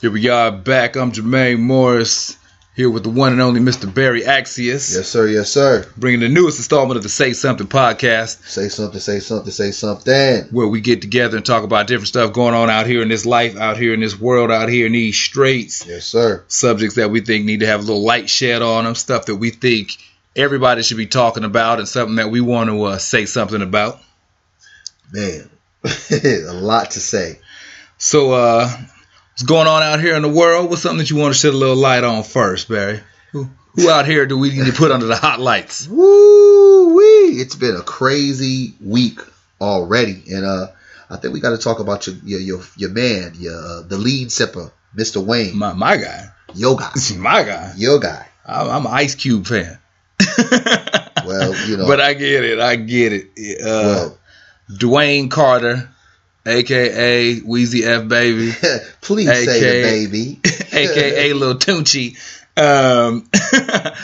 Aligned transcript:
Here 0.00 0.10
we 0.10 0.30
are 0.30 0.50
back. 0.50 0.96
I'm 0.96 1.12
Jermaine 1.12 1.58
Morris 1.58 2.38
here 2.74 2.88
with 2.88 3.02
the 3.02 3.10
one 3.10 3.32
and 3.32 3.42
only 3.42 3.60
Mr. 3.60 3.92
Berry 3.92 4.22
Accius. 4.22 4.96
Yes, 4.96 5.08
sir. 5.08 5.26
Yes, 5.26 5.50
sir. 5.50 5.86
Bringing 5.98 6.20
the 6.20 6.30
newest 6.30 6.58
installment 6.58 6.96
of 6.96 7.02
the 7.02 7.10
Say 7.10 7.34
Something 7.34 7.66
podcast. 7.66 8.42
Say 8.48 8.70
something. 8.70 8.98
Say 8.98 9.20
something. 9.20 9.52
Say 9.52 9.72
something. 9.72 10.44
Where 10.52 10.66
we 10.66 10.80
get 10.80 11.02
together 11.02 11.36
and 11.36 11.44
talk 11.44 11.64
about 11.64 11.86
different 11.86 12.08
stuff 12.08 12.32
going 12.32 12.54
on 12.54 12.70
out 12.70 12.86
here 12.86 13.02
in 13.02 13.08
this 13.08 13.26
life, 13.26 13.58
out 13.58 13.76
here 13.76 13.92
in 13.92 14.00
this 14.00 14.18
world, 14.18 14.50
out 14.50 14.70
here 14.70 14.86
in 14.86 14.92
these 14.92 15.18
streets. 15.18 15.84
Yes, 15.86 16.06
sir. 16.06 16.44
Subjects 16.48 16.94
that 16.94 17.10
we 17.10 17.20
think 17.20 17.44
need 17.44 17.60
to 17.60 17.66
have 17.66 17.80
a 17.80 17.82
little 17.82 18.02
light 18.02 18.30
shed 18.30 18.62
on 18.62 18.84
them. 18.84 18.94
Stuff 18.94 19.26
that 19.26 19.36
we 19.36 19.50
think 19.50 19.98
everybody 20.34 20.82
should 20.82 20.96
be 20.96 21.08
talking 21.08 21.44
about, 21.44 21.78
and 21.78 21.86
something 21.86 22.16
that 22.16 22.30
we 22.30 22.40
want 22.40 22.70
to 22.70 22.82
uh, 22.84 22.96
say 22.96 23.26
something 23.26 23.60
about. 23.60 24.00
Man, 25.12 25.50
a 25.84 26.54
lot 26.54 26.92
to 26.92 27.00
say. 27.00 27.38
So, 27.98 28.32
uh, 28.32 28.70
what's 29.40 29.48
going 29.48 29.66
on 29.66 29.82
out 29.82 30.00
here 30.00 30.16
in 30.16 30.22
the 30.22 30.28
world? 30.28 30.68
What's 30.68 30.82
something 30.82 30.98
that 30.98 31.08
you 31.08 31.16
want 31.16 31.32
to 31.32 31.40
shed 31.40 31.54
a 31.54 31.56
little 31.56 31.76
light 31.76 32.04
on 32.04 32.24
first, 32.24 32.68
Berry? 32.68 33.00
Who, 33.32 33.48
who 33.74 33.88
out 33.88 34.04
here 34.04 34.26
do 34.26 34.36
we 34.36 34.50
need 34.50 34.66
to 34.66 34.72
put 34.72 34.90
under 34.90 35.06
the 35.06 35.16
hot 35.16 35.40
lights? 35.40 35.88
Woo 35.88 36.94
wee! 36.94 37.40
It's 37.40 37.54
been 37.54 37.74
a 37.74 37.80
crazy 37.80 38.74
week 38.84 39.20
already, 39.58 40.22
and 40.30 40.44
uh, 40.44 40.66
I 41.08 41.16
think 41.16 41.32
we 41.32 41.40
got 41.40 41.50
to 41.50 41.58
talk 41.58 41.80
about 41.80 42.06
your 42.06 42.16
your 42.22 42.40
your, 42.40 42.60
your 42.76 42.90
man, 42.90 43.32
your 43.38 43.54
uh, 43.56 43.82
the 43.82 43.96
lead 43.96 44.28
sipper, 44.28 44.72
Mr. 44.94 45.24
Wayne, 45.24 45.56
My 45.56 45.72
my 45.72 45.96
guy, 45.96 46.26
your 46.54 46.76
guy, 46.76 46.92
my 47.16 47.42
guy. 47.42 47.72
your 47.78 47.98
guy. 47.98 48.26
I'm, 48.44 48.68
I'm 48.68 48.86
an 48.86 48.92
Ice 48.92 49.14
Cube 49.14 49.46
fan. 49.46 49.78
Well, 51.24 51.54
you 51.66 51.76
know, 51.78 51.86
but 51.86 51.98
I 51.98 52.12
get 52.12 52.44
it. 52.44 52.60
I 52.60 52.76
get 52.76 53.14
it. 53.14 53.30
Uh, 53.62 53.64
well, 53.64 54.18
Dwayne 54.70 55.30
Carter, 55.30 55.88
aka 56.46 57.40
Weezy 57.40 57.82
F 57.82 58.08
Baby, 58.08 58.52
please 59.00 59.28
AKA 59.28 59.44
say 59.44 59.60
the 59.60 60.06
baby, 60.06 60.40
aka 60.72 61.32
Lil 61.32 61.58
Tunechi, 61.58 62.16
um, 62.56 63.28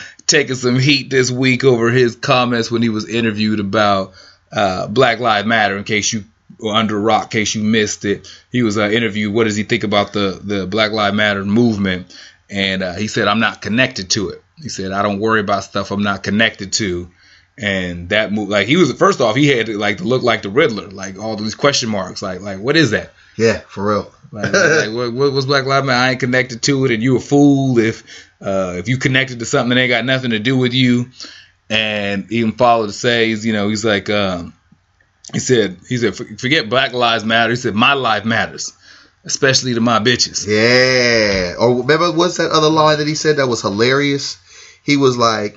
taking 0.27 0.57
some 0.57 0.79
heat 0.79 1.11
this 1.11 1.31
week 1.31 1.64
over 1.64 1.91
his 1.91 2.17
comments 2.17 2.70
when 2.70 2.83
he 2.83 2.89
was 2.89 3.09
interviewed 3.09 3.61
about 3.61 4.12
uh, 4.53 4.87
Black 4.87 5.19
Lives 5.19 5.47
Matter. 5.47 5.77
In 5.77 5.84
case 5.84 6.12
you 6.12 6.25
were 6.59 6.75
under 6.75 6.98
rock, 6.98 7.25
in 7.25 7.41
case 7.41 7.55
you 7.55 7.62
missed 7.62 8.05
it, 8.05 8.29
he 8.51 8.62
was 8.62 8.79
uh, 8.79 8.89
interviewed. 8.89 9.33
What 9.34 9.45
does 9.45 9.57
he 9.57 9.62
think 9.62 9.84
about 9.84 10.12
the 10.12 10.41
the 10.42 10.67
Black 10.67 10.92
Lives 10.92 11.17
Matter 11.17 11.45
movement? 11.45 12.14
And 12.48 12.83
uh, 12.83 12.95
he 12.95 13.09
said, 13.09 13.29
"I'm 13.29 13.41
not 13.41 13.61
connected 13.61 14.11
to 14.11 14.31
it." 14.31 14.42
He 14.62 14.69
said, 14.69 14.92
"I 14.92 15.03
don't 15.03 15.20
worry 15.20 15.41
about 15.41 15.64
stuff 15.64 15.91
I'm 15.91 16.03
not 16.03 16.23
connected 16.23 16.73
to." 16.75 17.11
And 17.59 18.11
that 18.11 18.33
move, 18.33 18.51
like 18.51 18.67
he 18.67 18.77
was 18.77 18.93
first 18.93 19.21
off, 19.21 19.35
he 19.35 19.49
had 19.49 19.67
to, 19.67 19.79
like 19.79 19.99
to 19.99 20.05
look 20.05 20.23
like 20.23 20.43
the 20.43 20.51
Riddler, 20.51 20.89
like 20.89 21.19
all 21.19 21.37
these 21.37 21.55
question 21.55 21.89
marks, 21.89 22.21
like 22.21 22.41
like 22.43 22.59
what 22.59 22.77
is 22.77 22.91
that? 22.91 23.13
yeah, 23.37 23.61
for 23.69 23.89
real. 23.89 24.13
Like, 24.33 24.53
like 24.53 24.91
what, 24.93 25.13
what 25.13 25.33
was 25.33 25.47
Black 25.47 25.67
Lives 25.67 25.87
Matter? 25.87 25.98
I 25.98 26.11
ain't 26.11 26.21
connected 26.21 26.63
to 26.63 26.85
it, 26.85 26.91
and 26.91 27.03
you 27.03 27.17
a 27.17 27.21
fool 27.21 27.79
if 27.79 28.03
uh, 28.41 28.75
if 28.77 28.89
you 28.89 28.98
connected 28.98 29.39
to 29.39 29.45
something 29.45 29.75
that 29.77 29.81
ain't 29.81 29.91
got 29.91 30.05
nothing 30.05 30.31
to 30.31 30.39
do 30.39 30.57
with 30.57 30.73
you. 30.73 31.11
And 31.69 32.31
even 32.31 32.53
followed 32.53 32.87
to 32.87 32.93
say, 32.93 33.27
you 33.27 33.53
know, 33.53 33.69
he's 33.69 33.85
like, 33.85 34.09
um, 34.09 34.55
he 35.33 35.41
said, 35.41 35.79
he 35.89 35.97
said, 35.97 36.15
forget 36.15 36.69
Black 36.69 36.93
Lives 36.93 37.25
Matter. 37.25 37.51
He 37.51 37.57
said, 37.57 37.75
my 37.75 37.95
life 37.95 38.25
matters, 38.25 38.73
especially 39.25 39.75
to 39.75 39.81
my 39.81 39.98
bitches. 39.98 40.47
Yeah. 40.47 41.57
Or 41.59 41.81
remember 41.81 42.13
what's 42.13 42.37
that 42.37 42.53
other 42.53 42.70
line 42.70 42.98
that 42.98 43.09
he 43.09 43.17
said 43.17 43.39
that 43.39 43.48
was 43.48 43.63
hilarious? 43.63 44.39
He 44.85 44.97
was 44.97 45.17
like, 45.17 45.57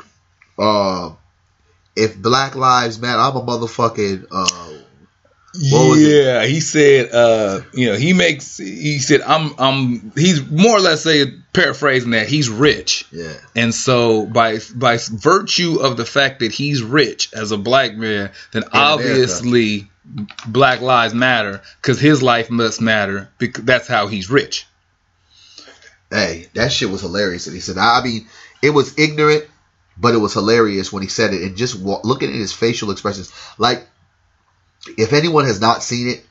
uh, 0.58 1.12
if 2.00 2.18
Black 2.18 2.56
Lives 2.56 3.00
Matter, 3.00 3.20
I'm 3.20 3.36
a 3.36 3.42
motherfucking 3.42 4.28
uh 4.32 4.74
What 5.72 5.90
was 5.90 6.02
it? 6.02 6.26
yeah, 6.26 6.46
he 6.46 6.60
said, 6.60 7.12
uh, 7.12 7.62
you 7.74 7.88
know, 7.88 7.96
he 7.96 8.14
makes, 8.14 8.58
he 8.58 9.00
said, 9.00 9.22
I'm, 9.22 9.54
I'm, 9.58 10.12
he's 10.16 10.48
more 10.48 10.78
or 10.78 10.80
less 10.80 11.02
saying, 11.04 11.44
paraphrasing 11.54 12.12
that, 12.12 12.28
he's 12.28 12.50
rich. 12.50 13.06
yeah. 13.12 13.34
And 13.56 13.74
so, 13.74 14.26
by 14.28 14.60
by 14.76 14.98
virtue 15.12 15.80
of 15.82 15.98
the 15.98 16.06
fact 16.06 16.40
that 16.42 16.52
he's 16.52 16.84
rich 16.84 17.34
as 17.34 17.52
a 17.52 17.58
black 17.58 17.96
man, 17.96 18.32
then 18.52 18.64
obviously 18.74 19.90
Black 20.48 20.82
Lives 20.82 21.14
Matter 21.16 21.62
because 21.82 22.00
his 22.00 22.22
life 22.24 22.50
must 22.52 22.80
matter 22.82 23.30
because 23.40 23.64
that's 23.64 23.88
how 23.88 24.08
he's 24.08 24.30
rich. 24.30 24.68
Hey, 26.12 26.48
that 26.54 26.72
shit 26.72 26.90
was 26.90 27.02
hilarious. 27.02 27.46
And 27.48 27.56
he 27.56 27.60
said, 27.62 27.78
I 27.78 28.02
mean, 28.04 28.28
it 28.62 28.72
was 28.72 28.98
ignorant, 28.98 29.46
but 30.00 30.14
it 30.14 30.18
was 30.18 30.34
hilarious 30.34 30.92
when 30.94 31.04
he 31.04 31.10
said 31.10 31.34
it. 31.34 31.42
And 31.44 31.58
just 31.58 31.76
looking 31.76 32.30
at 32.30 32.36
his 32.36 32.54
facial 32.54 32.92
expressions, 32.92 33.32
like, 33.58 33.86
if 34.98 35.14
anyone 35.14 35.46
has 35.46 35.60
not 35.60 35.84
seen 35.84 36.08
it, 36.08 36.26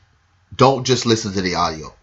don't 0.55 0.83
just 0.85 1.05
listen 1.05 1.33
to 1.33 1.41
the 1.41 1.55
audio. 1.55 1.93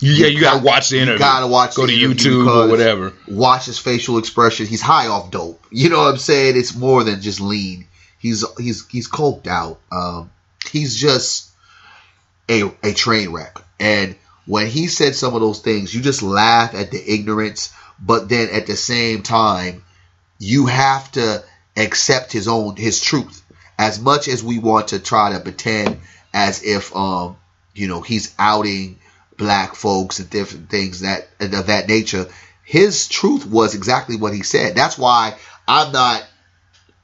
Yeah, 0.00 0.26
you 0.26 0.40
gotta 0.40 0.58
got- 0.58 0.64
watch 0.64 0.88
the 0.90 0.96
you 0.96 1.02
interview. 1.02 1.18
gotta 1.18 1.46
watch 1.46 1.74
Go 1.74 1.86
to 1.86 1.92
YouTube 1.92 2.46
or 2.46 2.68
whatever. 2.68 3.12
Watch 3.26 3.64
his 3.66 3.78
facial 3.78 4.18
expression. 4.18 4.66
He's 4.66 4.82
high 4.82 5.06
off 5.08 5.30
dope. 5.30 5.64
You 5.70 5.88
know 5.88 5.98
what 5.98 6.10
I'm 6.12 6.18
saying? 6.18 6.56
It's 6.56 6.74
more 6.76 7.02
than 7.02 7.20
just 7.22 7.40
lean. 7.40 7.88
He's 8.18 8.44
he's 8.58 8.86
he's 8.88 9.08
coked 9.08 9.46
out. 9.46 9.80
Um, 9.90 10.30
he's 10.70 10.96
just 10.96 11.50
a 12.50 12.70
a 12.82 12.92
train 12.92 13.32
wreck. 13.32 13.58
And 13.80 14.16
when 14.44 14.66
he 14.66 14.86
said 14.86 15.14
some 15.16 15.34
of 15.34 15.40
those 15.40 15.60
things, 15.60 15.94
you 15.94 16.02
just 16.02 16.22
laugh 16.22 16.74
at 16.74 16.90
the 16.90 17.12
ignorance, 17.12 17.72
but 17.98 18.28
then 18.28 18.50
at 18.50 18.66
the 18.66 18.76
same 18.76 19.22
time, 19.22 19.82
you 20.38 20.66
have 20.66 21.10
to 21.12 21.42
accept 21.76 22.32
his 22.32 22.48
own 22.48 22.76
his 22.76 23.00
truth. 23.00 23.42
As 23.78 24.00
much 24.00 24.28
as 24.28 24.42
we 24.42 24.58
want 24.58 24.88
to 24.88 24.98
try 24.98 25.32
to 25.32 25.40
pretend 25.40 26.00
as 26.32 26.62
if 26.62 26.94
um 26.94 27.36
you 27.74 27.88
know 27.88 28.00
he's 28.00 28.34
outing 28.38 28.98
black 29.36 29.74
folks 29.74 30.18
and 30.18 30.30
different 30.30 30.70
things 30.70 31.00
that 31.00 31.28
of 31.40 31.66
that 31.66 31.88
nature, 31.88 32.26
his 32.64 33.08
truth 33.08 33.46
was 33.46 33.74
exactly 33.74 34.16
what 34.16 34.34
he 34.34 34.42
said. 34.42 34.74
That's 34.74 34.98
why 34.98 35.36
I'm 35.68 35.92
not 35.92 36.26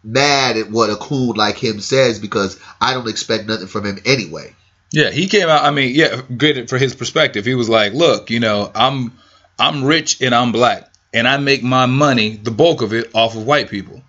mad 0.04 0.56
at 0.56 0.70
what 0.70 0.90
a 0.90 0.96
coon 0.96 1.36
like 1.36 1.56
him 1.56 1.80
says 1.80 2.18
because 2.18 2.58
I 2.80 2.94
don't 2.94 3.08
expect 3.08 3.46
nothing 3.46 3.68
from 3.68 3.84
him 3.86 3.98
anyway. 4.04 4.54
Yeah, 4.90 5.10
he 5.10 5.26
came 5.28 5.48
out. 5.48 5.64
I 5.64 5.70
mean, 5.70 5.94
yeah, 5.94 6.20
good 6.36 6.68
for 6.68 6.76
his 6.76 6.94
perspective. 6.94 7.46
He 7.46 7.54
was 7.54 7.68
like, 7.68 7.94
"Look, 7.94 8.30
you 8.30 8.40
know, 8.40 8.70
I'm 8.74 9.12
I'm 9.58 9.84
rich 9.84 10.20
and 10.20 10.34
I'm 10.34 10.52
black, 10.52 10.91
and 11.12 11.28
I 11.28 11.36
make 11.36 11.62
my 11.62 11.86
money, 11.86 12.36
the 12.36 12.50
bulk 12.50 12.82
of 12.82 12.92
it, 12.92 13.10
off 13.14 13.36
of 13.36 13.46
white 13.46 13.68
people. 13.68 14.02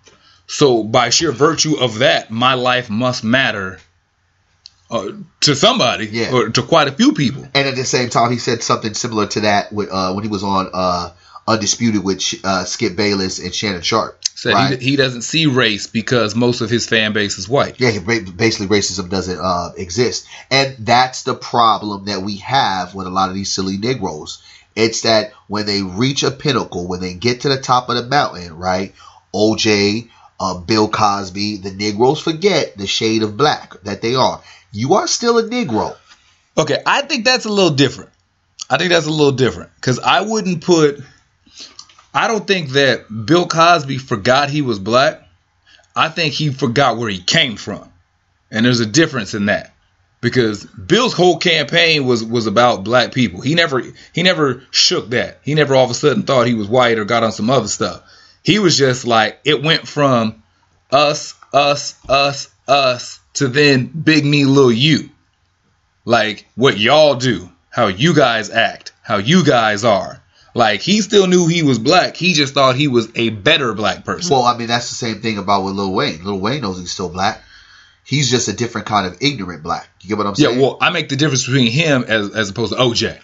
So 0.46 0.82
by 0.84 1.10
sheer 1.10 1.32
virtue 1.32 1.76
of 1.78 1.98
that, 2.00 2.30
my 2.30 2.54
life 2.54 2.90
must 2.90 3.24
matter 3.24 3.78
uh, 4.90 5.12
to 5.40 5.54
somebody 5.54 6.06
Yeah. 6.06 6.32
or 6.32 6.48
to 6.50 6.62
quite 6.62 6.88
a 6.88 6.92
few 6.92 7.12
people. 7.12 7.42
And 7.54 7.68
at 7.68 7.76
the 7.76 7.84
same 7.84 8.10
time, 8.10 8.30
he 8.30 8.38
said 8.38 8.62
something 8.62 8.94
similar 8.94 9.26
to 9.28 9.40
that 9.40 9.72
with, 9.72 9.90
uh, 9.90 10.12
when 10.12 10.24
he 10.24 10.30
was 10.30 10.44
on 10.44 10.70
uh, 10.72 11.10
Undisputed 11.46 12.02
with 12.02 12.22
uh, 12.42 12.64
Skip 12.64 12.96
Bayless 12.96 13.38
and 13.38 13.54
Shannon 13.54 13.82
Sharpe. 13.82 14.18
Said 14.34 14.54
right? 14.54 14.80
he, 14.80 14.90
he 14.90 14.96
doesn't 14.96 15.22
see 15.22 15.46
race 15.46 15.86
because 15.86 16.34
most 16.34 16.60
of 16.60 16.68
his 16.68 16.86
fan 16.86 17.12
base 17.12 17.38
is 17.38 17.48
white. 17.48 17.78
Yeah, 17.78 17.98
basically 18.00 18.66
racism 18.66 19.08
doesn't 19.08 19.38
uh, 19.40 19.72
exist, 19.76 20.26
and 20.50 20.74
that's 20.78 21.22
the 21.22 21.34
problem 21.34 22.06
that 22.06 22.22
we 22.22 22.38
have 22.38 22.94
with 22.94 23.06
a 23.06 23.10
lot 23.10 23.28
of 23.28 23.34
these 23.34 23.52
silly 23.52 23.76
Negroes. 23.76 24.42
It's 24.76 25.02
that 25.02 25.32
when 25.46 25.66
they 25.66 25.82
reach 25.82 26.22
a 26.22 26.30
pinnacle, 26.30 26.88
when 26.88 27.00
they 27.00 27.14
get 27.14 27.42
to 27.42 27.48
the 27.48 27.60
top 27.60 27.88
of 27.88 27.96
the 27.96 28.02
mountain, 28.04 28.56
right? 28.56 28.94
OJ, 29.32 30.08
uh, 30.40 30.58
Bill 30.58 30.88
Cosby, 30.88 31.58
the 31.58 31.70
Negroes 31.70 32.20
forget 32.20 32.76
the 32.76 32.86
shade 32.86 33.22
of 33.22 33.36
black 33.36 33.80
that 33.82 34.02
they 34.02 34.14
are. 34.14 34.42
You 34.72 34.94
are 34.94 35.06
still 35.06 35.38
a 35.38 35.44
Negro. 35.44 35.96
Okay, 36.56 36.82
I 36.84 37.02
think 37.02 37.24
that's 37.24 37.44
a 37.44 37.52
little 37.52 37.70
different. 37.70 38.10
I 38.68 38.78
think 38.78 38.90
that's 38.90 39.06
a 39.06 39.10
little 39.10 39.32
different 39.32 39.70
because 39.76 39.98
I 39.98 40.22
wouldn't 40.22 40.64
put. 40.64 41.00
I 42.12 42.28
don't 42.28 42.46
think 42.46 42.70
that 42.70 43.06
Bill 43.26 43.46
Cosby 43.46 43.98
forgot 43.98 44.50
he 44.50 44.62
was 44.62 44.78
black. 44.78 45.20
I 45.96 46.08
think 46.08 46.34
he 46.34 46.52
forgot 46.52 46.96
where 46.96 47.08
he 47.08 47.20
came 47.20 47.56
from, 47.56 47.92
and 48.50 48.64
there's 48.64 48.80
a 48.80 48.86
difference 48.86 49.34
in 49.34 49.46
that 49.46 49.73
because 50.24 50.64
Bill's 50.64 51.12
whole 51.12 51.36
campaign 51.36 52.06
was 52.06 52.24
was 52.24 52.46
about 52.46 52.82
black 52.82 53.12
people. 53.12 53.42
He 53.42 53.54
never 53.54 53.82
he 54.14 54.22
never 54.22 54.62
shook 54.70 55.10
that. 55.10 55.40
He 55.44 55.54
never 55.54 55.74
all 55.74 55.84
of 55.84 55.90
a 55.90 55.94
sudden 55.94 56.22
thought 56.22 56.46
he 56.46 56.54
was 56.54 56.66
white 56.66 56.98
or 56.98 57.04
got 57.04 57.22
on 57.22 57.30
some 57.30 57.50
other 57.50 57.68
stuff. 57.68 58.02
He 58.42 58.58
was 58.58 58.78
just 58.78 59.04
like 59.04 59.38
it 59.44 59.62
went 59.62 59.86
from 59.86 60.42
us, 60.90 61.34
us, 61.52 61.94
us, 62.08 62.50
us 62.66 63.20
to 63.34 63.48
then 63.48 63.84
big 63.86 64.24
me, 64.24 64.46
little 64.46 64.72
you 64.72 65.10
like 66.06 66.46
what 66.54 66.78
y'all 66.78 67.16
do, 67.16 67.50
how 67.68 67.88
you 67.88 68.14
guys 68.14 68.48
act, 68.48 68.92
how 69.02 69.18
you 69.18 69.44
guys 69.44 69.84
are. 69.84 70.22
Like 70.54 70.80
he 70.80 71.02
still 71.02 71.26
knew 71.26 71.48
he 71.48 71.62
was 71.62 71.78
black. 71.78 72.16
He 72.16 72.32
just 72.32 72.54
thought 72.54 72.76
he 72.76 72.88
was 72.88 73.10
a 73.14 73.28
better 73.28 73.74
black 73.74 74.06
person. 74.06 74.34
Well, 74.34 74.44
I 74.44 74.56
mean, 74.56 74.68
that's 74.68 74.88
the 74.88 74.94
same 74.94 75.20
thing 75.20 75.36
about 75.36 75.64
with 75.64 75.74
Lil 75.74 75.92
Wayne. 75.92 76.24
Lil 76.24 76.40
Wayne 76.40 76.62
knows 76.62 76.78
he's 76.78 76.92
still 76.92 77.10
black. 77.10 77.42
He's 78.04 78.30
just 78.30 78.48
a 78.48 78.52
different 78.52 78.86
kind 78.86 79.06
of 79.06 79.16
ignorant 79.22 79.62
black. 79.62 79.88
You 80.02 80.08
get 80.10 80.18
what 80.18 80.26
I'm 80.26 80.34
saying? 80.34 80.56
yeah, 80.58 80.62
well, 80.62 80.78
I 80.80 80.90
make 80.90 81.08
the 81.08 81.16
difference 81.16 81.46
between 81.46 81.70
him 81.72 82.04
as 82.06 82.34
as 82.34 82.50
opposed 82.50 82.72
to 82.74 82.78
OJ. 82.78 83.18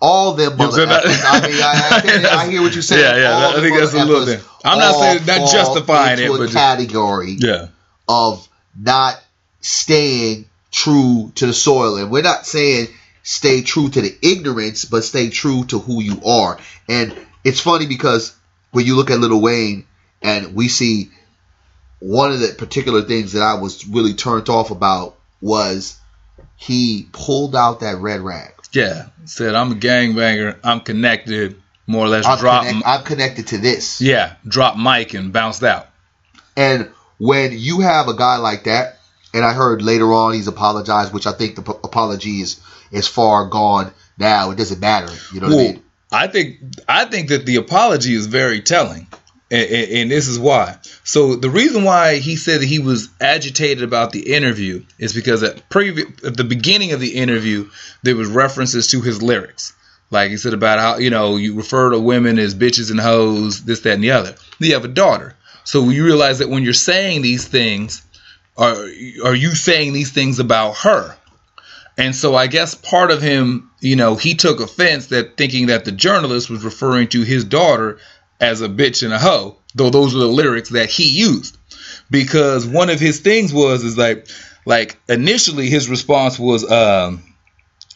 all 0.00 0.34
them 0.34 0.52
You 0.52 0.58
know 0.58 0.64
what 0.70 0.76
mother 0.88 0.92
I'm 0.94 1.02
saying? 1.02 1.16
effers. 1.18 1.42
I 1.44 1.48
mean, 1.48 1.62
I, 1.62 2.30
I, 2.34 2.36
I 2.46 2.50
hear 2.50 2.62
what 2.62 2.72
you're 2.72 2.82
saying. 2.82 3.02
Yeah, 3.02 3.16
yeah, 3.16 3.32
All 3.46 3.56
I 3.56 3.60
think 3.60 3.78
that's 3.78 3.92
a 3.94 4.04
little 4.04 4.24
bit. 4.26 4.42
I'm 4.64 4.78
not 4.78 4.94
saying- 4.96 5.26
not 5.26 5.50
justifying 5.52 6.18
it, 6.18 6.30
a 6.30 6.38
but 6.38 6.50
category 6.50 7.36
Yeah, 7.38 7.68
of 8.08 8.48
not 8.78 9.20
staying 9.60 10.46
true 10.70 11.32
to 11.36 11.46
the 11.46 11.52
soil, 11.52 11.96
and 11.96 12.10
we're 12.10 12.22
not 12.22 12.46
saying 12.46 12.88
stay 13.22 13.62
true 13.62 13.88
to 13.90 14.00
the 14.00 14.16
ignorance, 14.22 14.84
but 14.84 15.04
stay 15.04 15.28
true 15.30 15.64
to 15.66 15.78
who 15.78 16.00
you 16.02 16.22
are. 16.24 16.58
And 16.88 17.14
it's 17.44 17.60
funny 17.60 17.86
because 17.86 18.34
when 18.70 18.86
you 18.86 18.96
look 18.96 19.10
at 19.10 19.18
Little 19.20 19.40
Wayne 19.42 19.84
and 20.22 20.54
we 20.54 20.68
see 20.68 21.10
one 22.00 22.32
of 22.32 22.40
the 22.40 22.48
particular 22.56 23.02
things 23.02 23.32
that 23.32 23.42
I 23.42 23.54
was 23.54 23.86
really 23.86 24.14
turned 24.14 24.48
off 24.48 24.70
about 24.70 25.16
was 25.40 25.98
he 26.56 27.06
pulled 27.12 27.54
out 27.54 27.80
that 27.80 27.98
red 27.98 28.20
rag. 28.20 28.52
Yeah, 28.72 29.06
said 29.24 29.54
I'm 29.54 29.72
a 29.72 29.74
gangbanger. 29.74 30.58
I'm 30.62 30.80
connected, 30.80 31.60
more 31.86 32.04
or 32.04 32.08
less. 32.08 32.26
I'm, 32.26 32.38
drop. 32.38 32.66
connect- 32.66 32.86
I'm 32.86 33.04
connected 33.04 33.46
to 33.48 33.58
this. 33.58 34.00
yeah, 34.00 34.34
drop 34.46 34.76
mic 34.76 35.14
and 35.14 35.32
bounced 35.32 35.62
out. 35.62 35.88
And 36.56 36.90
when 37.18 37.52
you 37.58 37.80
have 37.80 38.08
a 38.08 38.14
guy 38.14 38.36
like 38.36 38.64
that, 38.64 38.98
and 39.34 39.44
I 39.44 39.52
heard 39.52 39.82
later 39.82 40.12
on 40.12 40.34
he's 40.34 40.46
apologized, 40.48 41.12
which 41.12 41.26
I 41.26 41.32
think 41.32 41.56
the 41.56 41.62
p- 41.62 41.72
apology 41.84 42.40
is 42.40 42.60
is 42.90 43.06
far 43.06 43.46
gone 43.46 43.92
now. 44.18 44.50
It 44.50 44.56
doesn't 44.58 44.80
matter. 44.80 45.12
You 45.32 45.40
know 45.40 45.48
what 45.48 45.54
I 45.54 45.58
mean? 45.72 45.82
I 46.12 46.26
think 46.26 46.58
I 46.88 47.04
think 47.04 47.28
that 47.28 47.46
the 47.46 47.56
apology 47.56 48.14
is 48.14 48.26
very 48.26 48.60
telling, 48.60 49.06
and, 49.50 49.90
and, 49.90 50.10
this 50.10 50.28
is 50.28 50.38
why. 50.38 50.76
So 51.02 51.34
the 51.34 51.50
reason 51.50 51.82
why 51.82 52.18
he 52.18 52.36
said 52.36 52.60
that 52.60 52.66
he 52.66 52.78
was 52.78 53.08
agitated 53.20 53.82
about 53.82 54.12
the 54.12 54.32
interview 54.32 54.84
is 54.98 55.12
because 55.12 55.42
at 55.42 55.68
previ- 55.68 56.24
at 56.24 56.36
the 56.36 56.44
beginning 56.44 56.92
of 56.92 57.00
the 57.00 57.16
interview 57.16 57.68
there 58.02 58.14
was 58.14 58.28
references 58.28 58.88
to 58.88 59.00
his 59.00 59.22
lyrics. 59.22 59.72
Like 60.10 60.30
he 60.30 60.36
said 60.36 60.54
about 60.54 60.78
how 60.78 60.98
you 60.98 61.10
know 61.10 61.36
you 61.36 61.54
refer 61.54 61.90
to 61.90 61.98
women 61.98 62.38
as 62.38 62.54
bitches 62.54 62.90
and 62.90 63.00
hoes, 63.00 63.64
this, 63.64 63.80
that, 63.80 63.94
and 63.94 64.04
the 64.04 64.12
other. 64.12 64.34
You 64.58 64.74
have 64.74 64.84
a 64.84 64.88
daughter, 64.88 65.36
so 65.64 65.88
you 65.88 66.04
realize 66.04 66.38
that 66.38 66.48
when 66.48 66.62
you're 66.62 66.72
saying 66.72 67.22
these 67.22 67.46
things, 67.46 68.02
are 68.56 68.76
are 69.24 69.34
you 69.34 69.54
saying 69.54 69.92
these 69.92 70.12
things 70.12 70.38
about 70.38 70.78
her? 70.78 71.16
And 71.96 72.14
so 72.14 72.34
I 72.34 72.46
guess 72.46 72.74
part 72.74 73.10
of 73.10 73.20
him, 73.20 73.70
you 73.80 73.94
know, 73.94 74.14
he 74.14 74.34
took 74.34 74.60
offense 74.60 75.06
that 75.06 75.36
thinking 75.36 75.66
that 75.66 75.84
the 75.84 75.92
journalist 75.92 76.48
was 76.48 76.64
referring 76.64 77.08
to 77.08 77.22
his 77.22 77.44
daughter 77.44 77.98
as 78.40 78.62
a 78.62 78.68
bitch 78.68 79.02
and 79.02 79.12
a 79.12 79.18
hoe, 79.18 79.56
though 79.74 79.90
those 79.90 80.14
were 80.14 80.20
the 80.20 80.26
lyrics 80.26 80.70
that 80.70 80.90
he 80.90 81.04
used. 81.04 81.56
Because 82.10 82.66
one 82.66 82.90
of 82.90 82.98
his 82.98 83.20
things 83.20 83.52
was 83.52 83.84
is 83.84 83.96
like 83.96 84.26
like 84.66 84.98
initially 85.08 85.68
his 85.68 85.88
response 85.88 86.38
was 86.38 86.70
um 86.70 87.22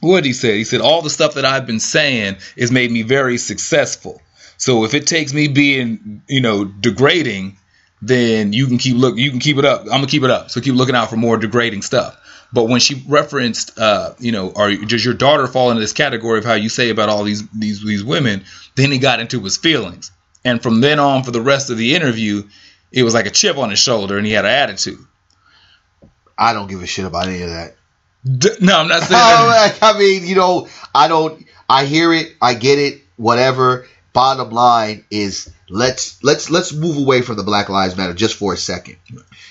what 0.00 0.16
did 0.16 0.26
he 0.26 0.32
say? 0.32 0.58
He 0.58 0.64
said 0.64 0.80
all 0.80 1.02
the 1.02 1.10
stuff 1.10 1.34
that 1.34 1.44
I've 1.44 1.66
been 1.66 1.80
saying 1.80 2.36
has 2.58 2.70
made 2.70 2.90
me 2.90 3.02
very 3.02 3.38
successful. 3.38 4.20
So 4.56 4.84
if 4.84 4.94
it 4.94 5.06
takes 5.06 5.32
me 5.32 5.48
being, 5.48 6.22
you 6.28 6.40
know, 6.40 6.64
degrading, 6.64 7.56
then 8.02 8.52
you 8.52 8.66
can 8.66 8.78
keep 8.78 8.96
look 8.96 9.16
you 9.16 9.30
can 9.30 9.40
keep 9.40 9.56
it 9.56 9.64
up. 9.64 9.82
I'm 9.82 9.88
gonna 9.88 10.06
keep 10.06 10.22
it 10.22 10.30
up. 10.30 10.50
So 10.50 10.60
keep 10.60 10.74
looking 10.74 10.94
out 10.94 11.10
for 11.10 11.16
more 11.16 11.36
degrading 11.38 11.82
stuff. 11.82 12.20
But 12.52 12.68
when 12.68 12.78
she 12.78 13.02
referenced, 13.08 13.78
uh, 13.78 14.14
you 14.18 14.30
know, 14.30 14.52
are 14.54 14.74
does 14.74 15.04
your 15.04 15.14
daughter 15.14 15.46
fall 15.46 15.70
into 15.70 15.80
this 15.80 15.92
category 15.92 16.38
of 16.38 16.44
how 16.44 16.54
you 16.54 16.68
say 16.68 16.90
about 16.90 17.08
all 17.08 17.24
these 17.24 17.48
these 17.50 17.82
these 17.82 18.04
women? 18.04 18.44
Then 18.76 18.92
he 18.92 18.98
got 18.98 19.20
into 19.20 19.40
his 19.40 19.56
feelings, 19.56 20.12
and 20.44 20.62
from 20.62 20.80
then 20.80 20.98
on, 20.98 21.22
for 21.22 21.30
the 21.30 21.40
rest 21.40 21.70
of 21.70 21.78
the 21.78 21.94
interview, 21.94 22.44
it 22.92 23.02
was 23.02 23.14
like 23.14 23.26
a 23.26 23.30
chip 23.30 23.56
on 23.56 23.70
his 23.70 23.78
shoulder, 23.78 24.18
and 24.18 24.26
he 24.26 24.32
had 24.32 24.44
an 24.44 24.50
attitude. 24.50 25.04
I 26.36 26.52
don't 26.52 26.68
give 26.68 26.82
a 26.82 26.86
shit 26.86 27.04
about 27.04 27.28
any 27.28 27.42
of 27.42 27.50
that. 27.50 27.76
D- 28.24 28.50
no, 28.60 28.78
I'm 28.78 28.88
not 28.88 29.02
saying. 29.04 29.20
I 29.20 29.74
I 29.82 29.98
mean, 29.98 30.26
you 30.26 30.34
know, 30.34 30.68
I 30.94 31.08
don't. 31.08 31.46
I 31.68 31.86
hear 31.86 32.12
it. 32.12 32.34
I 32.40 32.54
get 32.54 32.78
it. 32.78 33.02
Whatever. 33.16 33.86
Bottom 34.12 34.50
line 34.50 35.04
is, 35.10 35.50
let's 35.68 36.22
let's 36.22 36.48
let's 36.48 36.72
move 36.72 36.98
away 36.98 37.22
from 37.22 37.36
the 37.36 37.42
Black 37.42 37.68
Lives 37.68 37.96
Matter 37.96 38.14
just 38.14 38.36
for 38.36 38.52
a 38.54 38.56
second. 38.56 38.96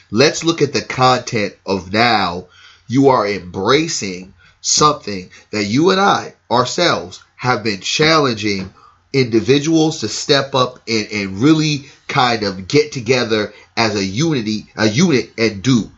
Let's 0.09 0.45
look 0.45 0.61
at 0.61 0.71
the 0.71 0.81
content 0.81 1.55
of 1.65 1.91
now. 1.91 2.47
You 2.87 3.09
are 3.09 3.27
embracing 3.27 4.33
something 4.61 5.31
that 5.51 5.65
you 5.65 5.89
and 5.89 5.99
I 5.99 6.35
ourselves 6.49 7.21
have 7.35 7.63
been 7.63 7.81
challenging 7.81 8.73
individuals 9.13 10.01
to 10.01 10.09
step 10.09 10.55
up 10.55 10.79
and, 10.87 11.07
and 11.11 11.37
really 11.39 11.85
kind 12.07 12.43
of 12.43 12.67
get 12.67 12.91
together 12.91 13.53
as 13.77 13.95
a 13.95 14.03
unity, 14.03 14.65
a 14.75 14.87
unit, 14.87 15.31
and 15.37 15.63
do 15.63 15.91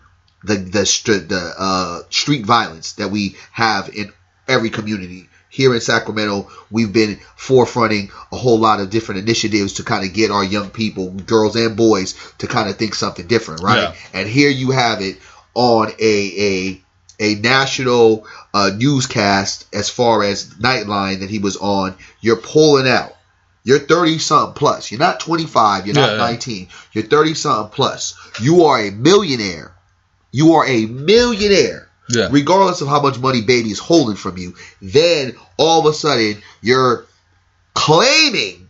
the 0.44 0.56
the 0.56 1.26
the 1.28 1.54
uh, 1.58 2.02
street 2.10 2.46
violence 2.46 2.94
that 2.94 3.10
we 3.10 3.36
have 3.52 3.90
in 3.90 4.12
every 4.48 4.70
community. 4.70 5.30
Here 5.50 5.74
in 5.74 5.80
Sacramento, 5.80 6.52
we've 6.70 6.92
been 6.92 7.18
forefronting 7.38 8.12
a 8.34 8.36
whole 8.36 8.60
lot 8.60 8.82
of 8.82 8.90
different 8.90 9.22
initiatives 9.22 9.74
to 9.76 9.84
kind 9.84 10.06
of 10.06 10.14
get 10.14 10.30
our 10.30 10.44
young 10.44 10.70
people, 10.70 11.12
girls 11.12 11.56
and 11.56 11.78
boys, 11.78 12.14
to 12.40 12.48
kind 12.48 12.70
of 12.70 12.76
think 12.76 12.94
something 12.94 13.26
different, 13.26 13.62
right? 13.64 13.84
Yeah. 13.84 13.96
And 14.14 14.28
here 14.28 14.50
you 14.50 14.72
have 14.72 15.02
it 15.02 15.18
on 15.54 15.92
a 15.98 16.72
a 16.72 16.82
a 17.20 17.36
national 17.36 18.26
uh, 18.54 18.72
newscast 18.76 19.68
as 19.74 19.90
far 19.90 20.24
as 20.24 20.46
Nightline 20.56 21.20
that 21.22 21.30
he 21.30 21.40
was 21.40 21.58
on. 21.58 21.96
You're 22.22 22.36
pulling 22.38 22.88
out. 22.88 23.14
You're 23.64 23.80
30 23.80 24.20
something 24.20 24.54
plus. 24.54 24.92
You're 24.92 25.00
not 25.00 25.20
25. 25.20 25.88
You're 25.88 25.96
not 25.96 26.12
Yeah. 26.12 26.18
19. 26.18 26.68
You're 26.94 27.06
30 27.06 27.34
something 27.34 27.74
plus. 27.76 28.16
You 28.40 28.66
are 28.66 28.80
a 28.80 28.92
millionaire. 28.92 29.74
You 30.32 30.54
are 30.56 30.68
a 30.68 30.86
millionaire. 30.86 31.90
Yeah. 32.10 32.28
Regardless 32.32 32.82
of 32.82 32.88
how 32.88 33.02
much 33.02 33.18
money 33.18 33.42
baby 33.42 33.72
is 33.72 33.80
holding 33.80 34.16
from 34.18 34.38
you. 34.38 34.54
Then 34.82 35.36
all 35.58 35.80
of 35.80 35.86
a 35.88 35.94
sudden 35.94 36.44
you're 36.62 37.06
claiming 37.74 38.68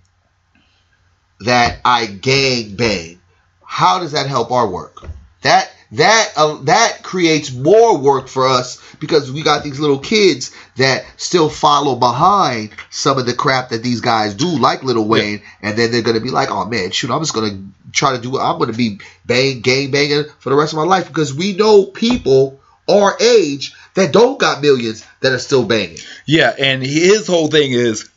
that 1.41 1.79
I 1.83 2.05
gang 2.05 2.75
bang. 2.75 3.19
How 3.63 3.99
does 3.99 4.13
that 4.13 4.27
help 4.27 4.51
our 4.51 4.67
work? 4.67 5.05
That 5.41 5.69
that 5.91 6.33
uh, 6.35 6.57
that 6.63 6.99
creates 7.03 7.53
more 7.53 7.97
work 7.97 8.27
for 8.27 8.47
us 8.47 8.81
because 8.99 9.31
we 9.31 9.43
got 9.43 9.63
these 9.63 9.79
little 9.79 9.99
kids 9.99 10.51
that 10.77 11.05
still 11.17 11.49
follow 11.49 11.95
behind 11.95 12.71
some 12.89 13.17
of 13.17 13.25
the 13.25 13.33
crap 13.33 13.69
that 13.69 13.83
these 13.83 14.01
guys 14.01 14.33
do, 14.33 14.47
like 14.47 14.83
Little 14.83 15.07
Wayne, 15.07 15.41
and 15.61 15.77
then 15.77 15.91
they're 15.91 16.01
gonna 16.01 16.19
be 16.19 16.31
like, 16.31 16.49
"Oh 16.51 16.65
man, 16.65 16.91
shoot, 16.91 17.11
I'm 17.11 17.21
just 17.21 17.33
gonna 17.33 17.59
try 17.91 18.15
to 18.15 18.21
do. 18.21 18.39
I'm 18.39 18.59
gonna 18.59 18.73
be 18.73 18.99
bang 19.25 19.61
gang 19.61 19.91
banging 19.91 20.25
for 20.39 20.49
the 20.49 20.55
rest 20.55 20.73
of 20.73 20.77
my 20.77 20.85
life 20.85 21.07
because 21.07 21.33
we 21.33 21.53
know 21.53 21.85
people 21.85 22.59
our 22.89 23.17
age 23.19 23.73
that 23.95 24.11
don't 24.11 24.39
got 24.39 24.61
millions 24.61 25.05
that 25.21 25.33
are 25.33 25.39
still 25.39 25.65
banging. 25.65 25.97
Yeah, 26.25 26.53
and 26.57 26.83
his 26.83 27.27
whole 27.27 27.47
thing 27.47 27.71
is 27.71 28.09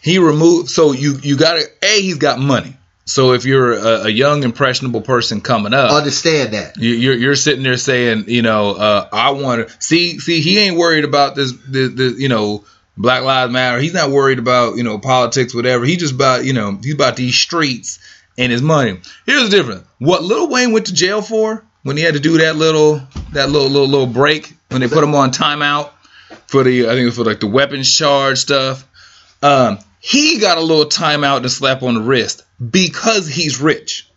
he 0.00 0.18
removed. 0.18 0.70
So 0.70 0.92
you 0.92 1.18
you 1.22 1.36
got 1.36 1.54
to 1.54 1.66
a 1.82 2.00
he's 2.00 2.18
got 2.18 2.38
money. 2.38 2.76
So 3.04 3.32
if 3.32 3.44
you're 3.44 3.72
a, 3.72 4.04
a 4.04 4.08
young 4.08 4.44
impressionable 4.44 5.00
person 5.00 5.40
coming 5.40 5.74
up, 5.74 5.90
Understand 5.90 6.52
that. 6.54 6.76
you- 6.76 6.94
you're 6.94 7.16
you're 7.16 7.34
sitting 7.34 7.62
there 7.64 7.76
saying, 7.76 8.24
you 8.28 8.42
know, 8.42 8.70
uh, 8.72 9.08
I 9.12 9.30
want 9.32 9.68
to 9.68 9.74
see 9.82 10.18
see 10.20 10.40
he 10.40 10.58
ain't 10.58 10.76
worried 10.76 11.04
about 11.04 11.34
this, 11.34 11.52
this, 11.68 11.92
this 11.94 12.18
you 12.20 12.28
know 12.28 12.64
Black 12.96 13.22
Lives 13.24 13.52
Matter. 13.52 13.80
He's 13.80 13.94
not 13.94 14.10
worried 14.10 14.38
about 14.38 14.76
you 14.76 14.84
know 14.84 14.98
politics, 14.98 15.52
whatever. 15.54 15.84
He 15.84 15.96
just 15.96 16.14
about 16.14 16.44
you 16.44 16.52
know 16.52 16.78
he's 16.82 16.94
about 16.94 17.16
these 17.16 17.34
streets 17.34 17.98
and 18.38 18.52
his 18.52 18.62
money. 18.62 19.00
Here's 19.26 19.42
the 19.42 19.56
difference. 19.56 19.84
What 19.98 20.22
Little 20.22 20.48
Wayne 20.48 20.72
went 20.72 20.86
to 20.86 20.94
jail 20.94 21.22
for 21.22 21.64
when 21.82 21.96
he 21.96 22.02
had 22.04 22.14
to 22.14 22.20
do 22.20 22.38
that 22.38 22.54
little 22.56 23.00
that 23.32 23.50
little 23.50 23.68
little 23.68 23.88
little 23.88 24.06
break 24.06 24.54
when 24.68 24.80
they 24.80 24.88
put 24.88 25.02
him 25.02 25.14
on 25.16 25.32
timeout 25.32 25.90
for 26.46 26.62
the 26.62 26.84
I 26.86 26.90
think 26.90 27.00
it 27.00 27.04
was 27.06 27.16
for 27.16 27.24
like 27.24 27.40
the 27.40 27.48
weapons 27.48 27.92
charge 27.92 28.38
stuff. 28.38 28.86
Um, 29.42 29.78
he 29.98 30.38
got 30.38 30.56
a 30.58 30.60
little 30.60 30.86
timeout 30.86 31.38
and 31.38 31.46
a 31.46 31.50
slap 31.50 31.82
on 31.82 31.94
the 31.94 32.00
wrist 32.00 32.44
because 32.70 33.26
he's 33.28 33.60
rich. 33.60 34.08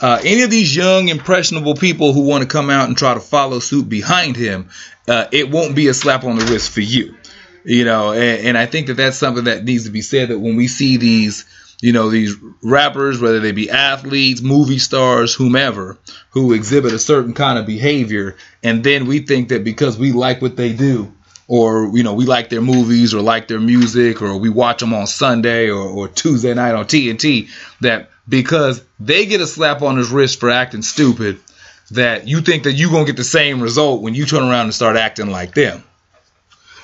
Uh, 0.00 0.20
any 0.24 0.42
of 0.42 0.50
these 0.50 0.74
young, 0.74 1.08
impressionable 1.08 1.74
people 1.74 2.12
who 2.12 2.22
want 2.22 2.42
to 2.42 2.48
come 2.48 2.70
out 2.70 2.88
and 2.88 2.96
try 2.96 3.14
to 3.14 3.20
follow 3.20 3.58
suit 3.58 3.88
behind 3.88 4.36
him, 4.36 4.70
uh, 5.08 5.26
it 5.32 5.50
won't 5.50 5.74
be 5.74 5.88
a 5.88 5.94
slap 5.94 6.24
on 6.24 6.38
the 6.38 6.44
wrist 6.46 6.70
for 6.70 6.80
you. 6.80 7.16
You 7.64 7.84
know, 7.84 8.12
and, 8.12 8.46
and 8.46 8.58
I 8.58 8.66
think 8.66 8.86
that 8.86 8.94
that's 8.94 9.16
something 9.16 9.44
that 9.44 9.64
needs 9.64 9.84
to 9.84 9.90
be 9.90 10.00
said. 10.00 10.28
That 10.28 10.38
when 10.38 10.56
we 10.56 10.68
see 10.68 10.96
these, 10.96 11.44
you 11.82 11.92
know, 11.92 12.08
these 12.08 12.36
rappers, 12.62 13.20
whether 13.20 13.40
they 13.40 13.52
be 13.52 13.70
athletes, 13.70 14.40
movie 14.40 14.78
stars, 14.78 15.34
whomever, 15.34 15.98
who 16.30 16.52
exhibit 16.52 16.92
a 16.92 16.98
certain 16.98 17.34
kind 17.34 17.58
of 17.58 17.66
behavior, 17.66 18.36
and 18.62 18.84
then 18.84 19.06
we 19.06 19.20
think 19.20 19.48
that 19.48 19.64
because 19.64 19.98
we 19.98 20.12
like 20.12 20.40
what 20.40 20.56
they 20.56 20.72
do, 20.72 21.12
or 21.48 21.90
you 21.94 22.02
know 22.02 22.14
we 22.14 22.26
like 22.26 22.50
their 22.50 22.60
movies 22.60 23.14
or 23.14 23.22
like 23.22 23.48
their 23.48 23.58
music 23.58 24.22
or 24.22 24.36
we 24.36 24.50
watch 24.50 24.80
them 24.80 24.94
on 24.94 25.06
Sunday 25.06 25.70
or, 25.70 25.82
or 25.82 26.08
Tuesday 26.08 26.54
night 26.54 26.74
on 26.74 26.84
TNT 26.84 27.48
that 27.80 28.10
because 28.28 28.84
they 29.00 29.26
get 29.26 29.40
a 29.40 29.46
slap 29.46 29.82
on 29.82 29.96
his 29.96 30.10
wrist 30.10 30.38
for 30.38 30.50
acting 30.50 30.82
stupid 30.82 31.40
that 31.90 32.28
you 32.28 32.42
think 32.42 32.64
that 32.64 32.74
you're 32.74 32.90
to 32.90 33.04
get 33.06 33.16
the 33.16 33.24
same 33.24 33.62
result 33.62 34.02
when 34.02 34.14
you 34.14 34.26
turn 34.26 34.42
around 34.42 34.66
and 34.66 34.74
start 34.74 34.96
acting 34.96 35.30
like 35.30 35.54
them. 35.54 35.82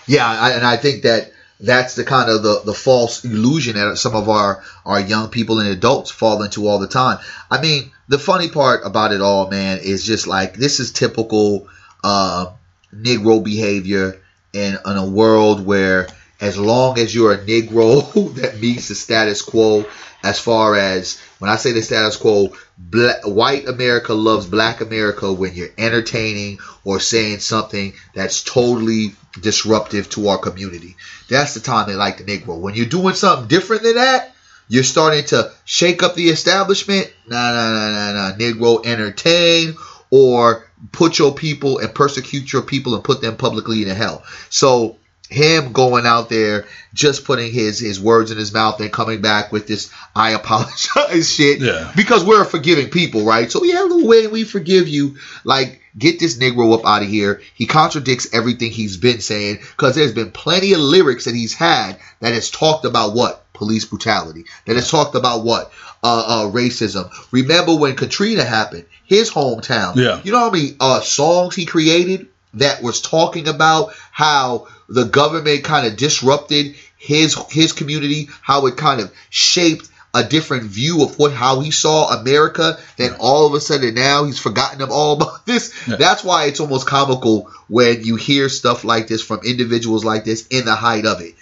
Yeah, 0.06 0.26
I, 0.26 0.52
and 0.52 0.64
I 0.64 0.78
think 0.78 1.02
that 1.02 1.30
that's 1.60 1.94
the 1.94 2.04
kind 2.04 2.30
of 2.30 2.42
the, 2.42 2.62
the 2.64 2.74
false 2.74 3.24
illusion 3.24 3.76
that 3.76 3.96
some 3.96 4.14
of 4.14 4.28
our, 4.28 4.62
our 4.84 5.00
young 5.00 5.28
people 5.28 5.60
and 5.60 5.68
adults 5.68 6.10
fall 6.10 6.42
into 6.42 6.66
all 6.66 6.78
the 6.78 6.88
time. 6.88 7.18
I 7.50 7.60
mean, 7.60 7.92
the 8.08 8.18
funny 8.18 8.48
part 8.48 8.86
about 8.86 9.12
it 9.12 9.20
all, 9.20 9.50
man, 9.50 9.78
is 9.82 10.04
just 10.04 10.26
like 10.26 10.54
this 10.54 10.80
is 10.80 10.92
typical 10.92 11.68
uh, 12.02 12.52
Negro 12.94 13.42
behavior 13.44 14.20
in, 14.54 14.78
in 14.86 14.96
a 14.96 15.06
world 15.06 15.64
where 15.64 16.08
as 16.40 16.58
long 16.58 16.98
as 16.98 17.14
you're 17.14 17.32
a 17.32 17.38
Negro 17.38 18.34
that 18.36 18.60
meets 18.60 18.88
the 18.88 18.94
status 18.94 19.42
quo, 19.42 19.84
as 20.22 20.40
far 20.40 20.74
as 20.74 21.20
when 21.38 21.50
I 21.50 21.56
say 21.56 21.72
the 21.72 21.82
status 21.82 22.16
quo, 22.16 22.54
black, 22.78 23.24
white 23.24 23.68
America 23.68 24.14
loves 24.14 24.46
black 24.46 24.80
America 24.80 25.32
when 25.32 25.54
you're 25.54 25.68
entertaining 25.76 26.58
or 26.84 26.98
saying 26.98 27.40
something 27.40 27.92
that's 28.14 28.42
totally 28.42 29.14
disruptive 29.38 30.08
to 30.10 30.28
our 30.28 30.38
community. 30.38 30.96
That's 31.28 31.54
the 31.54 31.60
time 31.60 31.88
they 31.88 31.94
like 31.94 32.18
the 32.18 32.24
Negro. 32.24 32.58
When 32.58 32.74
you're 32.74 32.86
doing 32.86 33.14
something 33.14 33.48
different 33.48 33.82
than 33.82 33.96
that, 33.96 34.34
you're 34.68 34.82
starting 34.82 35.24
to 35.26 35.52
shake 35.66 36.02
up 36.02 36.14
the 36.14 36.28
establishment. 36.28 37.12
Nah, 37.26 37.52
nah, 37.52 37.72
nah, 37.72 37.90
nah, 37.90 38.12
nah. 38.30 38.36
Negro 38.36 38.84
entertain 38.86 39.76
or 40.10 40.63
put 40.92 41.18
your 41.18 41.34
people 41.34 41.78
and 41.78 41.94
persecute 41.94 42.52
your 42.52 42.62
people 42.62 42.94
and 42.94 43.04
put 43.04 43.20
them 43.20 43.36
publicly 43.36 43.82
in 43.82 43.88
hell. 43.88 44.24
So 44.50 44.96
him 45.30 45.72
going 45.72 46.06
out 46.06 46.28
there 46.28 46.66
just 46.92 47.24
putting 47.24 47.50
his 47.52 47.78
his 47.78 48.00
words 48.00 48.30
in 48.30 48.38
his 48.38 48.52
mouth 48.52 48.80
and 48.80 48.92
coming 48.92 49.20
back 49.20 49.50
with 49.52 49.66
this 49.66 49.90
I 50.14 50.30
apologize 50.30 51.30
shit. 51.34 51.60
Yeah. 51.60 51.92
Because 51.96 52.24
we're 52.24 52.44
forgiving 52.44 52.90
people, 52.90 53.24
right? 53.24 53.50
So 53.50 53.64
yeah, 53.64 53.82
Lil 53.82 54.06
Wayne, 54.06 54.30
we 54.30 54.44
forgive 54.44 54.86
you. 54.86 55.16
Like, 55.42 55.80
get 55.96 56.18
this 56.18 56.38
Negro 56.38 56.78
up 56.78 56.86
out 56.86 57.02
of 57.02 57.08
here. 57.08 57.40
He 57.54 57.66
contradicts 57.66 58.32
everything 58.32 58.70
he's 58.70 58.96
been 58.96 59.20
saying 59.20 59.58
because 59.76 59.94
there's 59.94 60.12
been 60.12 60.30
plenty 60.30 60.72
of 60.72 60.80
lyrics 60.80 61.24
that 61.24 61.34
he's 61.34 61.54
had 61.54 61.98
that 62.20 62.34
has 62.34 62.50
talked 62.50 62.84
about 62.84 63.14
what 63.14 63.44
police 63.54 63.84
brutality. 63.84 64.44
That 64.66 64.76
has 64.76 64.90
talked 64.90 65.14
about 65.14 65.44
what 65.44 65.72
uh, 66.04 66.24
uh, 66.26 66.50
racism. 66.52 67.10
Remember 67.32 67.74
when 67.74 67.96
Katrina 67.96 68.44
happened, 68.44 68.84
his 69.06 69.30
hometown. 69.30 69.96
Yeah. 69.96 70.20
You 70.22 70.32
know 70.32 70.40
how 70.40 70.50
many 70.50 70.76
uh, 70.78 71.00
songs 71.00 71.56
he 71.56 71.64
created 71.64 72.28
that 72.54 72.82
was 72.82 73.00
talking 73.00 73.48
about 73.48 73.94
how 74.12 74.68
the 74.88 75.04
government 75.04 75.64
kind 75.64 75.86
of 75.86 75.96
disrupted 75.96 76.76
his 76.98 77.36
his 77.50 77.72
community, 77.72 78.28
how 78.42 78.66
it 78.66 78.76
kind 78.76 79.00
of 79.00 79.12
shaped 79.30 79.88
a 80.12 80.22
different 80.22 80.64
view 80.64 81.02
of 81.02 81.18
what 81.18 81.32
how 81.32 81.60
he 81.60 81.70
saw 81.70 82.20
America. 82.20 82.78
Then 82.98 83.16
all 83.18 83.46
of 83.46 83.54
a 83.54 83.60
sudden 83.60 83.94
now 83.94 84.24
he's 84.24 84.38
forgotten 84.38 84.78
them 84.78 84.92
all 84.92 85.14
about 85.14 85.46
this. 85.46 85.72
Yeah. 85.88 85.96
That's 85.96 86.22
why 86.22 86.44
it's 86.44 86.60
almost 86.60 86.86
comical 86.86 87.50
when 87.68 88.04
you 88.04 88.16
hear 88.16 88.50
stuff 88.50 88.84
like 88.84 89.08
this 89.08 89.22
from 89.22 89.40
individuals 89.44 90.04
like 90.04 90.24
this 90.24 90.46
in 90.48 90.66
the 90.66 90.74
height 90.74 91.06
of 91.06 91.22
it. 91.22 91.34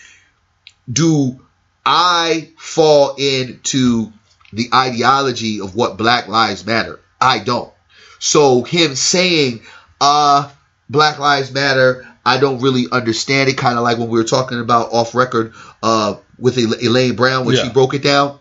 Do 0.91 1.41
I 1.85 2.51
fall 2.57 3.17
into 3.17 4.13
the 4.53 4.69
ideology 4.75 5.61
of 5.61 5.75
what 5.75 5.97
Black 5.97 6.29
Lives 6.29 6.65
Matter? 6.67 7.01
I 7.21 7.39
don't. 7.39 7.73
So 8.19 8.63
him 8.63 8.95
saying, 8.95 9.63
uh, 10.01 10.51
Black 10.89 11.19
Lives 11.19 11.53
Matter, 11.53 12.07
I 12.25 12.39
don't 12.39 12.61
really 12.61 12.87
understand 12.93 13.49
it. 13.49 13.57
Kind 13.59 13.79
of 13.79 13.85
like 13.85 13.99
when 13.99 14.09
we 14.09 14.19
were 14.19 14.25
talking 14.25 14.61
about 14.61 14.93
off 14.93 15.15
record, 15.15 15.55
uh, 15.83 16.17
with 16.39 16.59
El- 16.59 16.75
Elaine 16.85 17.17
Brown 17.17 17.47
when 17.47 17.57
she 17.57 17.69
broke 17.71 17.95
it 17.95 18.03
down. 18.03 18.39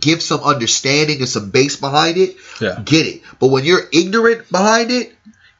Give 0.00 0.22
some 0.22 0.40
understanding 0.40 1.18
and 1.18 1.28
some 1.28 1.50
base 1.50 1.76
behind 1.76 2.16
it. 2.16 2.36
Yeah. 2.60 2.80
Get 2.84 3.06
it. 3.06 3.22
But 3.38 3.48
when 3.48 3.64
you're 3.64 3.82
ignorant 3.92 4.50
behind 4.50 4.90
it 4.90 5.14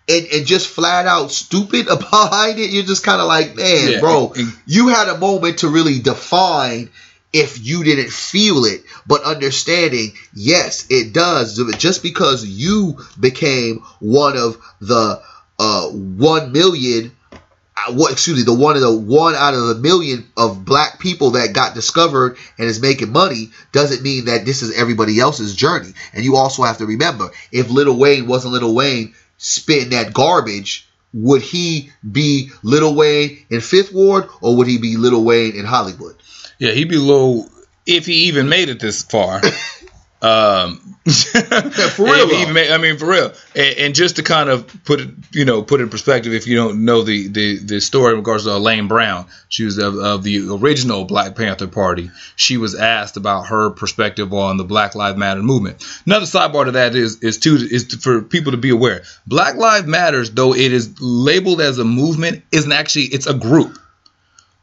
and, 0.08 0.26
and 0.32 0.46
just 0.46 0.68
flat 0.68 1.06
out 1.06 1.30
stupid 1.30 1.86
behind 2.10 2.58
it, 2.58 2.70
you're 2.70 2.82
just 2.84 3.04
kind 3.04 3.20
of 3.20 3.26
like, 3.28 3.54
man, 3.56 3.90
Yeah. 3.92 4.00
bro, 4.00 4.32
you 4.66 4.88
had 4.88 5.08
a 5.08 5.18
moment 5.18 5.58
to 5.58 5.68
really 5.68 5.98
define 5.98 6.88
if 7.32 7.64
you 7.64 7.82
didn't 7.84 8.10
feel 8.10 8.64
it, 8.64 8.82
but 9.06 9.22
understanding, 9.22 10.12
yes, 10.34 10.86
it 10.90 11.12
does. 11.12 11.60
Just 11.78 12.02
because 12.02 12.44
you 12.44 12.98
became 13.18 13.78
one 14.00 14.36
of 14.36 14.58
the 14.80 15.22
uh, 15.58 15.88
one 15.88 16.52
million, 16.52 17.12
uh, 17.32 17.92
what? 17.92 18.12
Excuse 18.12 18.38
me, 18.38 18.42
the 18.42 18.54
one 18.54 18.76
of 18.76 18.82
the 18.82 18.94
one 18.94 19.34
out 19.34 19.54
of 19.54 19.68
the 19.68 19.74
million 19.76 20.26
of 20.36 20.64
black 20.64 20.98
people 20.98 21.32
that 21.32 21.54
got 21.54 21.74
discovered 21.74 22.36
and 22.58 22.68
is 22.68 22.82
making 22.82 23.12
money 23.12 23.50
doesn't 23.72 24.02
mean 24.02 24.26
that 24.26 24.44
this 24.44 24.62
is 24.62 24.78
everybody 24.78 25.18
else's 25.18 25.54
journey. 25.54 25.92
And 26.12 26.24
you 26.24 26.36
also 26.36 26.64
have 26.64 26.78
to 26.78 26.86
remember, 26.86 27.30
if 27.50 27.70
Little 27.70 27.98
Wayne 27.98 28.26
wasn't 28.26 28.52
Little 28.52 28.74
Wayne 28.74 29.14
spitting 29.38 29.90
that 29.90 30.12
garbage. 30.12 30.88
Would 31.14 31.42
he 31.42 31.90
be 32.10 32.50
Little 32.62 32.94
Wayne 32.94 33.44
in 33.50 33.60
Fifth 33.60 33.92
Ward, 33.92 34.28
or 34.40 34.56
would 34.56 34.66
he 34.66 34.78
be 34.78 34.96
Little 34.96 35.22
Wayne 35.22 35.54
in 35.54 35.66
Hollywood? 35.66 36.16
Yeah, 36.62 36.70
he'd 36.70 36.88
be 36.88 36.96
low 36.96 37.46
if 37.86 38.06
he 38.06 38.26
even 38.28 38.48
made 38.48 38.68
it 38.68 38.78
this 38.78 39.02
far. 39.02 39.40
um, 40.22 40.76
for 41.04 42.04
real, 42.04 42.14
if 42.14 42.30
he 42.30 42.36
though. 42.36 42.40
even 42.42 42.54
made- 42.54 42.70
I 42.70 42.78
mean, 42.78 42.98
for 42.98 43.06
real. 43.06 43.32
And, 43.56 43.78
and 43.78 43.94
just 43.96 44.14
to 44.16 44.22
kind 44.22 44.48
of 44.48 44.84
put 44.84 45.00
it, 45.00 45.08
you 45.32 45.44
know, 45.44 45.64
put 45.64 45.80
it 45.80 45.82
in 45.82 45.88
perspective, 45.90 46.32
if 46.32 46.46
you 46.46 46.54
don't 46.54 46.84
know 46.84 47.02
the 47.02 47.26
the, 47.26 47.58
the 47.58 47.80
story 47.80 48.12
in 48.12 48.18
regards 48.18 48.44
to 48.44 48.54
Elaine 48.54 48.86
Brown, 48.86 49.26
she 49.48 49.64
was 49.64 49.78
of, 49.78 49.96
of 49.96 50.22
the 50.22 50.50
original 50.50 51.04
Black 51.04 51.34
Panther 51.34 51.66
Party. 51.66 52.12
She 52.36 52.58
was 52.58 52.76
asked 52.76 53.16
about 53.16 53.48
her 53.48 53.70
perspective 53.70 54.32
on 54.32 54.56
the 54.56 54.62
Black 54.64 54.94
Lives 54.94 55.18
Matter 55.18 55.42
movement. 55.42 55.84
Another 56.06 56.26
sidebar 56.26 56.66
to 56.66 56.70
that 56.70 56.94
is 56.94 57.18
is 57.24 57.38
to 57.38 57.56
is 57.56 57.88
to, 57.88 57.96
for 57.98 58.22
people 58.22 58.52
to 58.52 58.58
be 58.58 58.70
aware. 58.70 59.02
Black 59.26 59.56
Lives 59.56 59.88
Matters, 59.88 60.30
though 60.30 60.54
it 60.54 60.72
is 60.72 61.00
labeled 61.00 61.60
as 61.60 61.80
a 61.80 61.84
movement, 61.84 62.44
isn't 62.52 62.70
actually 62.70 63.06
it's 63.06 63.26
a 63.26 63.34
group. 63.34 63.80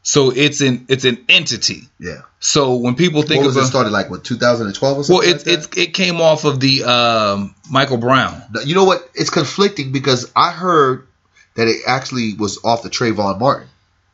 So 0.02 0.30
it's 0.30 0.60
an 0.60 0.86
it's 0.88 1.04
an 1.04 1.24
entity. 1.28 1.82
Yeah. 1.98 2.22
So 2.38 2.76
when 2.76 2.94
people 2.94 3.22
think 3.22 3.44
of 3.44 3.56
it 3.56 3.64
started 3.64 3.90
like 3.90 4.08
what 4.10 4.24
2012 4.24 4.92
or 4.92 4.96
well, 4.96 5.04
something? 5.04 5.30
it's 5.30 5.46
like 5.46 5.56
it's 5.56 5.76
it 5.76 5.94
came 5.94 6.20
off 6.20 6.44
of 6.44 6.58
the 6.58 6.84
um, 6.84 7.54
Michael 7.70 7.98
Brown. 7.98 8.42
you 8.64 8.74
know 8.74 8.84
what? 8.84 9.08
It's 9.14 9.30
conflicting 9.30 9.92
because 9.92 10.32
I 10.34 10.52
heard 10.52 11.06
that 11.54 11.68
it 11.68 11.82
actually 11.86 12.34
was 12.34 12.64
off 12.64 12.82
the 12.82 12.88
Trayvon 12.88 13.38
Martin. 13.38 13.68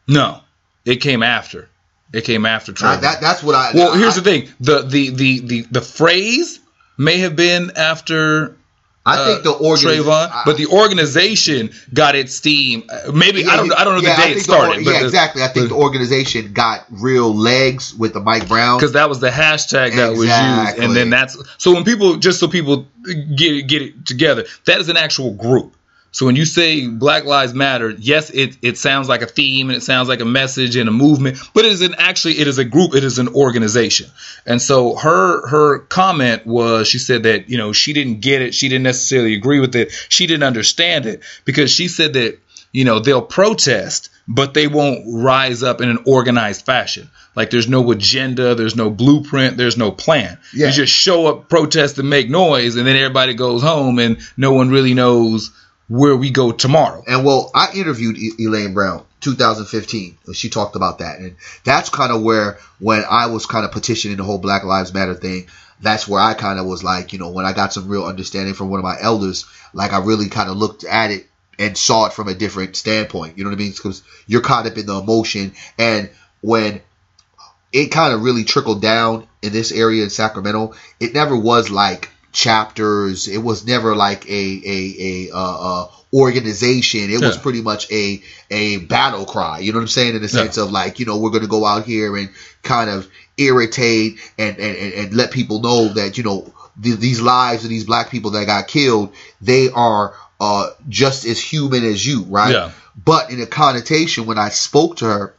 No, 0.08 0.40
it 0.84 0.96
came 0.96 1.22
after. 1.22 1.68
It 2.12 2.24
came 2.24 2.46
after 2.46 2.72
I, 2.72 2.74
Trayvon. 2.74 3.00
that 3.02 3.20
that's 3.20 3.42
what 3.42 3.54
I. 3.54 3.72
well, 3.74 3.94
here's 3.94 4.18
I, 4.18 4.20
the 4.20 4.30
thing: 4.30 4.48
the 4.58 4.82
the 4.82 5.10
the 5.10 5.40
the 5.40 5.60
the 5.62 5.80
phrase 5.80 6.58
may 6.98 7.18
have 7.18 7.36
been 7.36 7.72
after 7.76 8.56
I 9.06 9.24
think 9.24 9.44
the 9.44 9.52
uh, 9.52 9.58
organ. 9.58 9.88
Trayvon, 9.88 10.30
I- 10.30 10.42
but 10.44 10.56
the 10.56 10.66
organization 10.66 11.70
got 11.94 12.14
its 12.16 12.34
steam. 12.34 12.84
uh, 12.90 13.12
Maybe 13.12 13.44
I 13.46 13.56
don't 13.56 13.72
I 13.72 13.84
don't 13.84 13.94
know 13.94 14.00
yeah, 14.08 14.16
the 14.16 14.22
day 14.22 14.30
it 14.32 14.34
the 14.34 14.40
started, 14.40 14.84
but 14.84 14.90
yeah, 14.92 14.98
the- 15.00 15.06
exactly. 15.06 15.42
I 15.42 15.48
think 15.48 15.68
the 15.68 15.76
organization 15.76 16.52
got 16.52 16.84
real 16.90 17.34
legs 17.34 17.94
with 17.94 18.12
the 18.12 18.20
Mike 18.20 18.48
Brown. 18.48 18.78
because 18.78 18.92
that 18.92 19.08
was 19.08 19.20
the 19.20 19.30
hashtag 19.30 19.94
that 19.96 20.10
was 20.10 20.26
used, 20.28 20.78
and 20.82 20.96
then 20.96 21.10
that's 21.10 21.36
so 21.58 21.72
when 21.72 21.84
people 21.84 22.16
just 22.16 22.40
so 22.40 22.48
people 22.48 22.86
get 23.36 23.66
get 23.68 23.82
it 23.82 24.04
together, 24.06 24.44
that 24.64 24.80
is 24.80 24.88
an 24.88 24.96
actual 24.96 25.32
group. 25.32 25.72
So 26.16 26.24
when 26.24 26.34
you 26.34 26.46
say 26.46 26.86
Black 26.86 27.26
Lives 27.26 27.52
Matter, 27.52 27.90
yes, 27.90 28.30
it 28.30 28.56
it 28.62 28.78
sounds 28.78 29.06
like 29.06 29.20
a 29.20 29.26
theme 29.26 29.68
and 29.68 29.76
it 29.76 29.82
sounds 29.82 30.08
like 30.08 30.20
a 30.20 30.24
message 30.24 30.74
and 30.74 30.88
a 30.88 30.90
movement, 30.90 31.36
but 31.52 31.66
it 31.66 31.72
is 31.72 31.82
an 31.82 31.94
actually 31.98 32.38
it 32.38 32.48
is 32.48 32.56
a 32.56 32.64
group, 32.64 32.94
it 32.94 33.04
is 33.04 33.18
an 33.18 33.28
organization. 33.28 34.08
And 34.46 34.62
so 34.62 34.94
her 34.94 35.46
her 35.46 35.80
comment 35.80 36.46
was 36.46 36.88
she 36.88 36.96
said 36.96 37.24
that 37.24 37.50
you 37.50 37.58
know 37.58 37.74
she 37.74 37.92
didn't 37.92 38.22
get 38.22 38.40
it, 38.40 38.54
she 38.54 38.70
didn't 38.70 38.84
necessarily 38.84 39.34
agree 39.34 39.60
with 39.60 39.76
it, 39.76 39.92
she 40.08 40.26
didn't 40.26 40.44
understand 40.44 41.04
it 41.04 41.22
because 41.44 41.70
she 41.70 41.86
said 41.86 42.14
that 42.14 42.38
you 42.72 42.86
know 42.86 42.98
they'll 42.98 43.20
protest 43.20 44.08
but 44.26 44.54
they 44.54 44.68
won't 44.68 45.04
rise 45.06 45.62
up 45.62 45.82
in 45.82 45.90
an 45.90 45.98
organized 46.06 46.64
fashion 46.64 47.10
like 47.34 47.50
there's 47.50 47.68
no 47.68 47.90
agenda 47.90 48.54
there's 48.54 48.74
no 48.74 48.90
blueprint 48.90 49.56
there's 49.56 49.76
no 49.76 49.90
plan 49.90 50.36
Yeah. 50.52 50.66
you 50.68 50.72
just 50.72 50.92
show 50.92 51.26
up 51.26 51.48
protest 51.48 51.98
and 51.98 52.10
make 52.10 52.28
noise 52.28 52.76
and 52.76 52.86
then 52.86 52.96
everybody 52.96 53.34
goes 53.34 53.62
home 53.62 53.98
and 53.98 54.18
no 54.36 54.52
one 54.52 54.70
really 54.70 54.94
knows 54.94 55.52
where 55.88 56.16
we 56.16 56.30
go 56.30 56.50
tomorrow 56.52 57.04
And 57.06 57.24
well, 57.24 57.50
I 57.54 57.72
interviewed 57.74 58.18
E- 58.18 58.32
Elaine 58.40 58.74
Brown 58.74 59.04
2015. 59.20 60.18
She 60.34 60.50
talked 60.50 60.76
about 60.76 60.98
that, 60.98 61.18
and 61.18 61.36
that's 61.64 61.88
kind 61.88 62.12
of 62.12 62.22
where 62.22 62.58
when 62.78 63.04
I 63.08 63.26
was 63.26 63.46
kind 63.46 63.64
of 63.64 63.72
petitioning 63.72 64.16
the 64.16 64.24
whole 64.24 64.38
Black 64.38 64.64
Lives 64.64 64.92
Matter 64.92 65.14
thing. 65.14 65.46
That's 65.80 66.08
where 66.08 66.20
I 66.20 66.32
kind 66.32 66.58
of 66.58 66.64
was 66.64 66.82
like, 66.82 67.12
you 67.12 67.18
know, 67.18 67.28
when 67.30 67.44
I 67.44 67.52
got 67.52 67.72
some 67.72 67.88
real 67.88 68.06
understanding 68.06 68.54
from 68.54 68.70
one 68.70 68.80
of 68.80 68.84
my 68.84 68.96
elders, 68.98 69.44
like 69.74 69.92
I 69.92 69.98
really 69.98 70.28
kind 70.30 70.48
of 70.48 70.56
looked 70.56 70.84
at 70.84 71.10
it 71.10 71.26
and 71.58 71.76
saw 71.76 72.06
it 72.06 72.14
from 72.14 72.28
a 72.28 72.34
different 72.34 72.76
standpoint. 72.76 73.36
You 73.36 73.44
know 73.44 73.50
what 73.50 73.56
I 73.56 73.58
mean? 73.58 73.72
Because 73.72 74.02
you're 74.26 74.40
caught 74.40 74.66
up 74.66 74.78
in 74.78 74.86
the 74.86 74.98
emotion, 74.98 75.52
and 75.78 76.08
when 76.40 76.80
it 77.72 77.88
kind 77.88 78.14
of 78.14 78.22
really 78.22 78.44
trickled 78.44 78.80
down 78.80 79.26
in 79.42 79.52
this 79.52 79.70
area 79.70 80.02
in 80.02 80.10
Sacramento, 80.10 80.74
it 80.98 81.12
never 81.12 81.36
was 81.36 81.70
like 81.70 82.10
chapters. 82.36 83.28
It 83.28 83.38
was 83.38 83.66
never 83.66 83.96
like 83.96 84.28
a 84.28 84.44
a 84.76 84.78
a 85.30 85.30
uh, 85.34 85.38
uh, 85.82 85.88
organization. 86.12 87.10
It 87.10 87.20
was 87.22 87.38
pretty 87.38 87.62
much 87.62 87.90
a 87.90 88.22
a 88.50 88.76
battle 88.76 89.24
cry. 89.24 89.60
You 89.60 89.72
know 89.72 89.78
what 89.78 89.84
I'm 89.84 89.88
saying? 89.88 90.14
In 90.16 90.22
the 90.22 90.28
Yeah. 90.28 90.42
sense 90.44 90.58
of 90.58 90.70
like, 90.70 91.00
you 91.00 91.06
know, 91.06 91.16
we're 91.18 91.30
going 91.30 91.42
to 91.44 91.48
go 91.48 91.64
out 91.64 91.84
here 91.84 92.14
and 92.16 92.28
kind 92.62 92.90
of 92.90 93.08
irritate 93.38 94.18
and 94.38 94.58
and, 94.58 94.76
and, 94.76 94.92
and 94.92 95.14
let 95.14 95.30
people 95.30 95.60
know 95.60 95.88
that 95.94 96.18
you 96.18 96.24
know 96.24 96.52
th- 96.82 96.98
these 96.98 97.22
lives 97.22 97.64
of 97.64 97.70
these 97.70 97.84
black 97.84 98.10
people 98.10 98.32
that 98.32 98.44
got 98.44 98.68
killed, 98.68 99.14
they 99.40 99.70
are 99.70 100.14
uh, 100.38 100.68
just 100.90 101.24
as 101.24 101.40
human 101.40 101.84
as 101.84 102.04
you, 102.06 102.22
right? 102.24 102.52
Yeah. 102.52 102.70
But 103.02 103.30
in 103.30 103.40
a 103.40 103.46
connotation, 103.46 104.26
when 104.26 104.38
I 104.38 104.50
spoke 104.50 104.98
to 104.98 105.06
her, 105.06 105.34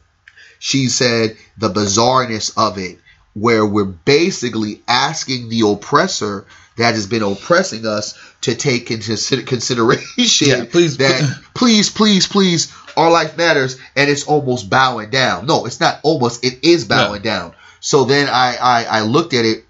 she 0.58 0.88
said 0.88 1.36
the 1.56 1.68
bizarreness 1.70 2.52
of 2.56 2.78
it 2.78 2.98
where 3.34 3.64
we're 3.64 3.84
basically 3.84 4.82
asking 4.88 5.48
the 5.48 5.60
oppressor 5.68 6.46
that 6.76 6.94
has 6.94 7.06
been 7.06 7.22
oppressing 7.22 7.86
us 7.86 8.18
to 8.42 8.54
take 8.54 8.90
into 8.90 9.16
consideration 9.46 10.48
Yeah, 10.48 10.64
please- 10.70 10.96
that 10.98 11.40
please, 11.54 11.90
please, 11.90 12.26
please, 12.26 12.72
our 12.96 13.10
life 13.10 13.36
matters, 13.36 13.78
and 13.96 14.10
it's 14.10 14.24
almost 14.24 14.68
bowing 14.68 15.10
down. 15.10 15.46
No, 15.46 15.66
it's 15.66 15.80
not 15.80 16.00
almost; 16.02 16.44
it 16.44 16.58
is 16.64 16.84
bowing 16.84 17.22
down. 17.22 17.54
So 17.80 18.04
then 18.04 18.28
I, 18.28 18.56
I 18.60 18.84
I 18.84 19.00
looked 19.02 19.34
at 19.34 19.44
it 19.44 19.64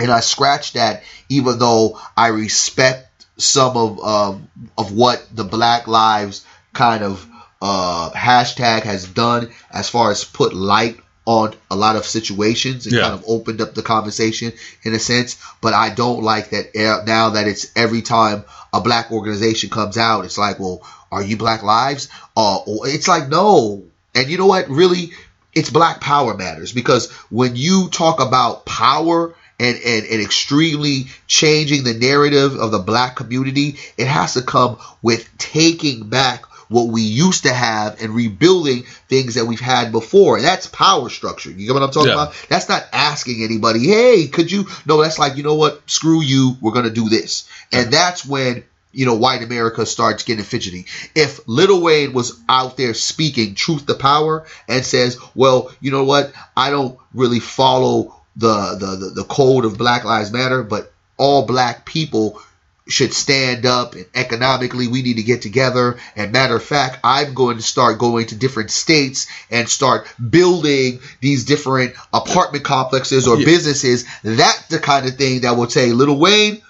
and 0.00 0.10
I 0.10 0.20
scratched 0.20 0.74
that, 0.74 1.02
even 1.28 1.58
though 1.58 2.00
I 2.16 2.28
respect 2.28 3.26
some 3.36 3.76
of 3.76 3.98
um, 4.00 4.48
of 4.78 4.92
what 4.92 5.26
the 5.34 5.44
Black 5.44 5.86
Lives 5.86 6.46
kind 6.72 7.02
of 7.04 7.26
uh, 7.60 8.10
hashtag 8.10 8.82
has 8.82 9.06
done 9.06 9.50
as 9.70 9.88
far 9.90 10.10
as 10.10 10.24
put 10.24 10.54
light 10.54 10.98
on 11.28 11.52
a 11.70 11.76
lot 11.76 11.94
of 11.94 12.06
situations 12.06 12.86
and 12.86 12.94
Yeah. 12.94 13.02
kind 13.02 13.12
of 13.14 13.24
opened 13.28 13.60
up 13.60 13.74
the 13.74 13.82
conversation 13.82 14.50
in 14.82 14.94
a 14.94 14.98
sense. 14.98 15.36
But 15.60 15.74
I 15.74 15.90
don't 15.90 16.22
like 16.22 16.50
that 16.50 16.74
now 17.06 17.30
that 17.30 17.46
it's 17.46 17.66
every 17.76 18.00
time 18.00 18.44
a 18.72 18.80
black 18.80 19.12
organization 19.12 19.68
comes 19.68 19.98
out, 19.98 20.24
it's 20.24 20.38
like, 20.38 20.58
well, 20.58 20.80
are 21.12 21.22
you 21.22 21.36
Black 21.36 21.62
Lives? 21.62 22.08
Uh, 22.34 22.60
it's 22.84 23.08
like 23.08 23.28
no. 23.28 23.82
And 24.14 24.30
you 24.30 24.38
know 24.38 24.46
what? 24.46 24.70
Really, 24.70 25.12
it's 25.54 25.68
Black 25.68 26.00
Power 26.00 26.34
matters 26.34 26.72
because 26.72 27.10
when 27.28 27.56
you 27.56 27.90
talk 27.90 28.20
about 28.20 28.64
power 28.64 29.34
and, 29.60 29.76
and, 29.84 30.06
and 30.06 30.22
extremely 30.22 31.08
changing 31.26 31.84
the 31.84 31.92
narrative 31.92 32.56
of 32.56 32.70
the 32.70 32.78
black 32.78 33.16
community, 33.16 33.76
it 33.98 34.06
has 34.06 34.32
to 34.34 34.40
come 34.42 34.78
with 35.02 35.28
taking 35.36 36.08
back 36.08 36.44
what 36.68 36.88
we 36.88 37.02
used 37.02 37.44
to 37.44 37.52
have 37.52 38.00
and 38.02 38.14
rebuilding 38.14 38.84
things 39.08 39.34
that 39.34 39.46
we've 39.46 39.60
had 39.60 39.90
before. 39.92 40.36
And 40.36 40.44
that's 40.44 40.66
power 40.66 41.08
structure. 41.08 41.50
You 41.50 41.66
get 41.66 41.74
what 41.74 41.82
I'm 41.82 41.90
talking 41.90 42.08
Yeah. 42.08 42.14
about? 42.14 42.34
That's 42.48 42.68
not 42.68 42.84
asking 42.92 43.42
anybody, 43.42 43.86
hey, 43.86 44.28
could 44.28 44.50
you? 44.52 44.66
No, 44.86 45.00
that's 45.02 45.18
like, 45.18 45.36
you 45.36 45.42
know 45.42 45.54
what? 45.54 45.82
Screw 45.90 46.22
you. 46.22 46.56
We're 46.60 46.72
going 46.72 46.84
to 46.84 46.90
do 46.90 47.08
this. 47.08 47.48
And 47.72 47.92
that's 47.92 48.24
when, 48.26 48.64
you 48.92 49.06
know, 49.06 49.14
white 49.14 49.42
America 49.42 49.84
starts 49.86 50.22
getting 50.24 50.44
fidgety. 50.44 50.86
If 51.14 51.40
Little 51.46 51.80
Wayne 51.80 52.12
was 52.12 52.38
out 52.48 52.76
there 52.76 52.94
speaking 52.94 53.54
truth 53.54 53.86
to 53.86 53.94
power 53.94 54.46
and 54.66 54.84
says, 54.84 55.18
well, 55.34 55.70
you 55.80 55.90
know 55.90 56.04
what? 56.04 56.32
I 56.56 56.70
don't 56.70 56.98
really 57.14 57.40
follow 57.40 58.14
the, 58.36 58.76
the, 58.78 58.96
the, 58.96 59.10
the 59.22 59.24
code 59.24 59.64
of 59.64 59.76
Black 59.78 60.04
Lives 60.04 60.32
Matter, 60.32 60.62
but 60.62 60.92
all 61.16 61.46
black 61.46 61.84
people 61.84 62.40
should 62.88 63.12
stand 63.12 63.66
up 63.66 63.94
and 63.94 64.06
economically 64.14 64.88
we 64.88 65.02
need 65.02 65.16
to 65.16 65.22
get 65.22 65.42
together. 65.42 65.98
And 66.16 66.32
matter 66.32 66.56
of 66.56 66.62
fact 66.64 66.98
i'm 67.04 67.34
going 67.34 67.56
to 67.58 67.62
start 67.62 67.98
going 67.98 68.26
to 68.28 68.36
different 68.36 68.70
states 68.70 69.26
and 69.50 69.68
start 69.68 70.06
building 70.30 71.00
these 71.20 71.44
different 71.44 71.94
apartment 72.12 72.64
complexes 72.64 73.28
or 73.28 73.38
Yeah. 73.38 73.44
businesses. 73.44 74.04
That's 74.24 74.66
the 74.68 74.78
kind 74.78 75.06
of 75.06 75.16
thing 75.16 75.42
that 75.42 75.56
will 75.56 75.68
say 75.68 75.92
little 75.92 76.18
wayne 76.18 76.62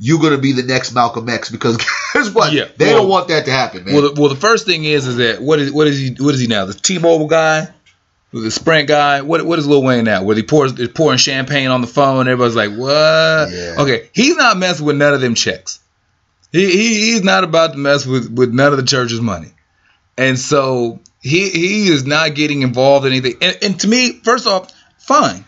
you're 0.00 0.18
going 0.18 0.32
to 0.32 0.38
be 0.38 0.50
the 0.52 0.64
next 0.64 0.92
malcolm 0.92 1.28
x. 1.28 1.50
Because 1.50 1.76
guess 2.14 2.30
what? 2.34 2.52
Yeah, 2.52 2.64
they 2.76 2.86
well- 2.86 3.02
don't 3.02 3.08
want 3.08 3.28
that 3.28 3.44
to 3.44 3.52
happen 3.52 3.84
man. 3.84 3.94
Well, 3.94 4.12
the, 4.12 4.20
well, 4.20 4.28
the 4.30 4.40
first 4.40 4.66
thing 4.66 4.84
is 4.84 5.06
is 5.06 5.16
that 5.18 5.40
what 5.40 5.60
is 5.60 5.70
what 5.72 5.86
is 5.86 5.98
he 5.98 6.16
what 6.22 6.34
is 6.34 6.40
he 6.40 6.48
now? 6.48 6.64
The 6.64 6.74
T-Mobile 6.74 7.28
guy, 7.28 7.68
the 8.42 8.50
Sprint 8.50 8.88
guy. 8.88 9.22
What 9.22 9.44
what 9.44 9.58
is 9.58 9.66
Lil 9.66 9.82
Wayne 9.82 10.04
now? 10.04 10.22
Where 10.24 10.36
he 10.36 10.42
pours 10.42 10.78
is 10.78 10.88
pouring 10.88 11.18
champagne 11.18 11.70
on 11.70 11.80
the 11.80 11.86
phone. 11.86 12.26
Everybody's 12.28 12.56
like, 12.56 12.70
what? 12.70 13.50
Yeah. 13.50 13.76
Okay, 13.78 14.10
he's 14.12 14.36
not 14.36 14.58
messing 14.58 14.86
with 14.86 14.96
none 14.96 15.14
of 15.14 15.20
them 15.20 15.34
checks. 15.34 15.80
He, 16.52 16.70
he 16.70 17.12
he's 17.12 17.22
not 17.22 17.44
about 17.44 17.72
to 17.72 17.78
mess 17.78 18.06
with 18.06 18.30
with 18.32 18.52
none 18.52 18.72
of 18.72 18.78
the 18.78 18.84
church's 18.84 19.20
money, 19.20 19.52
and 20.18 20.38
so 20.38 21.00
he 21.20 21.48
he 21.50 21.88
is 21.88 22.04
not 22.04 22.34
getting 22.34 22.62
involved 22.62 23.06
in 23.06 23.12
anything. 23.12 23.36
And, 23.40 23.58
and 23.62 23.80
to 23.80 23.88
me, 23.88 24.20
first 24.24 24.46
off, 24.46 24.72
fine, 24.98 25.44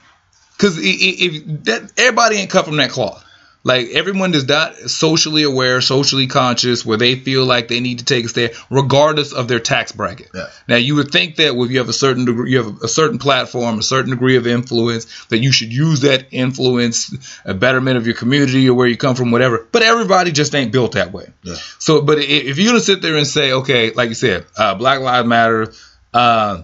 because 0.56 0.78
if 0.80 1.64
that 1.64 1.92
everybody 1.96 2.36
ain't 2.36 2.50
cut 2.50 2.64
from 2.64 2.76
that 2.76 2.90
cloth. 2.90 3.24
Like 3.66 3.88
everyone 3.88 4.32
is 4.32 4.46
not 4.46 4.76
socially 4.76 5.42
aware, 5.42 5.80
socially 5.80 6.28
conscious, 6.28 6.86
where 6.86 6.96
they 6.96 7.16
feel 7.16 7.44
like 7.44 7.66
they 7.66 7.80
need 7.80 7.98
to 7.98 8.04
take 8.04 8.24
a 8.24 8.28
stand, 8.28 8.52
regardless 8.70 9.32
of 9.32 9.48
their 9.48 9.58
tax 9.58 9.90
bracket. 9.90 10.30
Yeah. 10.32 10.50
Now, 10.68 10.76
you 10.76 10.94
would 10.94 11.10
think 11.10 11.34
that 11.36 11.52
if 11.52 11.70
you 11.72 11.78
have 11.78 11.88
a 11.88 11.92
certain 11.92 12.26
degree, 12.26 12.52
you 12.52 12.62
have 12.62 12.82
a 12.84 12.86
certain 12.86 13.18
platform, 13.18 13.80
a 13.80 13.82
certain 13.82 14.12
degree 14.12 14.36
of 14.36 14.46
influence, 14.46 15.26
that 15.30 15.38
you 15.38 15.50
should 15.50 15.72
use 15.72 16.02
that 16.02 16.28
influence, 16.30 17.12
a 17.44 17.54
betterment 17.54 17.96
of 17.96 18.06
your 18.06 18.14
community 18.14 18.68
or 18.68 18.74
where 18.74 18.86
you 18.86 18.96
come 18.96 19.16
from, 19.16 19.32
whatever. 19.32 19.66
But 19.72 19.82
everybody 19.82 20.30
just 20.30 20.54
ain't 20.54 20.70
built 20.70 20.92
that 20.92 21.10
way. 21.10 21.26
Yeah. 21.42 21.56
So, 21.80 22.02
but 22.02 22.18
if 22.20 22.58
you're 22.58 22.68
gonna 22.68 22.78
sit 22.78 23.02
there 23.02 23.16
and 23.16 23.26
say, 23.26 23.50
okay, 23.50 23.90
like 23.90 24.10
you 24.10 24.14
said, 24.14 24.46
uh, 24.56 24.76
Black 24.76 25.00
Lives 25.00 25.26
Matter, 25.26 25.72
uh, 26.14 26.62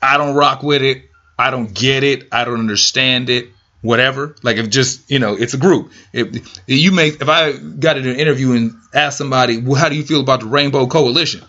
I 0.00 0.16
don't 0.16 0.34
rock 0.34 0.62
with 0.62 0.80
it, 0.80 1.02
I 1.38 1.50
don't 1.50 1.74
get 1.74 2.02
it, 2.02 2.28
I 2.32 2.44
don't 2.46 2.60
understand 2.60 3.28
it, 3.28 3.50
whatever. 3.82 4.34
Like 4.42 4.56
if 4.56 4.68
just 4.70 5.10
you 5.10 5.18
know, 5.18 5.34
it's 5.34 5.54
a 5.54 5.58
group. 5.58 5.92
If 6.12 6.60
you 6.66 6.92
make, 6.92 7.20
if 7.20 7.28
I 7.28 7.52
got 7.52 7.98
in 7.98 8.06
an 8.06 8.16
interview 8.16 8.52
and 8.52 8.74
asked 8.94 9.18
somebody, 9.18 9.58
well, 9.58 9.80
how 9.80 9.88
do 9.88 9.96
you 9.96 10.04
feel 10.04 10.20
about 10.20 10.40
the 10.40 10.46
Rainbow 10.46 10.86
Coalition? 10.86 11.42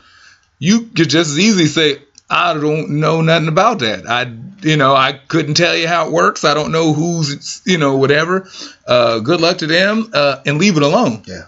You 0.60 0.84
could 0.84 1.10
just 1.10 1.32
as 1.32 1.39
easily 1.39 1.65
say, 1.65 2.01
I 2.29 2.53
don't 2.53 3.01
know 3.01 3.21
nothing 3.21 3.49
about 3.49 3.79
that. 3.79 4.08
I, 4.08 4.32
you 4.62 4.77
know, 4.77 4.95
I 4.95 5.13
couldn't 5.13 5.56
tell 5.56 5.75
you 5.75 5.88
how 5.88 6.08
it 6.08 6.13
works. 6.13 6.45
I 6.45 6.53
don't 6.53 6.71
know 6.71 6.93
who's, 6.93 7.62
you 7.65 7.77
know, 7.77 7.97
whatever. 7.97 8.47
Uh, 8.88 9.19
good 9.19 9.41
luck 9.41 9.58
to 9.58 9.67
them, 9.67 10.10
uh, 10.13 10.41
and 10.45 10.58
leave 10.58 10.77
it 10.77 10.84
alone. 10.84 11.23
yeah 11.25 11.45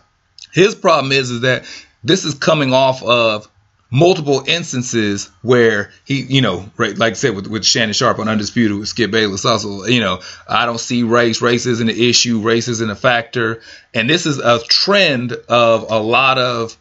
His 0.51 0.75
problem 0.75 1.12
is 1.13 1.29
is 1.29 1.41
that 1.41 1.63
this 2.03 2.25
is 2.25 2.34
coming 2.34 2.73
off 2.73 3.01
of 3.01 3.47
multiple 3.93 4.43
instances 4.47 5.29
where 5.43 5.91
he, 6.03 6.21
you 6.23 6.41
know, 6.41 6.65
right, 6.77 6.97
like 6.97 7.12
I 7.12 7.13
said 7.13 7.36
with, 7.36 7.45
with 7.45 7.63
Shannon 7.63 7.93
Sharpe 7.93 8.17
on 8.17 8.27
Undisputed 8.27 8.75
with 8.75 8.88
Skip 8.89 9.12
Bayless 9.12 9.45
also, 9.45 9.86
you 9.86 10.01
know, 10.01 10.19
I 10.47 10.65
don't 10.65 10.79
see 10.79 11.03
race, 11.03 11.43
race 11.43 11.67
isn't 11.67 11.88
an 11.88 11.95
issue, 11.95 12.41
race 12.41 12.67
isn't 12.67 12.89
a 12.89 12.95
factor, 12.95 13.62
and 13.93 14.10
this 14.10 14.25
is 14.25 14.39
a 14.39 14.60
trend 14.63 15.34
of 15.47 15.91
a 15.91 15.99
lot 15.99 16.39
of 16.39 16.75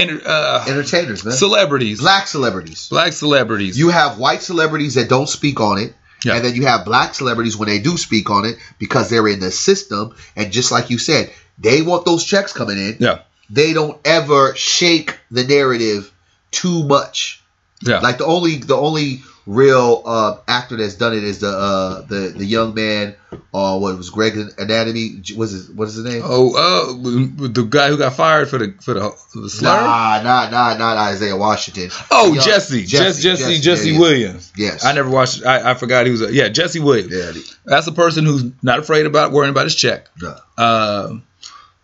uh, 0.00 0.64
entertainers 0.68 1.24
man 1.24 1.34
celebrities, 1.34 2.00
black, 2.00 2.26
celebrities, 2.26 2.88
black 2.88 3.12
celebrities 3.12 3.30
celebrities. 3.40 3.78
You 3.78 3.90
have 3.90 4.18
white 4.18 4.42
celebrities 4.42 4.94
that 4.94 5.08
don't 5.08 5.28
speak 5.28 5.60
on 5.60 5.78
it. 5.78 5.94
Yeah. 6.24 6.34
And 6.34 6.44
then 6.44 6.54
you 6.54 6.66
have 6.66 6.84
black 6.84 7.14
celebrities 7.14 7.56
when 7.56 7.68
they 7.68 7.78
do 7.78 7.96
speak 7.96 8.28
on 8.30 8.44
it 8.44 8.58
because 8.78 9.08
they're 9.08 9.28
in 9.28 9.40
the 9.40 9.50
system. 9.50 10.14
And 10.36 10.52
just 10.52 10.70
like 10.72 10.90
you 10.90 10.98
said, 10.98 11.30
they 11.58 11.82
want 11.82 12.04
those 12.04 12.24
checks 12.24 12.52
coming 12.52 12.76
in. 12.76 12.96
yeah, 12.98 13.22
They 13.50 13.72
don't 13.72 13.98
ever 14.04 14.54
shake 14.56 15.18
the 15.30 15.44
narrative 15.44 16.12
too 16.50 16.84
much. 16.84 17.42
yeah, 17.82 17.98
Like 18.00 18.18
the 18.18 18.26
only 18.26 18.56
the 18.56 18.76
only 18.76 19.22
real 19.46 20.02
uh, 20.06 20.36
actor 20.46 20.76
that's 20.76 20.94
done 20.94 21.14
it 21.14 21.24
is 21.24 21.40
the 21.40 21.48
uh, 21.48 22.00
the 22.02 22.32
the 22.36 22.44
young 22.44 22.74
man. 22.74 23.16
Uh, 23.54 23.78
what 23.78 23.96
was 23.96 24.10
Greg 24.10 24.36
Anatomy? 24.58 25.22
Was 25.36 25.52
his 25.52 25.70
what 25.70 25.88
is 25.88 25.94
his 25.94 26.04
name? 26.04 26.22
oh, 26.24 26.54
uh, 26.54 27.48
the 27.48 27.62
guy 27.68 27.88
who 27.88 27.96
got 27.96 28.12
fired 28.14 28.48
for 28.50 28.58
the 28.58 28.74
for 28.80 28.94
the, 28.94 29.10
the 29.34 29.48
slur. 29.50 29.68
Nah, 29.80 30.20
not 30.22 30.50
not 30.52 30.78
not 30.78 30.96
Isaiah 30.96 31.36
Washington. 31.36 31.90
Oh, 32.10 32.32
Young- 32.34 32.44
Jesse, 32.44 32.84
Jesse, 32.84 33.22
Jesse, 33.22 33.60
Jesse, 33.60 33.88
yeah, 33.88 33.94
yeah. 33.94 34.00
Williams. 34.00 34.52
Yes. 34.56 34.84
I 34.84 34.92
never 34.92 35.08
watched. 35.10 35.44
I, 35.44 35.70
I 35.70 35.74
forgot 35.74 36.06
he 36.06 36.12
was. 36.12 36.22
A, 36.22 36.32
yeah, 36.32 36.48
Jesse 36.48 36.80
Williams. 36.80 37.12
Yeah, 37.12 37.32
the- 37.32 37.54
That's 37.64 37.86
a 37.86 37.92
person 37.92 38.24
who's 38.26 38.44
not 38.62 38.78
afraid 38.78 39.06
about 39.06 39.32
worrying 39.32 39.50
about 39.50 39.64
his 39.64 39.74
check. 39.74 40.08
yeah. 40.22 40.38
Um, 40.58 41.22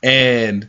and 0.02 0.68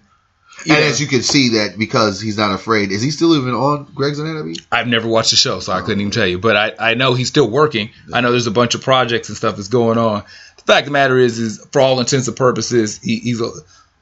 you 0.66 0.74
And 0.74 0.84
know, 0.84 0.90
as 0.90 1.00
you 1.00 1.08
can 1.08 1.22
see 1.22 1.50
that 1.50 1.78
because 1.78 2.20
he's 2.20 2.38
not 2.38 2.52
afraid, 2.52 2.92
is 2.92 3.02
he 3.02 3.12
still 3.12 3.36
even 3.36 3.54
on 3.54 3.86
Grey's 3.94 4.20
Anatomy? 4.20 4.56
I've 4.72 4.88
never 4.88 5.08
watched 5.08 5.32
the 5.32 5.36
show, 5.36 5.60
so 5.60 5.72
I 5.72 5.82
couldn't 5.82 6.02
even 6.02 6.12
tell 6.12 6.28
you. 6.28 6.40
But 6.40 6.56
I, 6.56 6.92
I 6.92 6.94
know 6.96 7.14
he's 7.14 7.28
still 7.28 7.50
working. 7.50 7.92
I 8.14 8.22
know 8.22 8.32
there's 8.32 8.48
a 8.48 8.52
bunch 8.52 8.76
of 8.76 8.82
projects 8.82 9.30
and 9.30 9.38
stuff 9.38 9.56
that's 9.56 9.68
going 9.68 9.98
on. 9.98 10.24
The 10.58 10.64
fact 10.64 10.82
of 10.82 10.86
the 10.86 10.92
matter 10.92 11.18
is, 11.18 11.40
is 11.40 11.66
for 11.72 11.82
all 11.82 12.00
intents 12.00 12.28
and 12.28 12.36
purposes, 12.36 12.98
he, 12.98 13.20
he's 13.20 13.40
a 13.40 13.52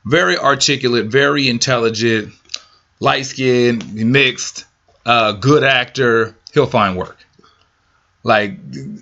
very 0.06 0.38
articulate, 0.38 1.08
very 1.08 1.50
intelligent, 1.50 2.34
light 3.00 3.26
skinned, 3.26 3.94
mixed, 3.94 4.66
uh, 5.06 5.34
good 5.34 5.64
actor. 5.64 6.36
He'll 6.54 6.68
find 6.68 6.96
work. 6.96 7.18
Like 8.24 8.58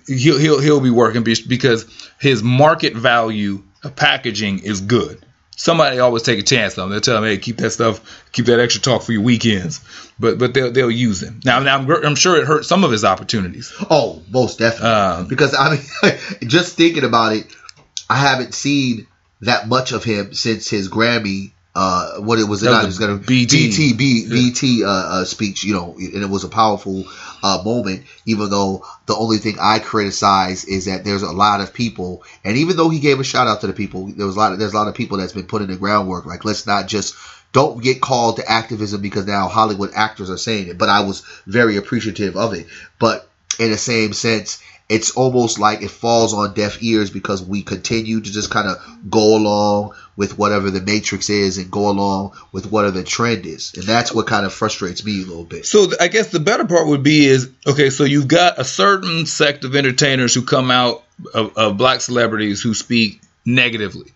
he'll 0.06 0.38
he'll 0.38 0.60
he'll 0.60 0.80
be 0.80 0.90
working 0.90 1.22
because 1.22 1.86
his 2.20 2.42
market 2.42 2.94
value 2.94 3.62
of 3.82 3.96
packaging 3.96 4.58
is 4.58 4.82
good. 4.82 5.24
Somebody 5.56 5.98
always 6.00 6.22
take 6.22 6.38
a 6.38 6.42
chance 6.42 6.76
on 6.78 6.86
him. 6.86 6.90
They'll 6.90 7.00
tell 7.00 7.18
him, 7.18 7.24
"Hey, 7.24 7.38
keep 7.38 7.58
that 7.58 7.70
stuff, 7.70 8.00
keep 8.32 8.46
that 8.46 8.60
extra 8.60 8.82
talk 8.82 9.02
for 9.02 9.12
your 9.12 9.22
weekends." 9.22 9.80
But 10.18 10.38
but 10.38 10.52
they'll 10.52 10.72
they'll 10.72 10.90
use 10.90 11.22
him. 11.22 11.40
Now 11.44 11.60
now 11.60 11.78
I'm, 11.78 11.90
I'm 11.90 12.14
sure 12.16 12.36
it 12.36 12.46
hurt 12.46 12.64
some 12.64 12.84
of 12.84 12.90
his 12.90 13.04
opportunities. 13.04 13.72
Oh, 13.90 14.22
most 14.30 14.58
definitely. 14.58 14.88
Um, 14.88 15.28
because 15.28 15.54
I 15.54 15.70
mean, 15.70 16.18
just 16.48 16.76
thinking 16.76 17.04
about 17.04 17.36
it, 17.36 17.46
I 18.10 18.16
haven't 18.16 18.54
seen 18.54 19.06
that 19.40 19.68
much 19.68 19.92
of 19.92 20.04
him 20.04 20.34
since 20.34 20.68
his 20.68 20.88
Grammy. 20.88 21.52
Uh, 21.76 22.18
what 22.18 22.38
it 22.38 22.44
was, 22.44 22.60
That 22.60 22.70
was 22.70 22.76
not, 22.76 22.82
a 22.82 22.84
it 22.84 22.86
was 22.86 22.98
gonna 23.00 23.16
BT. 23.16 23.66
BT 23.68 23.92
B, 23.94 24.28
BT 24.28 24.84
uh, 24.84 24.88
uh, 24.88 25.24
speech, 25.24 25.64
you 25.64 25.74
know, 25.74 25.96
and 25.98 26.22
it 26.22 26.30
was 26.30 26.44
a 26.44 26.48
powerful 26.48 27.04
uh, 27.42 27.62
moment. 27.64 28.04
Even 28.26 28.48
though 28.48 28.84
the 29.06 29.16
only 29.16 29.38
thing 29.38 29.56
I 29.60 29.80
criticize 29.80 30.64
is 30.64 30.84
that 30.84 31.04
there's 31.04 31.22
a 31.22 31.32
lot 31.32 31.60
of 31.60 31.74
people, 31.74 32.22
and 32.44 32.56
even 32.56 32.76
though 32.76 32.90
he 32.90 33.00
gave 33.00 33.18
a 33.18 33.24
shout 33.24 33.48
out 33.48 33.60
to 33.62 33.66
the 33.66 33.72
people, 33.72 34.06
there 34.06 34.24
was 34.24 34.36
a 34.36 34.38
lot 34.38 34.52
of 34.52 34.60
there's 34.60 34.72
a 34.72 34.76
lot 34.76 34.86
of 34.86 34.94
people 34.94 35.18
that's 35.18 35.32
been 35.32 35.46
putting 35.46 35.66
the 35.66 35.76
groundwork. 35.76 36.26
Like, 36.26 36.44
let's 36.44 36.64
not 36.64 36.86
just 36.86 37.16
don't 37.52 37.82
get 37.82 38.00
called 38.00 38.36
to 38.36 38.48
activism 38.48 39.02
because 39.02 39.26
now 39.26 39.48
Hollywood 39.48 39.90
actors 39.94 40.30
are 40.30 40.36
saying 40.36 40.68
it. 40.68 40.78
But 40.78 40.90
I 40.90 41.00
was 41.00 41.22
very 41.46 41.76
appreciative 41.76 42.36
of 42.36 42.54
it. 42.54 42.66
But 43.00 43.28
in 43.58 43.70
the 43.70 43.78
same 43.78 44.12
sense, 44.12 44.62
it's 44.88 45.12
almost 45.12 45.58
like 45.58 45.82
it 45.82 45.90
falls 45.90 46.34
on 46.34 46.52
deaf 46.52 46.82
ears 46.82 47.10
because 47.10 47.42
we 47.42 47.62
continue 47.62 48.20
to 48.20 48.30
just 48.30 48.50
kind 48.50 48.68
of 48.68 48.76
go 49.08 49.36
along 49.36 49.94
with 50.16 50.38
whatever 50.38 50.70
the 50.70 50.80
matrix 50.80 51.30
is 51.30 51.56
and 51.58 51.70
go 51.70 51.88
along 51.88 52.32
with 52.52 52.70
whatever 52.70 52.98
the 52.98 53.04
trend 53.04 53.46
is. 53.46 53.72
And 53.74 53.84
that's 53.84 54.12
what 54.12 54.26
kind 54.26 54.44
of 54.44 54.52
frustrates 54.52 55.04
me 55.04 55.22
a 55.22 55.26
little 55.26 55.44
bit. 55.44 55.64
So 55.64 55.88
I 55.98 56.08
guess 56.08 56.30
the 56.30 56.40
better 56.40 56.66
part 56.66 56.86
would 56.86 57.02
be 57.02 57.26
is 57.26 57.50
okay. 57.66 57.90
So 57.90 58.04
you've 58.04 58.28
got 58.28 58.58
a 58.58 58.64
certain 58.64 59.26
sect 59.26 59.64
of 59.64 59.74
entertainers 59.74 60.34
who 60.34 60.42
come 60.42 60.70
out 60.70 61.02
of, 61.32 61.56
of 61.56 61.76
black 61.78 62.02
celebrities 62.02 62.60
who 62.62 62.74
speak 62.74 63.22
negatively. 63.46 64.12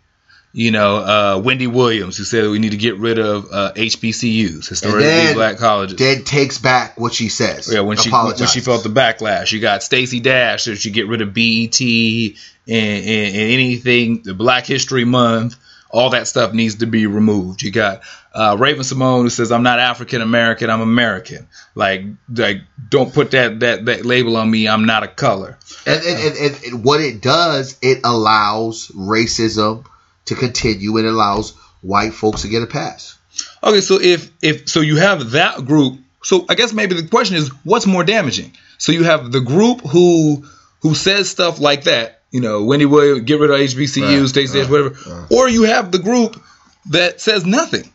You 0.52 0.70
know, 0.70 0.96
uh, 0.96 1.42
Wendy 1.44 1.66
Williams, 1.66 2.16
who 2.16 2.24
said 2.24 2.48
we 2.48 2.58
need 2.58 2.70
to 2.70 2.78
get 2.78 2.96
rid 2.96 3.18
of 3.18 3.48
uh, 3.52 3.72
HBCUs, 3.74 4.66
historically 4.66 5.02
then- 5.02 5.34
black 5.34 5.58
colleges. 5.58 5.98
Then 5.98 6.24
takes 6.24 6.58
back 6.58 6.98
what 6.98 7.12
she 7.12 7.28
says. 7.28 7.72
Yeah, 7.72 7.80
when 7.80 7.98
she 7.98 8.10
when 8.10 8.34
she 8.36 8.60
felt 8.60 8.82
the 8.82 8.88
backlash, 8.88 9.52
you 9.52 9.60
got 9.60 9.82
Stacey 9.82 10.20
Dash 10.20 10.64
that 10.64 10.76
she 10.76 10.90
get 10.90 11.06
rid 11.06 11.20
of 11.20 11.34
BET 11.34 11.80
and, 11.80 12.34
and, 12.66 13.36
and 13.36 13.52
anything 13.52 14.22
the 14.22 14.32
Black 14.32 14.64
History 14.64 15.04
Month, 15.04 15.56
all 15.90 16.10
that 16.10 16.26
stuff 16.26 16.54
needs 16.54 16.76
to 16.76 16.86
be 16.86 17.06
removed. 17.06 17.62
You 17.62 17.70
got 17.70 18.00
uh, 18.34 18.56
Raven-Symoné 18.58 19.22
who 19.22 19.30
says 19.30 19.52
I'm 19.52 19.62
not 19.62 19.80
African 19.80 20.22
American, 20.22 20.70
I'm 20.70 20.80
American. 20.80 21.46
Like 21.74 22.04
like 22.34 22.62
don't 22.88 23.12
put 23.12 23.32
that 23.32 23.60
that 23.60 23.84
that 23.84 24.06
label 24.06 24.38
on 24.38 24.50
me. 24.50 24.66
I'm 24.66 24.86
not 24.86 25.02
a 25.02 25.08
color. 25.08 25.58
And, 25.86 26.02
and, 26.02 26.18
and, 26.18 26.36
and, 26.36 26.64
and 26.64 26.84
what 26.84 27.02
it 27.02 27.20
does, 27.20 27.78
it 27.82 28.00
allows 28.04 28.88
racism 28.88 29.84
to 30.28 30.34
continue 30.34 30.96
and 30.96 31.06
allows 31.06 31.52
white 31.82 32.14
folks 32.14 32.42
to 32.42 32.48
get 32.48 32.62
a 32.62 32.66
pass. 32.66 33.18
Okay, 33.62 33.80
so 33.80 34.00
if 34.00 34.30
if 34.42 34.68
so 34.68 34.80
you 34.80 34.96
have 34.96 35.32
that 35.32 35.64
group. 35.64 35.98
So 36.22 36.44
I 36.48 36.54
guess 36.54 36.72
maybe 36.72 37.00
the 37.00 37.08
question 37.08 37.36
is 37.36 37.48
what's 37.64 37.86
more 37.86 38.02
damaging? 38.04 38.52
So 38.78 38.92
you 38.92 39.04
have 39.04 39.30
the 39.30 39.40
group 39.40 39.80
who 39.82 40.44
who 40.82 40.94
says 40.94 41.28
stuff 41.28 41.60
like 41.60 41.84
that, 41.84 42.22
you 42.30 42.40
know, 42.40 42.64
Wendy 42.64 42.86
Williams, 42.86 43.22
get 43.22 43.40
rid 43.40 43.50
of 43.50 43.56
HBCUs, 43.58 44.36
Right, 44.36 44.46
Dash, 44.46 44.54
right, 44.54 44.70
whatever, 44.70 44.90
right. 44.90 45.32
or 45.32 45.48
you 45.48 45.64
have 45.64 45.90
the 45.92 45.98
group 45.98 46.40
that 46.90 47.20
says 47.20 47.44
nothing. 47.46 47.90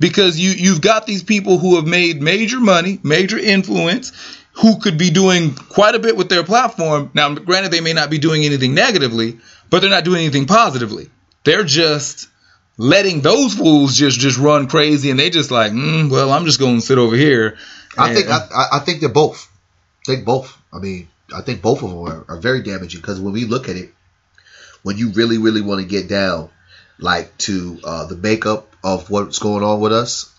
Because 0.00 0.38
you 0.38 0.50
you've 0.50 0.80
got 0.80 1.06
these 1.06 1.22
people 1.22 1.58
who 1.58 1.76
have 1.76 1.86
made 1.86 2.20
major 2.20 2.58
money, 2.60 2.98
major 3.02 3.38
influence, 3.38 4.12
who 4.54 4.78
could 4.78 4.98
be 4.98 5.10
doing 5.10 5.54
quite 5.54 5.94
a 5.94 5.98
bit 5.98 6.16
with 6.16 6.28
their 6.28 6.44
platform. 6.44 7.10
Now, 7.14 7.34
granted, 7.34 7.70
they 7.70 7.80
may 7.80 7.92
not 7.92 8.10
be 8.10 8.18
doing 8.18 8.44
anything 8.44 8.74
negatively, 8.74 9.38
but 9.74 9.80
they're 9.80 9.90
not 9.90 10.04
doing 10.04 10.20
anything 10.20 10.46
positively. 10.46 11.10
They're 11.42 11.64
just 11.64 12.28
letting 12.76 13.22
those 13.22 13.54
fools 13.54 13.96
just 13.96 14.20
just 14.20 14.38
run 14.38 14.68
crazy, 14.68 15.10
and 15.10 15.18
they 15.18 15.30
just 15.30 15.50
like, 15.50 15.72
mm, 15.72 16.08
well, 16.08 16.30
I'm 16.30 16.44
just 16.44 16.60
going 16.60 16.76
to 16.76 16.80
sit 16.80 16.96
over 16.96 17.16
here. 17.16 17.56
I 17.98 18.06
and- 18.10 18.16
think 18.16 18.28
I, 18.30 18.38
I- 18.54 18.68
I 18.76 18.78
think 18.78 19.00
they're 19.00 19.08
both. 19.08 19.50
I 20.06 20.14
think 20.14 20.24
both. 20.24 20.56
I 20.72 20.78
mean, 20.78 21.08
I 21.34 21.40
think 21.40 21.60
both 21.60 21.82
of 21.82 21.90
them 21.90 21.98
are, 22.06 22.24
are 22.28 22.40
very 22.40 22.62
damaging 22.62 23.00
because 23.00 23.18
when 23.20 23.32
we 23.32 23.46
look 23.46 23.68
at 23.68 23.74
it, 23.74 23.92
when 24.84 24.96
you 24.96 25.10
really, 25.10 25.38
really 25.38 25.60
want 25.60 25.80
to 25.80 25.86
get 25.88 26.08
down, 26.08 26.50
like 27.00 27.36
to 27.38 27.80
uh, 27.82 28.06
the 28.06 28.16
makeup 28.16 28.72
of 28.84 29.10
what's 29.10 29.40
going 29.40 29.64
on 29.64 29.80
with 29.80 29.92
us, 29.92 30.32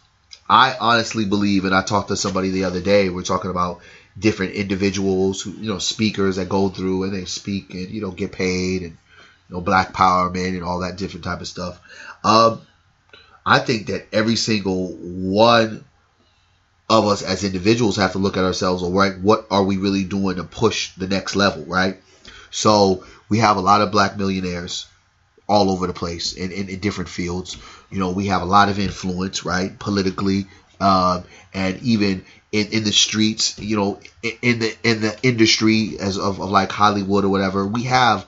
I 0.48 0.78
honestly 0.80 1.26
believe, 1.26 1.66
and 1.66 1.76
I 1.76 1.82
talked 1.82 2.08
to 2.08 2.16
somebody 2.16 2.52
the 2.52 2.64
other 2.64 2.80
day. 2.80 3.10
We're 3.10 3.24
talking 3.24 3.52
about 3.52 3.82
different 4.18 4.54
individuals 4.54 5.42
who, 5.42 5.52
you 5.52 5.70
know, 5.74 5.80
speakers 5.80 6.38
that 6.38 6.48
go 6.48 6.70
through 6.70 7.04
and 7.04 7.14
they 7.14 7.26
speak 7.26 7.74
and 7.74 7.90
you 7.90 8.00
know 8.00 8.12
get 8.12 8.32
paid 8.32 8.84
and 8.84 8.98
you 9.50 9.56
know 9.56 9.62
black 9.62 9.94
power 9.94 10.30
Man 10.30 10.56
and 10.56 10.64
all 10.64 10.80
that 10.80 10.98
different 10.98 11.24
type 11.24 11.42
of 11.42 11.48
stuff. 11.48 11.80
Um, 12.24 12.62
I 13.46 13.60
think 13.60 13.88
that 13.88 14.08
every 14.12 14.36
single 14.36 14.94
one 14.94 15.86
of 16.90 17.08
us 17.08 17.24
as 17.24 17.44
individuals 17.44 17.98
have 17.98 18.12
to 18.14 18.20
look 18.20 18.38
at 18.38 18.44
ourselves 18.44 18.84
all 18.84 18.92
right 18.92 19.20
what 19.20 19.48
are 19.50 19.64
we 19.64 19.78
really 19.78 20.04
doing 20.04 20.36
to 20.36 20.44
push 20.44 20.94
the 20.96 21.08
next 21.08 21.36
level 21.36 21.64
right 21.66 22.00
so 22.52 23.04
we 23.28 23.40
have 23.40 23.58
a 23.58 23.62
lot 23.62 23.82
of 23.82 23.92
black 23.92 24.18
millionaires 24.18 24.88
all 25.48 25.72
over 25.72 25.88
the 25.88 25.94
place 25.94 26.34
in, 26.34 26.52
in, 26.52 26.70
in 26.70 26.80
different 26.80 27.10
fields 27.10 27.58
you 27.90 28.00
know 28.00 28.12
we 28.12 28.28
have 28.28 28.42
a 28.42 28.46
lot 28.46 28.70
of 28.70 28.80
influence 28.80 29.44
right 29.44 29.78
politically 29.80 30.46
um, 30.80 31.24
and 31.54 31.82
even 31.82 32.24
in, 32.52 32.68
in 32.68 32.84
the 32.84 32.92
streets 32.92 33.58
you 33.58 33.76
know 33.76 34.00
in, 34.22 34.34
in 34.42 34.60
the 34.60 34.78
in 34.84 35.02
the 35.02 35.18
industry 35.24 35.98
as 36.00 36.18
of, 36.18 36.40
of 36.40 36.52
like 36.52 36.72
hollywood 36.72 37.26
or 37.26 37.30
whatever 37.30 37.66
we 37.66 37.84
have 37.84 38.28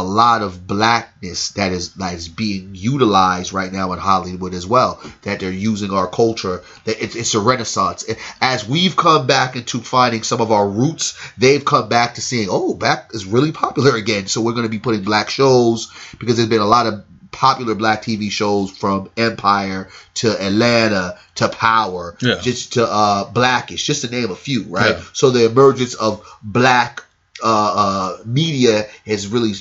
a 0.00 0.02
lot 0.02 0.42
of 0.42 0.66
blackness 0.66 1.50
that 1.52 1.72
is 1.72 1.94
that 1.94 2.14
is 2.14 2.28
being 2.28 2.70
utilized 2.74 3.52
right 3.52 3.72
now 3.72 3.92
in 3.92 3.98
Hollywood 3.98 4.54
as 4.54 4.66
well. 4.66 5.00
That 5.22 5.40
they're 5.40 5.50
using 5.50 5.90
our 5.90 6.06
culture. 6.06 6.62
That 6.84 7.02
it's, 7.02 7.14
it's 7.16 7.34
a 7.34 7.40
renaissance. 7.40 8.04
As 8.40 8.68
we've 8.68 8.96
come 8.96 9.26
back 9.26 9.56
into 9.56 9.80
finding 9.80 10.22
some 10.22 10.40
of 10.40 10.50
our 10.52 10.68
roots, 10.68 11.16
they've 11.38 11.64
come 11.64 11.88
back 11.88 12.14
to 12.16 12.20
seeing, 12.22 12.48
oh, 12.50 12.74
black 12.74 13.10
is 13.12 13.24
really 13.26 13.52
popular 13.52 13.94
again. 13.96 14.26
So 14.26 14.40
we're 14.40 14.52
going 14.52 14.64
to 14.66 14.68
be 14.70 14.78
putting 14.78 15.02
black 15.02 15.30
shows 15.30 15.92
because 16.18 16.36
there's 16.36 16.48
been 16.48 16.60
a 16.60 16.66
lot 16.66 16.86
of 16.86 17.04
popular 17.30 17.74
black 17.74 18.02
TV 18.02 18.30
shows 18.30 18.70
from 18.70 19.10
Empire 19.16 19.88
to 20.14 20.30
Atlanta 20.40 21.18
to 21.36 21.48
Power, 21.48 22.16
Yeah. 22.20 22.38
just 22.40 22.74
to 22.74 22.86
uh, 22.86 23.24
Blackish, 23.30 23.84
just 23.84 24.02
to 24.02 24.10
name 24.10 24.30
a 24.30 24.36
few, 24.36 24.62
right? 24.64 24.96
Yeah. 24.96 25.02
So 25.12 25.30
the 25.30 25.44
emergence 25.46 25.94
of 25.94 26.24
black 26.42 27.03
uh, 27.42 28.16
uh, 28.16 28.22
media 28.24 28.86
has 29.06 29.28
really, 29.28 29.52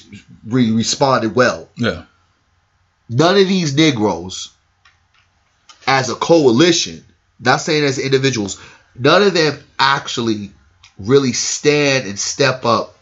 really 0.46 0.72
responded 0.72 1.36
well. 1.36 1.70
yeah, 1.76 2.06
None 3.10 3.38
of 3.38 3.48
these 3.48 3.76
Negroes, 3.76 4.50
as 5.88 6.10
a 6.10 6.16
coalition, 6.16 7.04
not 7.40 7.58
saying 7.62 7.84
as 7.84 8.00
individuals, 8.00 8.62
none 8.96 9.24
of 9.24 9.34
them 9.34 9.60
actually 9.78 10.52
really 10.98 11.34
stand 11.34 12.08
and 12.08 12.20
step 12.20 12.66
up 12.66 12.96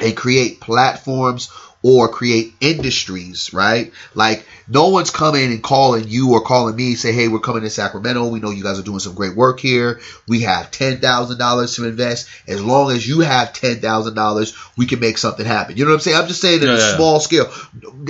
and 0.00 0.16
create 0.16 0.60
platforms 0.60 1.50
or 1.82 2.08
create 2.08 2.52
industries, 2.60 3.54
right? 3.54 3.92
Like 4.14 4.46
no 4.68 4.88
one's 4.90 5.10
coming 5.10 5.46
and 5.50 5.62
calling 5.62 6.04
you 6.06 6.32
or 6.32 6.42
calling 6.42 6.76
me 6.76 6.94
say, 6.94 7.12
"Hey, 7.12 7.28
we're 7.28 7.38
coming 7.40 7.62
to 7.62 7.70
Sacramento. 7.70 8.28
We 8.28 8.40
know 8.40 8.50
you 8.50 8.62
guys 8.62 8.78
are 8.78 8.82
doing 8.82 8.98
some 8.98 9.14
great 9.14 9.34
work 9.34 9.60
here. 9.60 10.00
We 10.28 10.40
have 10.40 10.70
ten 10.70 10.98
thousand 11.00 11.38
dollars 11.38 11.76
to 11.76 11.86
invest. 11.88 12.28
As 12.46 12.62
long 12.62 12.90
as 12.90 13.06
you 13.08 13.20
have 13.20 13.52
ten 13.54 13.80
thousand 13.80 14.14
dollars, 14.14 14.54
we 14.76 14.86
can 14.86 15.00
make 15.00 15.16
something 15.18 15.46
happen." 15.46 15.76
You 15.76 15.84
know 15.84 15.90
what 15.92 15.96
I'm 15.96 16.00
saying? 16.00 16.16
I'm 16.18 16.28
just 16.28 16.42
saying 16.42 16.60
at 16.62 16.66
Yeah, 16.68 16.74
a 16.74 16.78
yeah. 16.78 16.96
small 16.96 17.20
scale. 17.20 17.50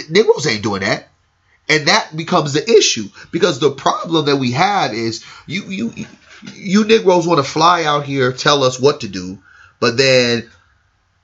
Negroes 0.09 0.46
ain't 0.46 0.62
doing 0.62 0.80
that. 0.80 1.09
And 1.68 1.87
that 1.87 2.16
becomes 2.16 2.52
the 2.52 2.68
issue 2.68 3.09
because 3.30 3.61
the 3.61 3.70
problem 3.70 4.26
that 4.26 4.38
we 4.38 4.50
have 4.52 4.92
is 4.92 5.24
you 5.46 5.62
you 5.66 5.92
you 6.56 6.85
Negroes 6.85 7.26
want 7.28 7.38
to 7.38 7.48
fly 7.48 7.85
out 7.85 8.04
here, 8.04 8.33
tell 8.33 8.64
us 8.64 8.80
what 8.80 9.02
to 9.02 9.09
do, 9.09 9.38
but 9.78 9.96
then 9.96 10.50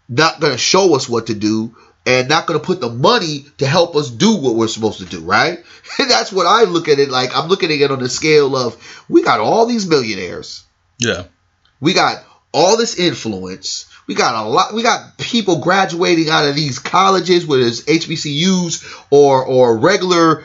not 0.08 0.38
going 0.38 0.52
to 0.52 0.58
show 0.58 0.94
us 0.94 1.08
what 1.08 1.26
to 1.26 1.34
do 1.34 1.74
and 2.06 2.28
not 2.28 2.46
going 2.46 2.58
to 2.58 2.64
put 2.64 2.80
the 2.80 2.88
money 2.88 3.44
to 3.58 3.66
help 3.66 3.96
us 3.96 4.08
do 4.08 4.36
what 4.36 4.54
we're 4.54 4.68
supposed 4.68 5.00
to 5.00 5.04
do, 5.04 5.20
right? 5.20 5.58
And 5.98 6.10
that's 6.10 6.32
what 6.32 6.46
I 6.46 6.64
look 6.64 6.88
at 6.88 6.98
it 6.98 7.10
like. 7.10 7.36
I'm 7.36 7.48
looking 7.48 7.70
at 7.70 7.80
it 7.80 7.90
on 7.90 8.00
the 8.00 8.08
scale 8.08 8.56
of 8.56 8.76
we 9.08 9.22
got 9.22 9.40
all 9.40 9.66
these 9.66 9.86
millionaires. 9.88 10.64
yeah, 10.98 11.24
We 11.80 11.94
got 11.94 12.24
all 12.52 12.76
this 12.76 12.98
influence. 12.98 13.86
We 14.06 14.14
got 14.14 14.34
a 14.34 14.48
lot. 14.48 14.74
We 14.74 14.82
got 14.82 15.16
people 15.18 15.60
graduating 15.60 16.28
out 16.28 16.46
of 16.48 16.54
these 16.54 16.78
colleges, 16.78 17.46
whether 17.46 17.62
it's 17.62 17.82
HBCUs 17.82 19.04
or 19.10 19.44
or 19.44 19.78
regular 19.78 20.44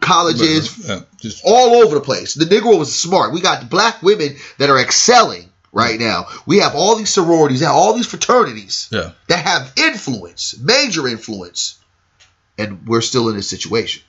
colleges, 0.00 0.88
yeah. 0.88 1.00
Just 1.18 1.42
all 1.44 1.82
over 1.84 1.96
the 1.96 2.00
place. 2.00 2.34
The 2.34 2.44
Negro 2.46 2.78
was 2.78 2.98
smart. 2.98 3.32
We 3.32 3.40
got 3.40 3.68
black 3.70 4.02
women 4.02 4.36
that 4.58 4.70
are 4.70 4.78
excelling 4.78 5.48
right 5.72 5.98
now. 5.98 6.26
We 6.46 6.58
have 6.58 6.74
all 6.74 6.96
these 6.96 7.10
sororities, 7.10 7.62
and 7.62 7.70
all 7.70 7.94
these 7.94 8.06
fraternities 8.06 8.88
yeah. 8.92 9.12
that 9.28 9.44
have 9.44 9.72
influence, 9.76 10.58
major 10.58 11.08
influence, 11.08 11.78
and 12.58 12.86
we're 12.86 13.00
still 13.00 13.28
in 13.28 13.36
this 13.36 13.48
situation. 13.48 14.02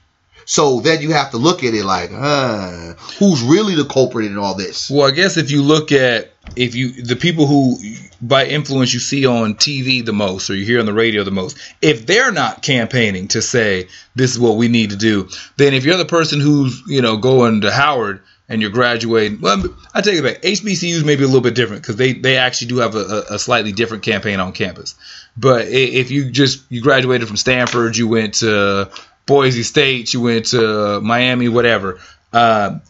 So 0.46 0.82
then 0.82 1.02
you 1.02 1.14
have 1.14 1.32
to 1.32 1.38
look 1.38 1.64
at 1.64 1.74
it 1.74 1.86
like, 1.86 2.12
uh, 2.14 2.94
who's 3.18 3.42
really 3.42 3.76
the 3.76 3.86
culprit 3.86 4.26
in 4.26 4.38
all 4.38 4.56
this? 4.56 4.90
Well, 4.90 5.08
I 5.08 5.12
guess 5.12 5.38
if 5.38 5.52
you 5.52 5.62
look 5.62 5.92
at 5.92 6.32
if 6.58 6.76
you 6.76 6.92
the 6.92 7.16
people 7.16 7.48
who 7.48 7.78
by 8.22 8.46
influence 8.46 8.94
you 8.94 9.00
see 9.00 9.26
on 9.26 9.56
TV 9.56 10.06
the 10.06 10.12
most 10.12 10.50
or 10.50 10.56
you 10.56 10.66
hear 10.66 10.82
on 10.82 10.86
the 10.86 10.94
radio 10.94 11.24
the 11.24 11.32
most, 11.32 11.58
if 11.82 12.06
they're 12.06 12.32
not 12.32 12.62
campaigning 12.62 13.30
to 13.30 13.42
say 13.42 13.88
this 14.16 14.32
is 14.32 14.40
what 14.40 14.58
we 14.58 14.68
need 14.68 14.90
to 14.90 14.98
do, 14.98 15.30
then 15.56 15.74
if 15.74 15.86
you're 15.86 15.98
the 15.98 16.06
person 16.06 16.40
who's 16.42 16.84
you 16.88 17.02
know 17.02 17.18
going 17.18 17.62
to 17.62 17.72
Howard 17.72 18.22
and 18.50 18.62
you're 18.62 18.72
graduating, 18.72 19.42
well, 19.42 19.64
I 19.94 20.02
take 20.02 20.16
it 20.16 20.24
back. 20.24 20.42
HBCUs 20.42 21.06
may 21.06 21.16
be 21.16 21.24
a 21.24 21.28
little 21.28 21.42
bit 21.42 21.56
different 21.56 21.82
because 21.82 21.96
they 21.96 22.14
they 22.14 22.38
actually 22.38 22.68
do 22.68 22.78
have 22.78 22.96
a, 22.96 23.24
a, 23.30 23.40
slightly 23.40 23.72
different 23.72 24.04
campaign 24.04 24.40
on 24.40 24.52
campus. 24.52 24.96
But 25.38 25.68
if 25.68 26.12
you 26.12 26.30
just 26.30 26.64
you 26.70 26.82
graduated 26.82 27.28
from 27.28 27.38
Stanford, 27.38 27.98
you 27.98 28.08
went 28.08 28.36
to 28.36 28.92
Boise 29.26 29.64
State, 29.64 30.14
you 30.14 30.22
went 30.22 30.48
to 30.48 31.00
Miami, 31.02 31.48
whatever. 31.50 32.00
Um, 32.32 32.82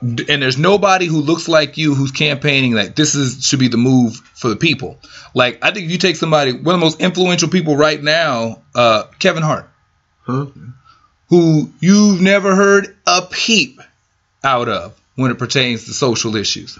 and 0.00 0.42
there's 0.42 0.58
nobody 0.58 1.06
who 1.06 1.22
looks 1.22 1.48
like 1.48 1.78
you 1.78 1.94
who's 1.94 2.12
campaigning 2.12 2.72
like 2.72 2.94
this 2.94 3.14
is 3.14 3.46
should 3.46 3.60
be 3.60 3.68
the 3.68 3.78
move 3.78 4.16
for 4.34 4.48
the 4.48 4.56
people. 4.56 4.98
Like 5.34 5.58
I 5.62 5.70
think 5.70 5.86
if 5.86 5.92
you 5.92 5.98
take 5.98 6.16
somebody, 6.16 6.52
one 6.52 6.74
of 6.74 6.80
the 6.80 6.84
most 6.84 7.00
influential 7.00 7.48
people 7.48 7.76
right 7.76 8.02
now, 8.02 8.62
uh, 8.74 9.04
Kevin 9.18 9.42
Hart, 9.42 9.70
Huh? 10.22 10.46
who 11.28 11.70
you've 11.80 12.20
never 12.20 12.54
heard 12.54 12.96
a 13.06 13.22
peep 13.22 13.75
out 14.46 14.68
of 14.68 14.98
when 15.16 15.30
it 15.30 15.38
pertains 15.38 15.84
to 15.86 15.92
social 15.92 16.36
issues. 16.36 16.78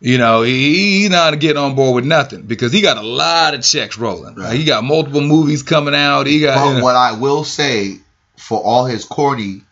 You 0.00 0.18
know, 0.18 0.42
he, 0.42 1.00
he's 1.00 1.10
not 1.10 1.30
to 1.30 1.36
get 1.36 1.56
on 1.56 1.74
board 1.74 1.94
with 1.94 2.04
nothing 2.04 2.42
because 2.42 2.72
he 2.72 2.82
got 2.82 2.98
a 2.98 3.02
lot 3.02 3.54
of 3.54 3.62
checks 3.62 3.96
rolling. 3.96 4.34
Right. 4.34 4.54
He 4.54 4.64
got 4.64 4.84
multiple 4.84 5.22
movies 5.22 5.62
coming 5.62 5.94
out. 5.94 6.26
He 6.26 6.40
got. 6.40 6.56
But 6.56 6.68
you 6.68 6.74
know, 6.74 6.84
what 6.84 6.96
I 6.96 7.12
will 7.12 7.44
say, 7.44 7.98
for 8.36 8.60
all 8.60 8.84
his 8.84 9.06
corny 9.06 9.62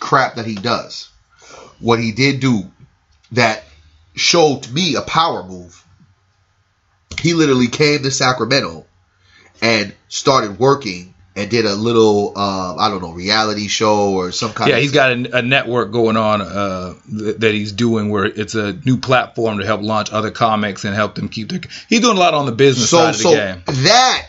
crap 0.00 0.34
that 0.34 0.46
he 0.46 0.56
does, 0.56 1.08
what 1.78 2.00
he 2.00 2.10
did 2.10 2.40
do 2.40 2.64
that 3.32 3.62
showed 4.14 4.68
me 4.72 4.96
a 4.96 5.02
power 5.02 5.44
move. 5.44 5.84
He 7.20 7.34
literally 7.34 7.68
came 7.68 8.02
to 8.02 8.10
Sacramento 8.10 8.86
and 9.60 9.94
started 10.08 10.58
working 10.58 11.11
and 11.34 11.50
did 11.50 11.64
a 11.64 11.74
little 11.74 12.32
uh, 12.36 12.76
I 12.76 12.88
don't 12.90 13.00
know 13.02 13.12
reality 13.12 13.68
show 13.68 14.12
or 14.14 14.32
some 14.32 14.52
kind 14.52 14.68
of 14.70 14.72
yeah, 14.72 14.76
of 14.76 14.82
he's 14.82 14.92
got 14.92 15.12
a, 15.12 15.38
a 15.38 15.42
network 15.42 15.90
going 15.90 16.16
on 16.16 16.40
uh, 16.42 16.94
th- 17.10 17.36
that 17.38 17.52
he's 17.54 17.72
doing 17.72 18.10
where 18.10 18.24
it's 18.26 18.54
a 18.54 18.72
new 18.72 18.98
platform 18.98 19.58
to 19.58 19.66
help 19.66 19.80
launch 19.82 20.12
other 20.12 20.30
comics 20.30 20.84
and 20.84 20.94
help 20.94 21.14
them 21.14 21.28
keep 21.28 21.48
their. 21.50 21.60
He's 21.88 22.00
doing 22.00 22.16
a 22.16 22.20
lot 22.20 22.34
on 22.34 22.46
the 22.46 22.52
business 22.52 22.90
so 22.90 22.98
side 22.98 23.10
of 23.10 23.16
the 23.16 23.22
so 23.22 23.30
game. 23.30 23.62
that 23.84 24.26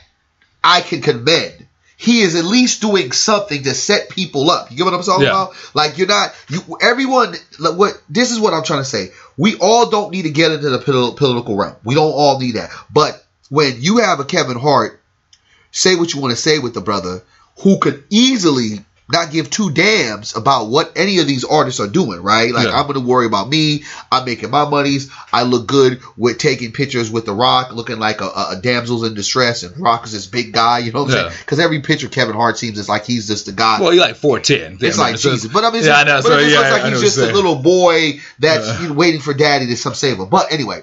I 0.64 0.82
can 0.82 1.02
commend. 1.02 1.68
He 1.96 2.22
is 2.22 2.36
at 2.36 2.44
least 2.44 2.82
doing 2.82 3.14
something 3.14 3.64
to 3.64 3.74
set 3.74 4.10
people 4.10 4.50
up. 4.50 4.70
You 4.72 4.78
get 4.78 4.86
what 4.86 4.94
I'm 4.94 5.04
talking 5.04 5.24
Yeah. 5.24 5.30
about? 5.30 5.54
Like 5.74 5.98
you're 5.98 6.08
not 6.08 6.34
you 6.50 6.60
everyone 6.82 7.34
like 7.60 7.78
what 7.78 8.02
this 8.10 8.32
is 8.32 8.40
what 8.40 8.54
I'm 8.54 8.64
trying 8.64 8.82
to 8.82 8.86
say. 8.86 9.12
We 9.38 9.56
all 9.56 9.90
don't 9.90 10.12
need 10.12 10.24
to 10.24 10.30
get 10.30 10.52
into 10.52 10.70
the 10.70 10.80
political 10.80 11.56
realm. 11.56 11.76
We 11.84 11.96
don't 11.96 12.12
all 12.12 12.40
need 12.40 12.56
that. 12.56 12.72
But 12.92 13.24
when 13.50 13.82
you 13.82 13.98
have 14.00 14.20
a 14.20 14.26
Kevin 14.26 14.58
Hart 14.58 15.00
say 15.74 15.96
what 15.96 16.14
you 16.14 16.22
want 16.22 16.32
to 16.32 16.42
say 16.42 16.60
with 16.60 16.74
the 16.74 16.82
brother 16.82 17.22
who 17.60 17.78
could 17.80 18.04
easily 18.10 18.80
not 19.12 19.32
give 19.32 19.50
two 19.50 19.70
damns 19.70 20.36
about 20.36 20.70
what 20.70 20.94
any 20.96 21.20
of 21.20 21.28
these 21.28 21.44
artists 21.44 21.82
are 21.82 21.88
doing, 21.90 22.22
right? 22.24 22.54
Like 22.54 22.68
Yeah. 22.68 22.80
I'm 22.80 22.88
gonna 22.88 23.02
worry 23.02 23.26
about 23.26 23.50
me. 23.50 23.84
I'm 24.12 24.24
making 24.24 24.50
my 24.50 24.68
monies. 24.68 25.12
I 25.32 25.44
look 25.44 25.68
good 25.68 26.00
with 26.16 26.38
taking 26.38 26.72
pictures 26.72 27.12
with 27.12 27.26
The 27.26 27.34
Rock, 27.34 27.74
looking 27.74 28.00
like 28.00 28.22
a, 28.22 28.26
a, 28.28 28.60
damsels 28.62 29.06
in 29.06 29.14
distress, 29.14 29.64
and 29.64 29.78
Rock 29.78 30.06
is 30.06 30.14
this 30.14 30.26
big 30.26 30.54
guy. 30.54 30.80
You 30.80 30.94
know 30.94 31.04
what 31.04 31.12
I'm 31.12 31.18
Yeah. 31.18 31.30
saying? 31.30 31.40
Because 31.42 31.60
every 31.60 31.82
picture 31.82 32.08
Kevin 32.08 32.34
Hart 32.36 32.58
seems 32.58 32.80
is 32.80 32.88
like 32.88 33.06
he's 33.06 33.28
just 33.28 33.46
the 33.46 33.52
guy. 33.52 33.82
Well, 33.82 33.92
he's 33.92 34.00
like 34.00 34.16
four 34.16 34.40
ten. 34.40 34.78
it's 34.80 34.98
like 34.98 35.18
Jesus, 35.20 35.52
but 35.52 35.64
I 35.66 35.68
mean, 35.70 35.80
it's 35.80 35.88
yeah, 35.88 35.98
I 35.98 36.04
know. 36.06 36.16
but 36.22 36.24
So 36.24 36.38
it 36.40 36.50
yeah, 36.52 36.60
looks 36.60 36.72
like 36.72 36.94
he's 36.94 37.02
just 37.02 37.18
a 37.18 37.34
little 37.34 37.58
boy 37.58 38.20
that's 38.40 38.68
Uh. 38.70 38.80
you 38.82 38.88
know, 38.88 38.94
waiting 38.94 39.20
for 39.22 39.34
daddy 39.34 39.68
to 39.68 39.76
come 39.84 39.94
save 39.96 40.18
him. 40.18 40.30
But 40.30 40.52
anyway, 40.52 40.82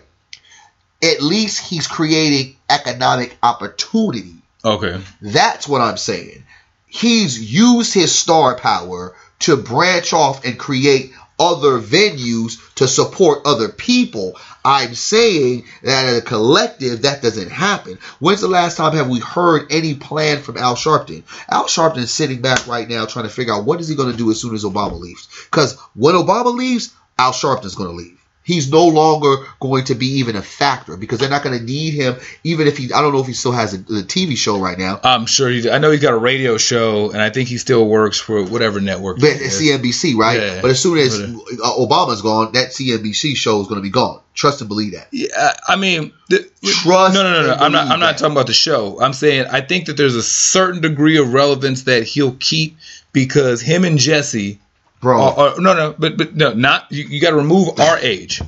at 1.03 1.22
least 1.22 1.61
he's 1.61 1.87
creating 1.87 2.57
economic 2.68 3.37
opportunity 3.42 4.35
Okay. 4.64 5.01
that's 5.23 5.68
what 5.68 5.81
I'm 5.81 5.96
saying. 5.96 6.44
He's 6.87 7.53
used 7.53 7.94
his 7.94 8.16
star 8.16 8.57
power 8.57 9.14
to 9.40 9.57
branch 9.57 10.12
off 10.12 10.44
and 10.44 10.59
create 10.59 11.12
other 11.38 11.81
venues 11.81 12.59
to 12.75 12.87
support 12.87 13.40
other 13.46 13.70
people. 13.70 14.37
I'm 14.62 14.94
saying 14.94 15.64
that 15.83 16.05
as 16.05 16.18
a 16.18 16.23
collective, 16.23 17.03
that 17.03 17.23
doesn't 17.23 17.51
happen. 17.51 17.99
When's 18.18 18.42
the 18.42 18.49
last 18.49 18.77
time 18.77 18.94
have 18.94 19.09
we 19.09 19.20
heard 19.20 19.73
any 19.73 19.94
plan 19.94 20.42
from 20.42 20.59
Al 20.59 20.77
Sharpton? 20.77 21.23
Al 21.49 21.66
Sharpton's 21.66 22.11
sitting 22.11 22.42
back 22.42 22.66
right 22.66 22.87
now 22.87 23.07
trying 23.07 23.25
to 23.25 23.31
figure 23.31 23.55
out 23.55 23.64
what 23.64 23.81
is 23.81 23.88
he 23.88 23.94
going 23.94 24.12
to 24.12 24.18
do 24.18 24.31
as 24.31 24.38
soon 24.38 24.55
as 24.55 24.64
Obama 24.64 25.01
leaves. 25.01 25.29
Because 25.51 25.79
when 25.94 26.14
Obama 26.14 26.55
leaves, 26.55 26.94
Al 27.18 27.33
Sharpton's 27.33 27.75
going 27.75 27.88
to 27.88 27.96
leave. 27.96 28.19
He's 28.50 28.70
no 28.70 28.86
longer 28.86 29.46
going 29.60 29.84
to 29.84 29.94
be 29.94 30.18
even 30.18 30.34
a 30.34 30.42
factor 30.42 30.96
because 30.96 31.20
they're 31.20 31.30
not 31.30 31.44
going 31.44 31.56
to 31.56 31.64
need 31.64 31.94
him. 31.94 32.16
Even 32.42 32.66
if 32.66 32.78
he, 32.78 32.92
I 32.92 33.00
don't 33.00 33.12
know 33.12 33.20
if 33.20 33.28
he 33.28 33.32
still 33.32 33.52
has 33.52 33.74
a, 33.74 33.76
a 33.76 34.02
TV 34.02 34.36
show 34.36 34.58
right 34.58 34.76
now. 34.76 34.98
I'm 35.04 35.26
sure 35.26 35.48
he. 35.48 35.70
I 35.70 35.78
know 35.78 35.92
he's 35.92 36.02
got 36.02 36.14
a 36.14 36.18
radio 36.18 36.58
show, 36.58 37.12
and 37.12 37.22
I 37.22 37.30
think 37.30 37.48
he 37.48 37.58
still 37.58 37.86
works 37.86 38.18
for 38.18 38.44
whatever 38.44 38.80
network. 38.80 39.20
But 39.20 39.30
it 39.30 39.42
it's 39.42 39.60
is. 39.60 39.70
CNBC, 39.70 40.16
right? 40.16 40.40
Yeah. 40.40 40.60
But 40.60 40.72
as 40.72 40.82
soon 40.82 40.98
as 40.98 41.20
uh, 41.20 41.24
Obama's 41.24 42.22
gone, 42.22 42.52
that 42.54 42.70
CNBC 42.70 43.36
show 43.36 43.60
is 43.60 43.68
going 43.68 43.78
to 43.78 43.82
be 43.82 43.90
gone. 43.90 44.20
Trust 44.34 44.60
and 44.62 44.68
believe 44.68 44.94
that. 44.94 45.06
Yeah, 45.12 45.54
I 45.68 45.76
mean, 45.76 46.12
the, 46.28 46.50
Trust 46.64 47.14
No, 47.14 47.22
no, 47.22 47.42
no, 47.42 47.46
no. 47.46 47.54
I'm 47.54 47.70
not. 47.70 47.88
I'm 47.88 48.00
not 48.00 48.12
that. 48.12 48.18
talking 48.18 48.32
about 48.32 48.48
the 48.48 48.52
show. 48.52 49.00
I'm 49.00 49.12
saying 49.12 49.46
I 49.46 49.60
think 49.60 49.86
that 49.86 49.96
there's 49.96 50.16
a 50.16 50.22
certain 50.22 50.80
degree 50.80 51.18
of 51.18 51.32
relevance 51.32 51.84
that 51.84 52.02
he'll 52.02 52.34
keep 52.34 52.78
because 53.12 53.60
him 53.60 53.84
and 53.84 53.98
Jesse 53.98 54.58
Bro, 55.00 55.20
Or, 55.22 55.38
or- 55.54 55.60
no, 55.60 55.74
no, 55.74 55.94
but 55.98 56.16
but 56.16 56.34
no, 56.36 56.52
not 56.52 56.86
you, 56.90 57.04
you 57.04 57.20
got 57.20 57.30
to 57.30 57.36
remove 57.36 57.78
our 57.80 57.98
age 57.98 58.42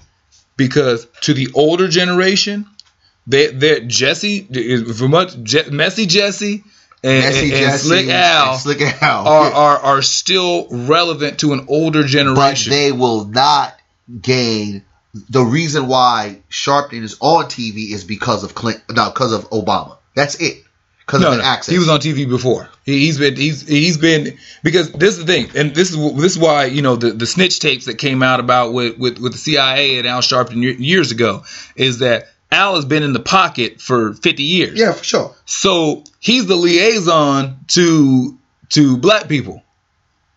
because 0.56 1.06
to 1.22 1.34
the 1.34 1.48
older 1.54 1.88
generation, 1.88 2.66
they 3.26 3.46
they 3.48 3.80
Jesse 3.80 4.46
is 4.50 4.98
for 4.98 5.08
much 5.08 5.40
Je, 5.42 5.70
messy 5.70 6.06
Jesse 6.06 6.62
and, 7.04 7.24
Messi, 7.24 7.42
and, 7.44 7.52
and 7.52 7.60
Jesse, 7.60 7.86
Slick 7.88 8.08
Al 8.08 8.52
and 8.52 8.60
Slick 8.60 9.02
Al. 9.02 9.26
are, 9.26 9.52
are 9.52 9.78
are 9.78 10.02
still 10.02 10.68
relevant 10.70 11.40
to 11.40 11.52
an 11.52 11.66
older 11.68 12.02
but 12.02 12.08
generation. 12.08 12.70
they 12.70 12.92
will 12.92 13.24
not 13.24 13.74
gain. 14.20 14.84
The 15.30 15.42
reason 15.42 15.88
why 15.88 16.40
Sharpton 16.50 17.02
is 17.02 17.16
on 17.20 17.44
TV 17.46 17.90
is 17.92 18.04
because 18.04 18.44
of 18.44 18.54
Clinton, 18.54 18.82
no, 18.94 19.10
because 19.10 19.32
of 19.32 19.50
Obama. 19.50 19.96
That's 20.14 20.36
it. 20.36 20.62
Because 21.12 21.24
no, 21.24 21.32
of 21.32 21.36
the 21.36 21.42
no, 21.42 21.48
access. 21.48 21.72
he 21.72 21.78
was 21.78 21.90
on 21.90 22.00
TV 22.00 22.26
before. 22.26 22.70
He, 22.86 23.00
he's 23.00 23.18
been 23.18 23.36
he's 23.36 23.68
he's 23.68 23.98
been 23.98 24.38
because 24.62 24.90
this 24.92 25.18
is 25.18 25.26
the 25.26 25.30
thing, 25.30 25.50
and 25.54 25.74
this 25.74 25.90
is 25.90 26.14
this 26.14 26.32
is 26.32 26.38
why 26.38 26.64
you 26.64 26.80
know 26.80 26.96
the, 26.96 27.10
the 27.10 27.26
snitch 27.26 27.60
tapes 27.60 27.84
that 27.84 27.98
came 27.98 28.22
out 28.22 28.40
about 28.40 28.72
with, 28.72 28.96
with 28.96 29.18
with 29.18 29.32
the 29.32 29.38
CIA 29.38 29.98
and 29.98 30.08
Al 30.08 30.22
Sharpton 30.22 30.62
years 30.78 31.10
ago 31.10 31.44
is 31.76 31.98
that 31.98 32.28
Al 32.50 32.76
has 32.76 32.86
been 32.86 33.02
in 33.02 33.12
the 33.12 33.20
pocket 33.20 33.78
for 33.78 34.14
50 34.14 34.42
years. 34.42 34.78
yeah, 34.78 34.92
for 34.92 35.04
sure. 35.04 35.36
So 35.44 36.02
he's 36.18 36.46
the 36.46 36.56
liaison 36.56 37.58
to 37.68 38.38
to 38.70 38.96
black 38.96 39.28
people. 39.28 39.62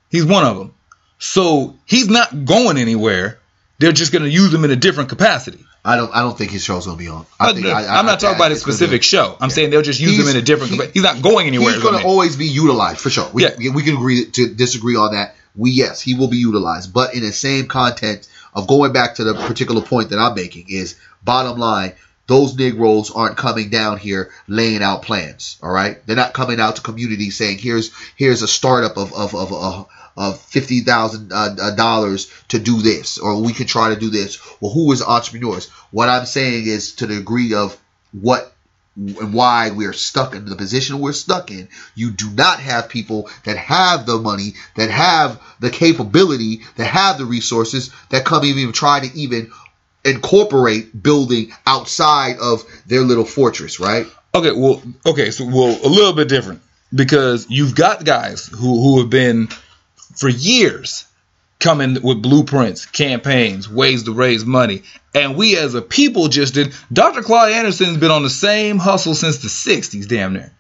He's 0.10 0.26
one 0.26 0.44
of 0.44 0.58
them. 0.58 0.74
So 1.20 1.76
he's 1.86 2.10
not 2.10 2.44
going 2.44 2.78
anywhere. 2.78 3.40
They're 3.80 3.94
just 3.94 4.12
going 4.12 4.24
to 4.24 4.30
use 4.30 4.54
him 4.54 4.66
in 4.66 4.72
a 4.72 4.76
different 4.76 5.08
capacity. 5.08 5.65
I 5.86 5.96
don't. 5.98 6.14
I 6.16 6.22
don't 6.22 6.38
think 6.38 6.52
his 6.52 6.64
show's 6.64 6.86
going 6.86 6.98
to 6.98 7.04
be 7.04 7.10
on. 7.10 7.26
I 7.40 7.46
But 7.48 7.54
think, 7.56 7.68
no, 7.68 7.74
I, 7.74 7.84
I, 7.84 8.00
I'm 8.00 8.06
not 8.06 8.20
talking 8.20 8.36
I 8.36 8.38
about 8.48 8.52
a 8.52 8.56
specific 8.56 9.04
show. 9.04 9.38
I'm 9.40 9.50
Yeah. 9.50 9.54
saying 9.56 9.70
they'll 9.70 9.82
just 9.84 10.00
use 10.00 10.18
him 10.20 10.28
in 10.28 10.36
a 10.36 10.42
different. 10.42 10.74
he- 10.74 10.92
he's 10.96 11.04
not 11.04 11.22
going 11.22 11.48
anywhere. 11.48 11.74
He's 11.74 11.84
gonna 11.84 12.04
always 12.06 12.36
be 12.36 12.48
utilized 12.48 13.00
for 13.00 13.10
sure. 13.10 13.30
We, 13.32 13.44
Yeah. 13.44 13.72
we 13.74 13.84
can 13.84 13.96
agree 13.96 14.26
to 14.26 14.48
disagree 14.54 14.96
on 14.96 15.14
that. 15.14 15.36
We 15.56 15.72
yes, 15.72 16.02
he 16.02 16.16
will 16.16 16.28
be 16.28 16.38
utilized, 16.38 16.92
but 16.94 17.14
in 17.14 17.22
the 17.22 17.32
same 17.32 17.68
content 17.68 18.28
of 18.54 18.68
going 18.68 18.92
back 18.94 19.16
to 19.16 19.24
the 19.24 19.36
particular 19.36 19.82
point 19.82 20.10
that 20.10 20.20
I'm 20.20 20.34
making 20.36 20.66
is 20.70 20.96
bottom 21.24 21.58
line. 21.60 21.94
Those 22.28 22.56
Negroes 22.58 23.12
aren't 23.12 23.38
coming 23.38 23.70
down 23.70 24.00
here 24.00 24.32
laying 24.48 24.82
out 24.82 25.04
plans. 25.04 25.58
All 25.62 25.70
right, 25.72 26.04
they're 26.08 26.16
not 26.16 26.34
coming 26.34 26.60
out 26.60 26.78
to 26.78 26.82
communities 26.82 27.38
saying 27.38 27.60
here's 27.60 27.92
here's 28.16 28.42
a 28.42 28.48
startup 28.48 28.98
of 28.98 29.14
of 29.14 29.36
of 29.36 29.54
of, 29.54 29.86
of 30.18 30.40
fifty 30.40 30.82
thousand 30.82 31.32
uh, 31.34 31.76
dollars 31.76 32.32
to 32.50 32.60
do 32.60 32.82
this, 32.82 33.18
or 33.18 33.42
we 33.42 33.54
can 33.54 33.68
try 33.68 33.94
to 33.94 34.00
do 34.00 34.10
this. 34.10 34.40
Well, 34.62 34.72
who 34.72 34.92
is 34.92 35.02
entrepreneurs? 35.02 35.70
What 35.92 36.10
I'm 36.10 36.26
saying 36.26 36.68
is 36.68 36.96
to 36.96 37.08
the 37.08 37.16
degree 37.18 37.54
of 37.54 37.78
what 38.12 38.52
and 38.98 39.34
why 39.34 39.72
we're 39.72 39.94
stuck 39.94 40.36
in 40.36 40.46
the 40.46 40.56
position 40.56 41.00
we're 41.00 41.12
stuck 41.12 41.52
in. 41.52 41.68
You 41.96 42.12
do 42.12 42.30
not 42.30 42.60
have 42.60 42.88
people 42.88 43.30
that 43.44 43.58
have 43.58 44.06
the 44.06 44.18
money, 44.18 44.54
that 44.76 44.90
have 44.90 45.42
the 45.60 45.70
capability, 45.70 46.62
that 46.78 46.86
have 46.86 47.18
the 47.18 47.26
resources, 47.26 47.92
that 48.10 48.26
come 48.26 48.46
even 48.46 48.72
try 48.72 49.02
to 49.06 49.18
even 49.18 49.52
incorporate 50.06 51.02
building 51.02 51.52
outside 51.66 52.38
of 52.38 52.64
their 52.86 53.02
little 53.02 53.26
fortress, 53.26 53.80
right? 53.80 54.06
Okay, 54.34 54.52
well, 54.52 54.82
okay, 55.06 55.32
so 55.32 55.46
well, 55.46 55.78
a 55.84 55.90
little 55.90 56.14
bit 56.14 56.30
different 56.30 56.62
because 56.94 57.48
you've 57.50 57.76
got 57.76 58.06
guys 58.06 58.48
who 58.48 58.82
who 58.82 59.00
have 59.00 59.10
been 59.10 59.50
for 60.16 60.30
years 60.30 61.06
coming 61.60 62.02
with 62.02 62.22
blueprints, 62.22 62.86
campaigns, 62.86 63.70
ways 63.70 64.04
to 64.04 64.12
raise 64.12 64.46
money, 64.46 64.84
and 65.14 65.36
we 65.36 65.58
as 65.58 65.74
a 65.74 65.82
people 65.82 66.28
just 66.28 66.54
did. 66.54 66.74
Dr. 66.92 67.22
Claude 67.22 67.52
Anderson's 67.52 67.98
been 67.98 68.12
on 68.12 68.24
the 68.24 68.30
same 68.30 68.78
hustle 68.78 69.16
since 69.16 69.38
the 69.38 69.48
'60s, 69.48 70.08
damn 70.08 70.34
near, 70.34 70.52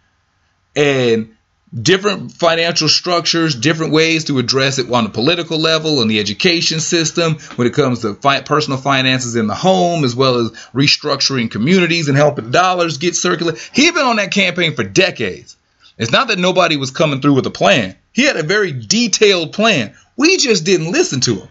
and 0.75 1.35
different 1.79 2.31
financial 2.31 2.87
structures, 2.87 3.55
different 3.55 3.91
ways 3.91 4.25
to 4.25 4.39
address 4.39 4.79
it 4.79 4.91
on 4.91 5.03
the 5.03 5.09
political 5.09 5.59
level 5.59 6.01
and 6.01 6.09
the 6.09 6.19
education 6.19 6.79
system 6.79 7.35
when 7.55 7.67
it 7.67 7.73
comes 7.73 7.99
to 8.01 8.13
fi- 8.15 8.41
personal 8.41 8.79
finances 8.79 9.35
in 9.35 9.47
the 9.47 9.55
home, 9.55 10.03
as 10.05 10.15
well 10.15 10.37
as 10.37 10.51
restructuring 10.73 11.51
communities 11.51 12.07
and 12.07 12.17
helping 12.17 12.51
dollars 12.51 12.97
get 12.97 13.15
circulated. 13.15 13.59
He's 13.73 13.91
been 13.91 14.05
on 14.05 14.15
that 14.17 14.31
campaign 14.31 14.75
for 14.75 14.83
decades. 14.83 15.57
It's 15.97 16.11
not 16.11 16.27
that 16.29 16.39
nobody 16.39 16.77
was 16.77 16.91
coming 16.91 17.21
through 17.21 17.35
with 17.35 17.45
a 17.45 17.51
plan. 17.51 17.95
He 18.15 18.23
had 18.23 18.37
a 18.37 18.43
very 18.43 18.71
detailed 18.71 19.53
plan. 19.53 19.93
We 20.15 20.37
just 20.37 20.63
didn't 20.63 20.91
listen 20.91 21.19
to 21.21 21.35
him. 21.35 21.49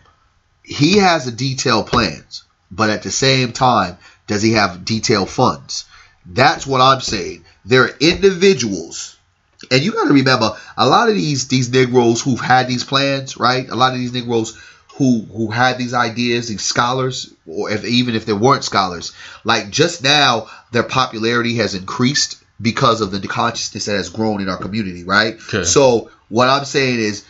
He 0.62 0.96
has 0.96 1.26
a 1.26 1.32
detailed 1.32 1.88
plans, 1.88 2.44
but 2.70 2.88
at 2.88 3.02
the 3.02 3.10
same 3.10 3.52
time, 3.52 3.98
does 4.26 4.42
he 4.42 4.52
have 4.52 4.84
detailed 4.84 5.28
funds? 5.28 5.84
That's 6.24 6.66
what 6.66 6.80
I'm 6.80 7.02
saying. 7.02 7.44
There 7.66 7.84
are 7.84 7.96
individuals 8.00 9.14
and 9.70 9.82
you 9.82 9.92
got 9.92 10.08
to 10.08 10.14
remember 10.14 10.56
a 10.76 10.88
lot 10.88 11.08
of 11.08 11.14
these 11.14 11.48
these 11.48 11.70
Negroes 11.70 12.20
who've 12.22 12.40
had 12.40 12.68
these 12.68 12.84
plans, 12.84 13.36
right? 13.36 13.68
A 13.68 13.74
lot 13.74 13.92
of 13.92 13.98
these 13.98 14.12
Negroes 14.12 14.58
who 14.96 15.22
who 15.22 15.50
had 15.50 15.78
these 15.78 15.94
ideas, 15.94 16.48
these 16.48 16.64
scholars, 16.64 17.32
or 17.46 17.70
if 17.70 17.84
even 17.84 18.14
if 18.14 18.26
they 18.26 18.32
weren't 18.32 18.64
scholars, 18.64 19.12
like 19.44 19.70
just 19.70 20.02
now 20.02 20.48
their 20.72 20.82
popularity 20.82 21.56
has 21.56 21.74
increased 21.74 22.42
because 22.60 23.00
of 23.00 23.10
the 23.10 23.26
consciousness 23.26 23.86
that 23.86 23.96
has 23.96 24.08
grown 24.08 24.40
in 24.40 24.48
our 24.48 24.56
community, 24.56 25.04
right? 25.04 25.34
Okay. 25.34 25.64
So 25.64 26.10
what 26.34 26.48
I'm 26.48 26.64
saying 26.64 26.98
is, 26.98 27.24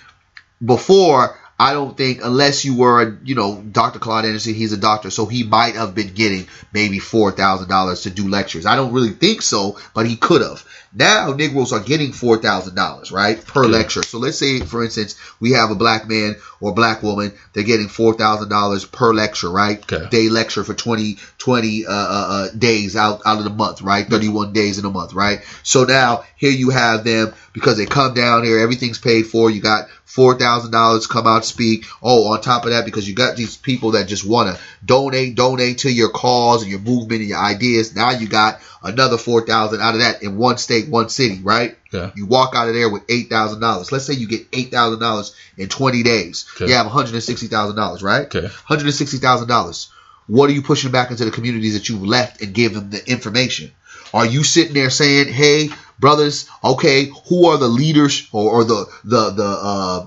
before 0.64 1.38
I 1.60 1.74
don't 1.74 1.94
think 1.94 2.20
unless 2.24 2.64
you 2.64 2.74
were, 2.74 3.18
you 3.22 3.34
know, 3.34 3.60
Dr. 3.60 3.98
Claude 3.98 4.24
Anderson, 4.24 4.54
he's 4.54 4.72
a 4.72 4.78
doctor, 4.78 5.10
so 5.10 5.26
he 5.26 5.44
might 5.44 5.74
have 5.74 5.94
been 5.94 6.14
getting 6.14 6.48
maybe 6.72 6.98
four 6.98 7.30
thousand 7.30 7.68
dollars 7.68 8.02
to 8.02 8.10
do 8.10 8.28
lectures. 8.28 8.64
I 8.64 8.76
don't 8.76 8.94
really 8.94 9.10
think 9.10 9.42
so, 9.42 9.78
but 9.94 10.06
he 10.06 10.16
could 10.16 10.40
have. 10.40 10.64
Now 10.94 11.32
Negroes 11.32 11.72
are 11.72 11.80
getting 11.80 12.12
four 12.12 12.38
thousand 12.38 12.76
dollars, 12.76 13.10
right, 13.10 13.44
per 13.44 13.66
lecture. 13.66 14.02
So 14.02 14.18
let's 14.18 14.38
say, 14.38 14.60
for 14.60 14.84
instance, 14.84 15.16
we 15.40 15.52
have 15.52 15.70
a 15.70 15.74
black 15.74 16.08
man 16.08 16.36
or 16.60 16.72
black 16.72 17.02
woman, 17.02 17.32
they're 17.52 17.64
getting 17.64 17.88
four 17.88 18.14
thousand 18.14 18.48
dollars 18.48 18.84
per 18.84 19.12
lecture, 19.12 19.50
right? 19.50 19.78
Okay. 19.78 20.06
They 20.10 20.28
lecture 20.28 20.64
for 20.64 20.72
20, 20.72 21.18
20 21.38 21.86
uh, 21.86 21.90
uh, 21.90 21.94
uh, 21.94 22.48
days 22.56 22.96
out 22.96 23.22
out 23.26 23.38
of 23.38 23.44
the 23.44 23.50
month, 23.50 23.82
right? 23.82 24.06
Thirty 24.06 24.28
one 24.28 24.52
days 24.52 24.78
in 24.78 24.84
a 24.84 24.90
month, 24.90 25.12
right? 25.14 25.40
So 25.62 25.84
now 25.84 26.24
here 26.36 26.52
you 26.52 26.70
have 26.70 27.04
them 27.04 27.34
because 27.52 27.76
they 27.76 27.86
come 27.86 28.14
down 28.14 28.44
here, 28.44 28.58
everything's 28.58 28.98
paid 28.98 29.26
for. 29.26 29.50
You 29.50 29.60
got 29.60 29.88
four 30.04 30.38
thousand 30.38 30.70
dollars 30.70 31.06
come 31.06 31.26
out 31.26 31.44
speak. 31.44 31.86
Oh, 32.02 32.32
on 32.32 32.40
top 32.40 32.64
of 32.64 32.70
that, 32.70 32.84
because 32.84 33.08
you 33.08 33.14
got 33.14 33.36
these 33.36 33.56
people 33.56 33.92
that 33.92 34.08
just 34.08 34.24
want 34.24 34.54
to 34.54 34.62
donate, 34.84 35.34
donate 35.34 35.78
to 35.78 35.92
your 35.92 36.10
cause 36.10 36.62
and 36.62 36.70
your 36.70 36.80
movement 36.80 37.20
and 37.20 37.30
your 37.30 37.38
ideas. 37.38 37.94
Now 37.94 38.10
you 38.10 38.28
got 38.28 38.60
another 38.82 39.18
four 39.18 39.44
thousand 39.46 39.80
out 39.80 39.94
of 39.94 40.00
that 40.00 40.22
in 40.22 40.36
one 40.36 40.56
state, 40.58 40.83
one 40.88 41.08
city, 41.08 41.40
right? 41.42 41.76
Yeah. 41.92 42.10
You 42.14 42.26
walk 42.26 42.54
out 42.54 42.68
of 42.68 42.74
there 42.74 42.90
with 42.90 43.02
eight 43.08 43.28
thousand 43.28 43.60
dollars. 43.60 43.92
Let's 43.92 44.04
say 44.06 44.14
you 44.14 44.28
get 44.28 44.46
eight 44.52 44.70
thousand 44.70 45.00
dollars 45.00 45.34
in 45.56 45.68
twenty 45.68 46.02
days. 46.02 46.46
Okay. 46.56 46.68
You 46.68 46.74
have 46.74 46.86
one 46.86 46.94
hundred 46.94 47.14
and 47.14 47.22
sixty 47.22 47.46
thousand 47.46 47.76
dollars, 47.76 48.02
right? 48.02 48.26
Okay. 48.26 48.42
One 48.42 48.50
hundred 48.50 48.86
and 48.86 48.94
sixty 48.94 49.18
thousand 49.18 49.48
dollars. 49.48 49.90
What 50.26 50.48
are 50.48 50.52
you 50.52 50.62
pushing 50.62 50.90
back 50.90 51.10
into 51.10 51.24
the 51.24 51.30
communities 51.30 51.74
that 51.74 51.88
you've 51.88 52.04
left 52.04 52.40
and 52.40 52.54
give 52.54 52.74
them 52.74 52.90
the 52.90 53.10
information? 53.10 53.72
Are 54.12 54.24
you 54.24 54.42
sitting 54.42 54.74
there 54.74 54.90
saying, 54.90 55.32
"Hey, 55.32 55.68
brothers, 55.98 56.48
okay, 56.62 57.10
who 57.28 57.46
are 57.48 57.58
the 57.58 57.68
leaders 57.68 58.28
or, 58.32 58.50
or 58.50 58.64
the 58.64 58.86
the 59.04 59.30
the 59.30 59.44
uh, 59.44 60.06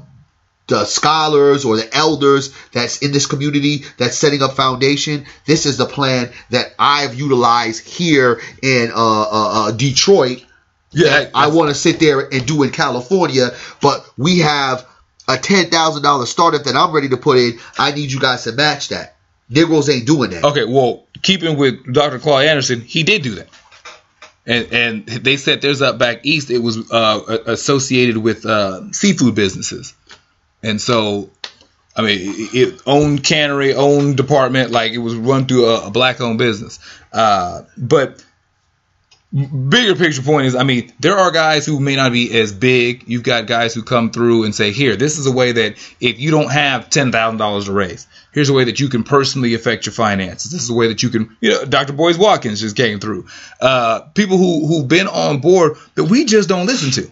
the 0.67 0.85
scholars 0.85 1.65
or 1.65 1.77
the 1.77 1.95
elders 1.95 2.53
that's 2.73 3.01
in 3.01 3.11
this 3.11 3.25
community 3.25 3.83
that's 3.97 4.17
setting 4.17 4.43
up 4.43 4.53
foundation. 4.53 5.25
This 5.45 5.65
is 5.65 5.77
the 5.77 5.85
plan 5.85 6.29
that 6.49 6.73
I've 6.77 7.15
utilized 7.15 7.87
here 7.87 8.41
in 8.61 8.91
uh, 8.91 8.93
uh, 8.95 9.27
uh, 9.31 9.71
Detroit. 9.71 10.43
Yeah, 10.97 11.29
I 11.33 11.47
want 11.47 11.69
to 11.69 11.75
sit 11.75 11.99
there 11.99 12.21
and 12.21 12.45
do 12.45 12.63
in 12.63 12.71
California, 12.71 13.49
but 13.81 14.09
we 14.17 14.39
have 14.39 14.85
a 15.27 15.37
ten 15.37 15.69
thousand 15.69 16.03
dollar 16.03 16.25
startup 16.25 16.63
that 16.63 16.75
I'm 16.75 16.91
ready 16.91 17.09
to 17.09 17.17
put 17.17 17.37
in. 17.37 17.59
I 17.77 17.91
need 17.91 18.11
you 18.11 18.19
guys 18.19 18.45
to 18.45 18.51
match 18.51 18.89
that. 18.89 19.15
Negroes 19.49 19.89
ain't 19.89 20.05
doing 20.05 20.31
that. 20.31 20.43
Okay, 20.43 20.65
well, 20.65 21.05
keeping 21.21 21.57
with 21.57 21.93
Dr. 21.93 22.19
Claude 22.19 22.45
Anderson, 22.45 22.81
he 22.81 23.03
did 23.03 23.21
do 23.21 23.35
that. 23.35 23.47
And 24.45 24.73
and 24.73 25.05
they 25.05 25.37
set 25.37 25.61
theirs 25.61 25.81
up 25.81 25.97
back 25.97 26.21
east. 26.25 26.49
It 26.49 26.59
was 26.59 26.89
uh, 26.91 27.39
associated 27.45 28.17
with 28.17 28.45
uh, 28.45 28.91
seafood 28.93 29.35
businesses, 29.35 29.93
and 30.63 30.79
so, 30.79 31.29
I 31.95 32.01
mean, 32.01 32.19
it, 32.21 32.55
it 32.55 32.81
owned 32.85 33.25
cannery, 33.25 33.73
owned 33.73 34.15
department, 34.15 34.71
like 34.71 34.93
it 34.93 34.99
was 34.99 35.15
run 35.15 35.47
through 35.47 35.65
a, 35.65 35.87
a 35.87 35.91
black-owned 35.91 36.37
business. 36.37 36.79
Uh, 37.11 37.63
but 37.77 38.23
bigger 39.31 39.95
picture 39.95 40.21
point 40.21 40.47
is, 40.47 40.55
I 40.55 40.63
mean, 40.63 40.91
there 40.99 41.17
are 41.17 41.31
guys 41.31 41.65
who 41.65 41.79
may 41.79 41.95
not 41.95 42.11
be 42.11 42.39
as 42.39 42.53
big. 42.53 43.03
You've 43.07 43.23
got 43.23 43.45
guys 43.45 43.73
who 43.73 43.83
come 43.83 44.11
through 44.11 44.45
and 44.45 44.55
say, 44.55 44.71
here, 44.71 44.95
this 44.95 45.17
is 45.17 45.25
a 45.27 45.31
way 45.31 45.51
that 45.51 45.77
if 45.99 46.19
you 46.19 46.31
don't 46.31 46.51
have 46.51 46.89
ten 46.89 47.11
thousand 47.11 47.37
dollars 47.37 47.65
to 47.65 47.73
raise, 47.73 48.07
here's 48.31 48.49
a 48.49 48.53
way 48.53 48.65
that 48.65 48.79
you 48.79 48.87
can 48.87 49.03
personally 49.03 49.53
affect 49.53 49.85
your 49.85 49.93
finances. 49.93 50.51
This 50.51 50.63
is 50.63 50.69
a 50.69 50.73
way 50.73 50.87
that 50.87 51.03
you 51.03 51.09
can, 51.09 51.35
you 51.41 51.51
know, 51.51 51.65
Dr. 51.65 51.93
Boyce 51.93 52.17
Watkins 52.17 52.61
just 52.61 52.77
came 52.77 52.99
through. 52.99 53.27
Uh, 53.59 54.01
people 54.13 54.37
who 54.37 54.65
who've 54.65 54.87
been 54.87 55.07
on 55.07 55.39
board 55.39 55.77
that 55.95 56.05
we 56.05 56.25
just 56.25 56.47
don't 56.47 56.65
listen 56.65 56.91
to. 57.03 57.11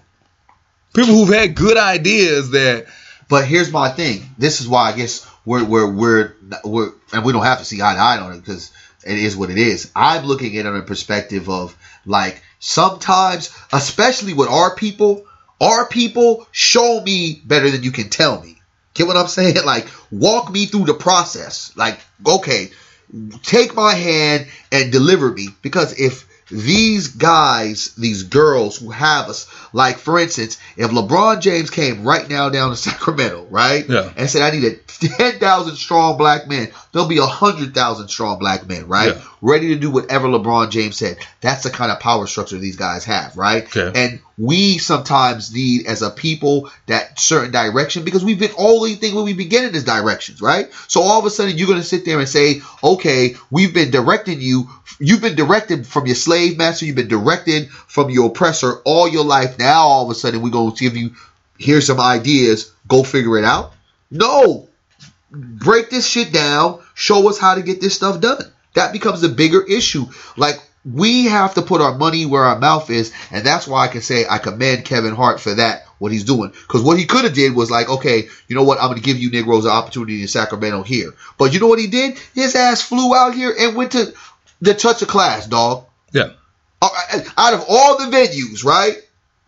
People 0.93 1.13
who've 1.13 1.33
had 1.33 1.55
good 1.55 1.77
ideas 1.77 2.51
that. 2.51 2.87
But 3.27 3.45
here's 3.47 3.71
my 3.71 3.89
thing. 3.89 4.21
This 4.37 4.61
is 4.61 4.67
why 4.67 4.91
I 4.91 4.95
guess 4.95 5.27
we're 5.45 5.65
we're 5.65 5.91
we're, 5.91 6.35
we're 6.63 6.91
and 7.11 7.25
we 7.25 7.33
don't 7.33 7.43
have 7.43 7.57
to 7.57 7.65
see 7.65 7.81
eye 7.81 7.95
to 7.95 7.99
eye 7.99 8.19
on 8.19 8.33
it 8.33 8.39
because 8.39 8.71
it 9.05 9.17
is 9.17 9.35
what 9.37 9.49
it 9.49 9.57
is. 9.57 9.91
I'm 9.95 10.25
looking 10.25 10.57
at 10.57 10.65
it 10.65 10.69
on 10.69 10.75
a 10.75 10.81
perspective 10.81 11.49
of 11.49 11.75
like 12.05 12.41
sometimes, 12.59 13.55
especially 13.71 14.33
with 14.33 14.49
our 14.49 14.75
people, 14.75 15.25
our 15.61 15.87
people 15.87 16.47
show 16.51 17.01
me 17.01 17.41
better 17.45 17.69
than 17.69 17.83
you 17.83 17.91
can 17.91 18.09
tell 18.09 18.41
me. 18.41 18.59
Get 18.93 19.07
what 19.07 19.17
I'm 19.17 19.27
saying? 19.27 19.55
Like 19.65 19.87
walk 20.11 20.51
me 20.51 20.65
through 20.65 20.85
the 20.85 20.93
process. 20.93 21.71
Like 21.75 21.99
okay, 22.25 22.69
take 23.43 23.75
my 23.75 23.93
hand 23.93 24.47
and 24.71 24.91
deliver 24.91 25.31
me 25.31 25.49
because 25.61 25.99
if 25.99 26.27
these 26.51 27.07
guys, 27.07 27.95
these 27.95 28.21
girls 28.23 28.77
who 28.77 28.91
have 28.91 29.29
us, 29.29 29.47
like 29.73 29.97
for 29.97 30.19
instance, 30.19 30.59
if 30.77 30.91
LeBron 30.91 31.41
James 31.41 31.71
came 31.71 32.03
right 32.07 32.29
now 32.29 32.49
down 32.49 32.69
to 32.69 32.75
Sacramento, 32.89 33.47
right, 33.49 33.89
Yeah. 33.89 34.11
and 34.15 34.29
said, 34.29 34.43
"I 34.43 34.55
need 34.55 34.63
a 34.65 34.75
ten 35.17 35.39
thousand 35.39 35.75
strong 35.75 36.17
black 36.17 36.47
men," 36.47 36.71
there'll 36.95 37.09
be 37.09 37.17
a 37.17 37.25
hundred 37.25 37.73
thousand 37.75 38.07
strong 38.07 38.39
black 38.39 38.65
men, 38.69 38.87
right, 38.87 39.15
Yeah. 39.15 39.21
ready 39.41 39.67
to 39.67 39.75
do 39.75 39.91
whatever 39.91 40.29
LeBron 40.29 40.71
James 40.71 40.95
said. 40.95 41.17
That's 41.41 41.63
the 41.63 41.69
kind 41.69 41.91
of 41.91 41.99
power 41.99 42.25
structure 42.25 42.57
these 42.57 42.77
guys 42.77 43.03
have, 43.03 43.35
right? 43.35 43.63
Okay. 43.65 43.91
And 43.93 44.21
we 44.37 44.77
sometimes 44.77 45.53
need, 45.53 45.87
as 45.87 46.01
a 46.01 46.09
people, 46.09 46.71
that 46.85 47.19
certain 47.19 47.51
direction 47.51 48.05
because 48.05 48.23
we've 48.23 48.39
been 48.39 48.53
only 48.57 48.95
thing 48.95 49.13
when 49.13 49.25
we 49.25 49.33
begin 49.33 49.65
in 49.65 49.73
this 49.73 49.83
directions, 49.83 50.41
right? 50.41 50.71
So 50.87 51.01
all 51.01 51.19
of 51.19 51.25
a 51.25 51.29
sudden 51.29 51.57
you're 51.57 51.67
going 51.67 51.81
to 51.81 51.85
sit 51.85 52.05
there 52.05 52.17
and 52.17 52.29
say, 52.29 52.61
okay, 52.81 53.35
we've 53.51 53.73
been 53.73 53.91
directing 53.91 54.39
you. 54.39 54.69
You've 54.97 55.21
been 55.21 55.35
directed 55.35 55.85
from 55.85 56.05
your 56.05 56.15
slave 56.15 56.57
master. 56.57 56.85
You've 56.85 56.95
been 56.95 57.09
directed 57.09 57.69
from 57.71 58.09
your 58.09 58.27
oppressor 58.27 58.81
all 58.85 59.09
your 59.09 59.25
life. 59.25 59.59
Now 59.59 59.81
all 59.81 60.05
of 60.05 60.11
a 60.11 60.15
sudden 60.15 60.41
we're 60.41 60.49
going 60.49 60.73
to 60.73 60.81
give 60.81 60.95
you, 60.95 61.11
here's 61.57 61.87
some 61.87 61.99
ideas. 61.99 62.71
Go 62.87 63.03
figure 63.03 63.37
it 63.37 63.43
out. 63.43 63.73
No, 64.11 64.69
break 65.29 65.89
this 65.89 66.07
shit 66.07 66.31
down. 66.31 66.81
Show 66.95 67.29
us 67.29 67.37
how 67.37 67.53
to 67.53 67.61
get 67.61 67.79
this 67.79 67.93
stuff 67.93 68.19
done. 68.19 68.41
That 68.73 68.91
becomes 68.91 69.21
a 69.23 69.29
bigger 69.29 69.61
issue. 69.61 70.05
Like 70.35 70.55
we 70.83 71.25
have 71.25 71.53
to 71.53 71.61
put 71.61 71.81
our 71.81 71.95
money 71.95 72.25
where 72.25 72.43
our 72.43 72.57
mouth 72.59 72.89
is, 72.89 73.13
and 73.31 73.45
that's 73.45 73.67
why 73.67 73.85
I 73.85 73.87
can 73.87 74.01
say 74.01 74.25
I 74.27 74.39
commend 74.39 74.85
Kevin 74.85 75.15
Hart 75.15 75.39
for 75.39 75.53
that. 75.53 75.83
What 75.97 76.11
he's 76.11 76.25
doing, 76.25 76.49
because 76.49 76.81
what 76.81 76.99
he 76.99 77.05
could 77.05 77.23
have 77.23 77.33
did 77.33 77.55
was 77.55 77.71
like, 77.71 77.87
okay, 77.89 78.27
you 78.49 78.55
know 78.55 78.63
what? 78.63 78.79
I'm 78.79 78.89
going 78.89 78.97
to 78.97 79.03
give 79.03 79.17
you 79.17 79.31
Negroes 79.31 79.63
an 79.63 79.71
opportunity 79.71 80.21
in 80.21 80.27
Sacramento 80.27 80.83
here. 80.83 81.13
But 81.37 81.53
you 81.53 81.61
know 81.61 81.67
what 81.67 81.79
he 81.79 81.87
did? 81.87 82.17
His 82.33 82.53
ass 82.53 82.81
flew 82.81 83.15
out 83.15 83.33
here 83.33 83.55
and 83.57 83.77
went 83.77 83.93
to 83.93 84.13
the 84.59 84.73
touch 84.73 85.01
of 85.03 85.07
class, 85.07 85.47
dog. 85.47 85.85
Yeah. 86.11 86.31
Uh, 86.81 86.89
Out 87.37 87.53
of 87.53 87.63
all 87.69 87.97
the 87.97 88.15
venues, 88.15 88.65
right? 88.65 88.97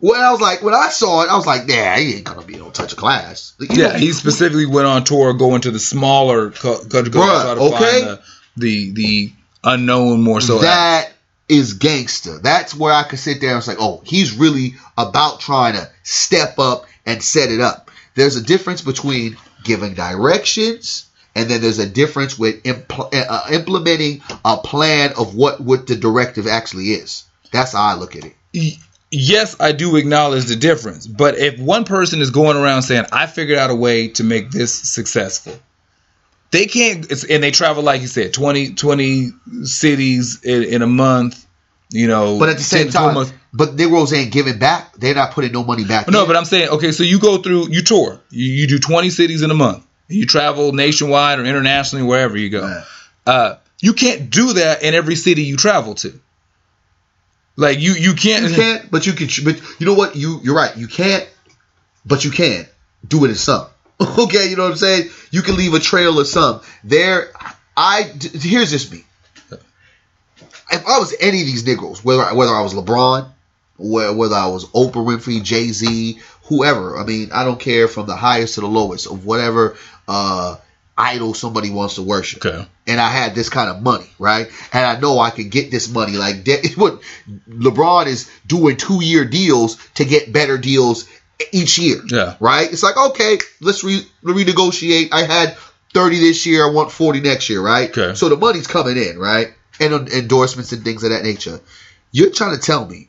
Well, 0.00 0.22
I 0.22 0.30
was 0.30 0.40
like, 0.40 0.62
when 0.62 0.74
I 0.74 0.90
saw 0.90 1.22
it, 1.22 1.28
I 1.28 1.36
was 1.36 1.46
like, 1.46 1.66
nah, 1.66 1.96
he 1.96 2.14
ain't 2.14 2.24
gonna 2.24 2.42
be 2.42 2.56
no 2.56 2.70
touch 2.70 2.92
of 2.92 2.98
class. 2.98 3.54
You 3.58 3.66
Yeah, 3.70 3.88
know, 3.88 3.94
he 3.94 4.12
specifically 4.12 4.66
went 4.66 4.86
on 4.86 5.04
tour 5.04 5.32
going 5.34 5.62
to 5.62 5.70
the 5.70 5.80
smaller 5.80 6.50
co- 6.50 6.84
country 6.84 7.10
clubs 7.10 7.30
Bruh, 7.30 7.42
try 7.42 7.54
to 7.54 7.60
okay. 7.74 8.00
find 8.06 8.18
the, 8.56 8.90
the 8.90 8.90
the 8.92 9.32
unknown 9.64 10.22
more 10.22 10.40
so. 10.40 10.60
that 10.60 11.12
is 11.48 11.74
gangster. 11.74 12.38
That's 12.38 12.74
where 12.74 12.92
I 12.92 13.02
could 13.04 13.18
sit 13.18 13.40
there 13.40 13.54
and 13.54 13.64
say, 13.64 13.74
oh, 13.78 14.00
he's 14.04 14.36
really 14.36 14.74
about 14.96 15.40
trying 15.40 15.74
to 15.74 15.90
step 16.02 16.58
up 16.58 16.86
and 17.06 17.22
set 17.22 17.50
it 17.50 17.60
up. 17.60 17.90
There's 18.14 18.36
a 18.36 18.42
difference 18.42 18.82
between 18.82 19.36
giving 19.64 19.94
directions 19.94 21.06
and 21.34 21.48
then 21.48 21.60
there's 21.60 21.78
a 21.78 21.88
difference 21.88 22.38
with 22.38 22.62
impl- 22.64 23.12
uh, 23.12 23.46
implementing 23.50 24.22
a 24.44 24.58
plan 24.58 25.12
of 25.18 25.34
what 25.34 25.60
what 25.60 25.86
the 25.86 25.96
directive 25.96 26.46
actually 26.46 26.90
is. 26.90 27.24
That's 27.50 27.72
how 27.72 27.82
I 27.82 27.94
look 27.94 28.14
at 28.14 28.24
it. 28.24 28.34
Yes, 29.10 29.56
I 29.58 29.72
do 29.72 29.96
acknowledge 29.96 30.44
the 30.44 30.56
difference. 30.56 31.06
But 31.06 31.38
if 31.38 31.58
one 31.58 31.84
person 31.84 32.20
is 32.20 32.30
going 32.30 32.56
around 32.56 32.82
saying, 32.82 33.06
"I 33.10 33.26
figured 33.26 33.58
out 33.58 33.70
a 33.70 33.74
way 33.74 34.08
to 34.08 34.24
make 34.24 34.50
this 34.50 34.72
successful," 34.74 35.58
they 36.50 36.66
can't. 36.66 37.10
It's, 37.10 37.24
and 37.24 37.42
they 37.42 37.50
travel 37.50 37.82
like 37.82 38.00
you 38.02 38.06
said, 38.06 38.34
20, 38.34 38.74
20 38.74 39.30
cities 39.62 40.42
in, 40.42 40.62
in 40.64 40.82
a 40.82 40.86
month. 40.86 41.44
You 41.90 42.06
know, 42.06 42.38
But 42.38 42.50
at 42.50 42.58
the 42.58 42.64
10 42.64 42.64
same 42.64 42.86
to 42.88 42.92
12 42.92 43.06
time, 43.06 43.14
months. 43.14 43.32
but 43.54 43.74
Negroes 43.74 44.12
ain't 44.12 44.30
giving 44.30 44.58
back. 44.58 44.94
They're 44.96 45.14
not 45.14 45.32
putting 45.32 45.52
no 45.52 45.64
money 45.64 45.84
back. 45.86 46.06
No, 46.10 46.22
in. 46.22 46.26
but 46.26 46.36
I'm 46.36 46.44
saying, 46.44 46.68
okay, 46.68 46.92
so 46.92 47.02
you 47.02 47.18
go 47.18 47.38
through, 47.38 47.70
you 47.70 47.80
tour, 47.80 48.20
you, 48.28 48.44
you 48.44 48.66
do 48.66 48.78
20 48.78 49.08
cities 49.08 49.40
in 49.40 49.50
a 49.50 49.54
month, 49.54 49.86
you 50.06 50.26
travel 50.26 50.72
nationwide 50.72 51.38
or 51.38 51.46
internationally, 51.46 52.04
wherever 52.04 52.36
you 52.36 52.50
go. 52.50 52.60
Right. 52.60 52.84
Uh, 53.26 53.54
you 53.80 53.94
can't 53.94 54.28
do 54.28 54.52
that 54.52 54.82
in 54.82 54.92
every 54.92 55.14
city 55.14 55.44
you 55.44 55.56
travel 55.56 55.94
to. 55.94 56.20
Like 57.58 57.80
you, 57.80 57.94
you 57.94 58.14
can't. 58.14 58.48
You 58.48 58.54
can't, 58.54 58.88
but 58.88 59.04
you 59.04 59.12
can. 59.14 59.28
But 59.44 59.60
you 59.80 59.86
know 59.86 59.94
what? 59.94 60.14
You 60.14 60.40
you're 60.44 60.54
right. 60.54 60.74
You 60.76 60.86
can't, 60.86 61.28
but 62.06 62.24
you 62.24 62.30
can 62.30 62.66
do 63.06 63.24
it 63.24 63.30
in 63.30 63.34
some. 63.34 63.66
Okay, 64.00 64.48
you 64.48 64.54
know 64.54 64.62
what 64.62 64.70
I'm 64.72 64.76
saying? 64.76 65.10
You 65.32 65.42
can 65.42 65.56
leave 65.56 65.74
a 65.74 65.80
trail 65.80 66.20
of 66.20 66.28
some. 66.28 66.60
There, 66.84 67.32
I 67.76 68.02
here's 68.32 68.70
just 68.70 68.92
me. 68.92 69.04
If 70.70 70.86
I 70.86 70.98
was 71.00 71.12
any 71.18 71.40
of 71.40 71.46
these 71.46 71.66
Negroes, 71.66 72.04
whether 72.04 72.22
whether 72.32 72.52
I 72.52 72.60
was 72.62 72.74
LeBron, 72.74 73.28
whe- 73.76 74.14
whether 74.14 74.36
I 74.36 74.46
was 74.46 74.66
Oprah 74.66 75.04
Winfrey, 75.04 75.42
Jay 75.42 75.72
Z, 75.72 76.20
whoever. 76.44 76.96
I 76.96 77.04
mean, 77.04 77.30
I 77.32 77.42
don't 77.44 77.58
care 77.58 77.88
from 77.88 78.06
the 78.06 78.14
highest 78.14 78.54
to 78.54 78.60
the 78.60 78.68
lowest 78.68 79.06
of 79.08 79.26
whatever 79.26 79.76
uh, 80.06 80.56
idol 80.98 81.32
somebody 81.32 81.70
wants 81.70 81.94
to 81.94 82.02
worship 82.02 82.44
Okay. 82.44 82.66
and 82.88 83.00
I 83.00 83.08
had 83.08 83.34
this 83.34 83.48
kind 83.48 83.70
of 83.70 83.82
money, 83.82 84.10
right? 84.18 84.48
And 84.72 84.84
I 84.84 84.98
know 84.98 85.18
I 85.20 85.30
could 85.30 85.48
get 85.50 85.70
this 85.70 85.88
money. 85.88 86.16
Like 86.16 86.46
what 86.76 87.00
LeBron 87.48 88.06
is 88.06 88.28
doing 88.46 88.76
two 88.76 89.02
year 89.02 89.24
deals 89.24 89.76
to 89.94 90.04
get 90.04 90.32
better 90.32 90.58
deals 90.58 91.08
each 91.52 91.78
year. 91.78 92.02
Yeah. 92.08 92.34
Right? 92.40 92.70
It's 92.72 92.82
like, 92.82 92.96
okay, 92.96 93.38
let's 93.60 93.84
re- 93.84 94.06
renegotiate. 94.24 95.10
I 95.12 95.22
had 95.22 95.56
30 95.94 96.18
this 96.18 96.44
year, 96.46 96.68
I 96.68 96.72
want 96.72 96.90
40 96.90 97.20
next 97.20 97.48
year, 97.48 97.62
right? 97.62 97.90
Okay. 97.96 98.14
So 98.14 98.28
the 98.28 98.36
money's 98.36 98.66
coming 98.66 98.96
in, 98.96 99.18
right? 99.18 99.54
And 99.80 99.94
uh, 99.94 100.04
endorsements 100.12 100.72
and 100.72 100.82
things 100.82 101.04
of 101.04 101.10
that 101.10 101.22
nature. 101.22 101.60
You're 102.10 102.30
trying 102.30 102.56
to 102.56 102.60
tell 102.60 102.84
me, 102.84 103.08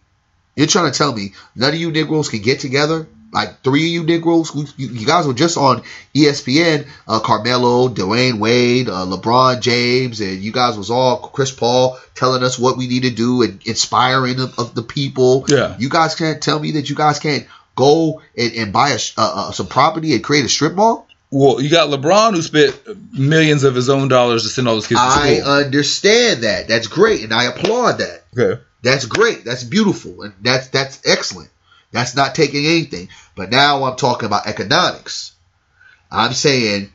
you're 0.55 0.67
trying 0.67 0.91
to 0.91 0.97
tell 0.97 1.13
me 1.13 1.33
none 1.55 1.73
of 1.73 1.79
you 1.79 1.91
Negroes 1.91 2.29
can 2.29 2.41
get 2.41 2.59
together? 2.59 3.07
Like 3.31 3.61
three 3.61 3.83
of 3.83 3.89
you 3.89 4.03
Negroes, 4.03 4.51
you, 4.77 4.87
you 4.87 5.05
guys 5.05 5.27
were 5.27 5.33
just 5.33 5.57
on 5.57 5.83
ESPN, 6.15 6.87
uh, 7.07 7.19
Carmelo, 7.19 7.87
Dwyane 7.87 8.39
Wade, 8.39 8.89
uh, 8.89 9.05
LeBron 9.05 9.61
James, 9.61 10.19
and 10.19 10.39
you 10.39 10.51
guys 10.51 10.77
was 10.77 10.89
all 10.89 11.17
Chris 11.17 11.51
Paul 11.51 11.99
telling 12.15 12.43
us 12.43 12.57
what 12.57 12.77
we 12.77 12.87
need 12.87 13.03
to 13.03 13.11
do 13.11 13.43
and 13.43 13.61
inspiring 13.65 14.39
of, 14.39 14.57
of 14.57 14.73
the 14.73 14.81
people. 14.81 15.45
Yeah. 15.47 15.75
You 15.77 15.89
guys 15.89 16.15
can't 16.15 16.41
tell 16.41 16.59
me 16.59 16.71
that 16.71 16.89
you 16.89 16.95
guys 16.95 17.19
can't 17.19 17.45
go 17.75 18.21
and, 18.35 18.53
and 18.53 18.73
buy 18.73 18.89
a, 18.89 18.95
uh, 18.95 18.99
uh, 19.17 19.51
some 19.51 19.67
property 19.67 20.13
and 20.13 20.23
create 20.23 20.45
a 20.45 20.49
strip 20.49 20.73
mall. 20.73 21.07
Well, 21.31 21.61
you 21.61 21.69
got 21.69 21.89
LeBron 21.89 22.33
who 22.33 22.41
spent 22.41 23.13
millions 23.13 23.63
of 23.63 23.75
his 23.75 23.89
own 23.89 24.07
dollars 24.07 24.43
to 24.43 24.49
send 24.49 24.67
all 24.67 24.73
those 24.73 24.87
kids 24.87 24.99
to 24.99 25.05
I 25.05 25.41
understand 25.45 26.43
that. 26.43 26.67
That's 26.67 26.87
great, 26.87 27.23
and 27.23 27.33
I 27.33 27.43
applaud 27.45 27.99
that. 27.99 28.23
okay. 28.37 28.61
That's 28.81 29.05
great. 29.05 29.43
That's 29.43 29.63
beautiful, 29.63 30.23
and 30.23 30.33
that's 30.41 30.69
that's 30.69 31.01
excellent. 31.05 31.49
That's 31.91 32.15
not 32.15 32.35
taking 32.35 32.65
anything. 32.65 33.09
But 33.35 33.49
now 33.49 33.83
I'm 33.83 33.95
talking 33.95 34.27
about 34.27 34.47
economics. 34.47 35.33
I'm 36.11 36.33
saying 36.33 36.91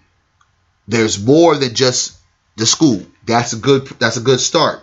there's 0.86 1.24
more 1.24 1.56
than 1.56 1.74
just 1.74 2.16
the 2.56 2.66
school. 2.66 3.04
That's 3.26 3.52
a 3.52 3.56
good 3.56 3.86
that's 3.98 4.16
a 4.16 4.20
good 4.20 4.40
start. 4.40 4.80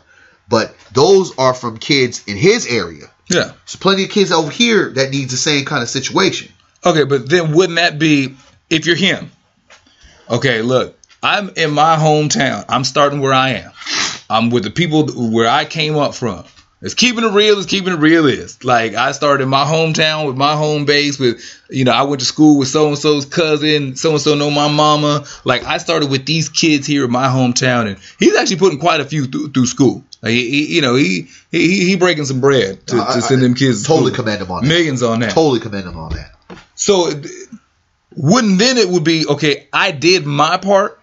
But 0.49 0.76
those 0.93 1.38
are 1.38 1.53
from 1.53 1.78
kids 1.78 2.24
in 2.28 2.36
his 2.36 2.68
area. 2.68 3.05
Yeah. 3.30 3.53
So 3.66 3.80
plenty 3.80 4.03
of 4.03 4.09
kids 4.09 4.32
over 4.32 4.51
here 4.51 4.89
that 4.89 5.12
needs 5.12 5.32
the 5.32 5.38
same 5.38 5.64
kind 5.64 5.82
of 5.82 5.89
situation. 5.89 6.51
Okay, 6.86 7.05
but 7.05 7.30
then 7.30 7.53
wouldn't 7.53 7.78
that 7.78 7.99
be 7.99 8.36
if 8.70 8.86
you're 8.86 8.95
him? 8.95 9.32
Okay, 10.30 10.62
look, 10.62 10.97
I'm 11.24 11.51
in 11.55 11.72
my 11.72 11.95
hometown. 11.95 12.66
I'm 12.68 12.84
starting 12.84 13.22
where 13.22 13.34
I 13.34 13.49
am. 13.49 13.72
I'm 14.30 14.49
with 14.49 14.64
the 14.64 14.72
people 14.72 15.07
where 15.07 15.47
I 15.47 15.66
came 15.66 15.95
up 15.95 16.16
from. 16.16 16.43
It's 16.84 16.95
keeping 16.95 17.23
it 17.23 17.32
real. 17.32 17.57
It's 17.59 17.67
keeping 17.67 17.93
it 17.93 17.99
real. 17.99 18.25
Is 18.25 18.63
like 18.63 18.95
I 18.95 19.11
started 19.11 19.43
in 19.43 19.49
my 19.49 19.65
hometown 19.65 20.25
with 20.27 20.36
my 20.36 20.55
home 20.55 20.86
base. 20.86 21.19
With 21.19 21.39
you 21.69 21.86
know, 21.86 21.91
I 21.91 22.03
went 22.03 22.21
to 22.21 22.25
school 22.25 22.57
with 22.57 22.69
so 22.69 22.88
and 22.88 22.97
so's 22.97 23.25
cousin. 23.25 23.95
So 23.95 24.11
and 24.11 24.21
so 24.21 24.34
know 24.34 24.49
my 24.49 24.67
mama. 24.67 25.25
Like 25.43 25.63
I 25.63 25.77
started 25.77 26.09
with 26.09 26.25
these 26.25 26.49
kids 26.49 26.88
here 26.88 27.05
in 27.05 27.11
my 27.11 27.27
hometown, 27.27 27.86
and 27.88 27.97
he's 28.19 28.36
actually 28.36 28.57
putting 28.57 28.79
quite 28.79 28.99
a 28.99 29.05
few 29.05 29.25
through, 29.25 29.49
through 29.49 29.67
school. 29.67 30.03
Like 30.23 30.32
he, 30.34 30.49
he- 30.49 30.75
you 30.75 30.82
know, 30.82 30.95
he 30.95 31.27
he 31.51 31.86
he 31.88 31.95
breaking 31.97 32.25
some 32.25 32.41
bread 32.41 32.86
to, 32.88 32.99
I- 33.01 33.13
to 33.13 33.21
send 33.21 33.41
I 33.41 33.43
them 33.43 33.53
kids. 33.53 33.84
to 33.84 33.88
Totally 33.88 34.13
school. 34.13 34.23
commend 34.23 34.41
him 34.41 34.51
on 34.51 34.63
that. 34.63 34.67
millions 34.67 35.03
on 35.03 35.19
that. 35.19 35.32
Totally 35.32 35.59
commend 35.59 35.88
him 35.88 35.97
on 35.97 36.13
that. 36.13 36.36
So 36.75 37.09
it- 37.09 37.27
wouldn't 38.15 38.59
then 38.59 38.77
it 38.77 38.89
would 38.89 39.03
be 39.03 39.25
okay? 39.27 39.67
I 39.71 39.91
did 39.91 40.25
my 40.25 40.57
part 40.57 40.99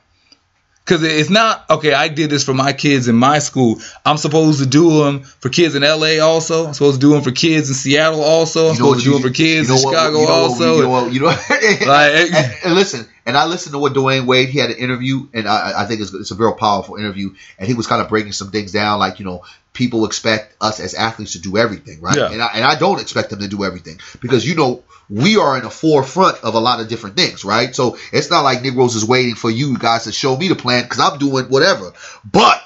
because 0.89 1.03
it's 1.03 1.29
not 1.29 1.69
okay. 1.69 1.93
I 1.93 2.09
did 2.09 2.31
this 2.31 2.45
for 2.45 2.55
my 2.55 2.73
kids 2.73 3.09
in 3.09 3.15
my 3.15 3.41
school. 3.41 3.79
I'm 4.07 4.17
supposed 4.17 4.61
to 4.61 4.67
do 4.67 5.05
them 5.05 5.21
for 5.23 5.51
kids 5.51 5.75
in 5.75 5.83
LA 5.83 6.19
also. 6.25 6.67
I'm 6.69 6.73
supposed 6.73 7.01
to 7.01 7.07
do 7.07 7.13
them 7.13 7.23
for 7.23 7.31
kids 7.31 7.69
in 7.69 7.75
Seattle 7.75 8.23
also. 8.25 8.69
I'm 8.71 8.75
You 8.75 8.81
know 8.81 8.87
supposed 8.95 9.01
to 9.01 9.05
do 9.05 9.13
them 9.13 9.23
for 9.23 9.31
kids 9.35 9.69
you 9.69 9.75
know 9.75 9.81
in 9.81 9.85
what- 9.85 9.93
Chicago 9.95 10.21
you 10.21 10.27
know 10.27 10.33
what- 10.33 10.51
also. 10.51 10.77
You 10.77 10.83
know 10.83 10.89
what? 10.89 11.13
You 11.13 11.21
know, 11.21 11.27
Like, 11.87 12.13
and, 12.35 12.55
and 12.65 12.75
listen, 12.75 13.07
and 13.27 13.37
I 13.37 13.45
listened 13.45 13.75
to 13.75 13.79
what 13.79 13.93
Dwyane 13.93 14.25
Wade. 14.25 14.49
He 14.49 14.59
had 14.59 14.71
an 14.71 14.79
interview, 14.79 15.29
and 15.35 15.47
I, 15.47 15.83
I 15.83 15.85
think 15.85 16.01
it's, 16.01 16.15
it's 16.15 16.31
a 16.31 16.35
real 16.35 16.55
powerful 16.55 16.97
interview. 16.97 17.35
And 17.59 17.69
he 17.69 17.75
was 17.75 17.87
kind 17.87 18.01
of 18.01 18.09
breaking 18.09 18.33
some 18.33 18.51
things 18.51 18.73
down, 18.73 18.99
like 18.99 19.19
you 19.19 19.27
know, 19.27 19.43
people 19.79 20.05
expect 20.05 20.57
us 20.61 20.81
as 20.81 20.95
athletes 20.95 21.33
to 21.33 21.41
do 21.41 21.57
everything, 21.57 22.01
right? 22.01 22.17
Yeah. 22.17 22.33
And 22.33 22.43
I 22.43 22.51
and 22.55 22.65
I 22.65 22.75
don't 22.75 23.01
expect 23.01 23.31
them 23.31 23.39
to 23.39 23.49
do 23.49 23.65
everything 23.65 24.01
because 24.21 24.47
you 24.47 24.57
know 24.57 24.83
we 25.09 25.37
are 25.39 25.57
in 25.57 25.63
the 25.63 25.71
forefront 25.71 26.43
of 26.43 26.55
a 26.55 26.59
lot 26.59 26.81
of 26.81 26.89
different 26.89 27.17
things, 27.17 27.45
right? 27.45 27.75
So 27.75 27.97
it's 28.13 28.29
not 28.29 28.43
like 28.43 28.61
Negroes 28.61 28.97
is 28.97 29.05
waiting 29.07 29.37
for 29.37 29.51
you 29.51 29.79
guys 29.79 30.05
to 30.05 30.13
show 30.13 30.37
me 30.37 30.49
the 30.49 30.57
plan 30.57 30.83
because 30.83 30.99
I'm 30.99 31.19
doing 31.19 31.47
whatever. 31.47 31.93
But 32.31 32.61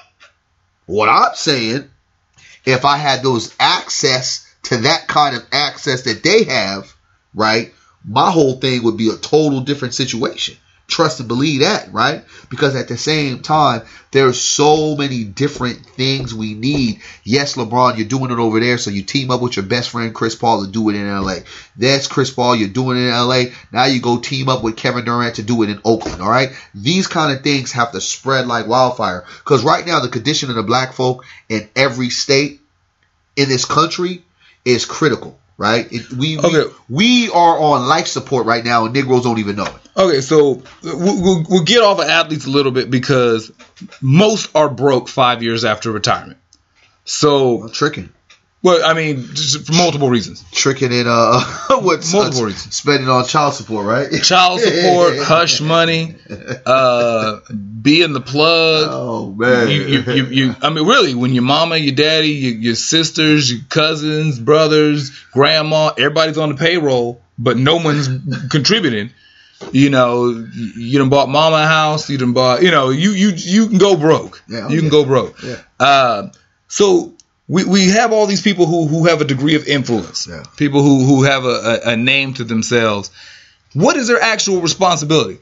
what 0.87 1.07
I'm 1.07 1.35
saying 1.35 1.87
if 2.65 2.83
I 2.83 2.97
had 2.97 3.21
those 3.21 3.53
access 3.59 4.49
to 4.63 4.77
that 4.77 5.07
kind 5.07 5.35
of 5.35 5.45
access 5.51 6.03
that 6.03 6.23
they 6.23 6.45
have, 6.45 6.91
right, 7.35 7.73
my 8.03 8.31
whole 8.31 8.59
thing 8.59 8.83
would 8.83 8.97
be 8.97 9.09
a 9.09 9.17
total 9.17 9.61
different 9.61 9.93
situation. 9.93 10.57
Trust 10.87 11.19
and 11.19 11.27
believe 11.27 11.61
that, 11.61 11.91
right? 11.93 12.23
Because 12.49 12.75
at 12.75 12.87
the 12.87 12.97
same 12.97 13.41
time, 13.41 13.83
there's 14.11 14.39
so 14.39 14.95
many 14.95 15.23
different 15.23 15.85
things 15.85 16.35
we 16.35 16.53
need. 16.53 17.01
Yes, 17.23 17.55
LeBron, 17.55 17.97
you're 17.97 18.07
doing 18.07 18.31
it 18.31 18.37
over 18.37 18.59
there, 18.59 18.77
so 18.77 18.91
you 18.91 19.01
team 19.01 19.31
up 19.31 19.41
with 19.41 19.55
your 19.55 19.65
best 19.65 19.89
friend 19.89 20.13
Chris 20.13 20.35
Paul 20.35 20.65
to 20.65 20.71
do 20.71 20.89
it 20.89 20.95
in 20.95 21.09
LA. 21.09 21.37
That's 21.77 22.07
Chris 22.07 22.31
Paul, 22.31 22.55
you're 22.57 22.69
doing 22.69 22.97
it 22.97 23.07
in 23.07 23.13
LA. 23.13 23.43
Now 23.71 23.85
you 23.85 24.01
go 24.01 24.19
team 24.19 24.49
up 24.49 24.61
with 24.63 24.77
Kevin 24.77 25.05
Durant 25.05 25.35
to 25.35 25.43
do 25.43 25.63
it 25.63 25.69
in 25.69 25.81
Oakland, 25.85 26.21
all 26.21 26.29
right? 26.29 26.49
These 26.75 27.07
kind 27.07 27.35
of 27.35 27.43
things 27.43 27.71
have 27.71 27.93
to 27.93 28.01
spread 28.01 28.45
like 28.45 28.67
wildfire. 28.67 29.25
Because 29.39 29.63
right 29.63 29.85
now, 29.87 29.99
the 30.01 30.09
condition 30.09 30.49
of 30.49 30.55
the 30.55 30.63
black 30.63 30.93
folk 30.93 31.25
in 31.49 31.69
every 31.75 32.09
state 32.09 32.61
in 33.35 33.49
this 33.49 33.65
country 33.65 34.23
is 34.65 34.85
critical, 34.85 35.39
right? 35.57 35.87
It, 35.91 36.11
we, 36.11 36.37
Okay. 36.37 36.63
we 36.89 37.27
we 37.27 37.29
are 37.31 37.59
on 37.59 37.87
life 37.87 38.07
support 38.07 38.45
right 38.45 38.63
now, 38.63 38.85
and 38.85 38.93
Negroes 38.93 39.23
don't 39.23 39.39
even 39.39 39.55
know 39.55 39.65
it. 39.65 39.73
Okay, 39.95 40.21
so 40.21 40.61
we'll, 40.83 41.21
we'll, 41.21 41.45
we'll 41.47 41.63
get 41.63 41.83
off 41.83 41.99
of 41.99 42.07
athletes 42.07 42.45
a 42.45 42.49
little 42.49 42.71
bit 42.71 42.89
because 42.89 43.51
most 44.01 44.55
are 44.55 44.69
broke 44.69 45.07
five 45.07 45.43
years 45.43 45.63
after 45.65 45.91
retirement. 45.91 46.37
So, 47.05 47.63
I'm 47.63 47.71
tricking, 47.71 48.09
well, 48.63 48.81
I 48.83 48.93
mean, 48.93 49.21
for 49.23 49.73
multiple 49.73 50.09
reasons. 50.09 50.43
tricking 50.51 50.91
in 50.93 51.05
uh, 51.07 51.43
what's 51.81 52.11
Multiple 52.13 52.43
uh, 52.43 52.45
reasons. 52.45 52.75
spending 52.75 53.09
on 53.09 53.25
child 53.25 53.53
support, 53.53 53.85
right? 53.85 54.09
child 54.23 54.61
support, 54.61 55.17
hush 55.21 55.59
money, 55.61 56.15
uh, 56.65 57.39
being 57.81 58.13
the 58.13 58.21
plug. 58.21 58.87
Oh 58.89 59.31
man, 59.33 59.69
You, 59.69 59.81
you, 59.83 60.01
you, 60.13 60.25
you, 60.27 60.55
I 60.61 60.69
mean, 60.69 60.87
really, 60.87 61.13
when 61.13 61.33
your 61.33 61.43
mama, 61.43 61.75
your 61.77 61.93
daddy, 61.93 62.29
your, 62.29 62.53
your 62.53 62.75
sisters, 62.75 63.51
your 63.51 63.61
cousins, 63.69 64.39
brothers, 64.39 65.09
grandma, 65.33 65.89
everybody's 65.97 66.37
on 66.37 66.49
the 66.49 66.55
payroll, 66.55 67.21
but 67.37 67.57
no 67.57 67.75
one's 67.77 68.07
contributing. 68.49 69.11
You 69.71 69.89
know, 69.89 70.29
you, 70.29 70.71
you 70.75 70.99
done 70.99 71.09
bought 71.09 71.29
mama 71.29 71.57
a 71.57 71.65
house. 71.67 72.09
You 72.09 72.17
done 72.17 72.33
bought, 72.33 72.63
you 72.63 72.71
know, 72.71 72.89
you 72.89 73.11
you 73.11 73.29
you 73.35 73.67
can 73.67 73.77
go 73.77 73.95
broke. 73.95 74.43
Yeah, 74.47 74.67
you 74.67 74.79
can 74.81 74.89
go 74.89 75.05
broke. 75.05 75.41
Yeah. 75.41 75.61
Uh, 75.79 76.29
so 76.67 77.12
we, 77.47 77.65
we 77.65 77.89
have 77.89 78.13
all 78.13 78.25
these 78.25 78.41
people 78.41 78.65
who, 78.65 78.87
who 78.87 79.05
have 79.05 79.21
a 79.21 79.25
degree 79.25 79.55
of 79.55 79.67
influence. 79.67 80.27
Yeah. 80.27 80.43
People 80.57 80.81
who, 80.81 81.05
who 81.05 81.23
have 81.23 81.45
a, 81.45 81.47
a, 81.85 81.91
a 81.91 81.97
name 81.97 82.33
to 82.35 82.43
themselves. 82.43 83.11
What 83.73 83.97
is 83.97 84.07
their 84.07 84.21
actual 84.21 84.61
responsibility? 84.61 85.39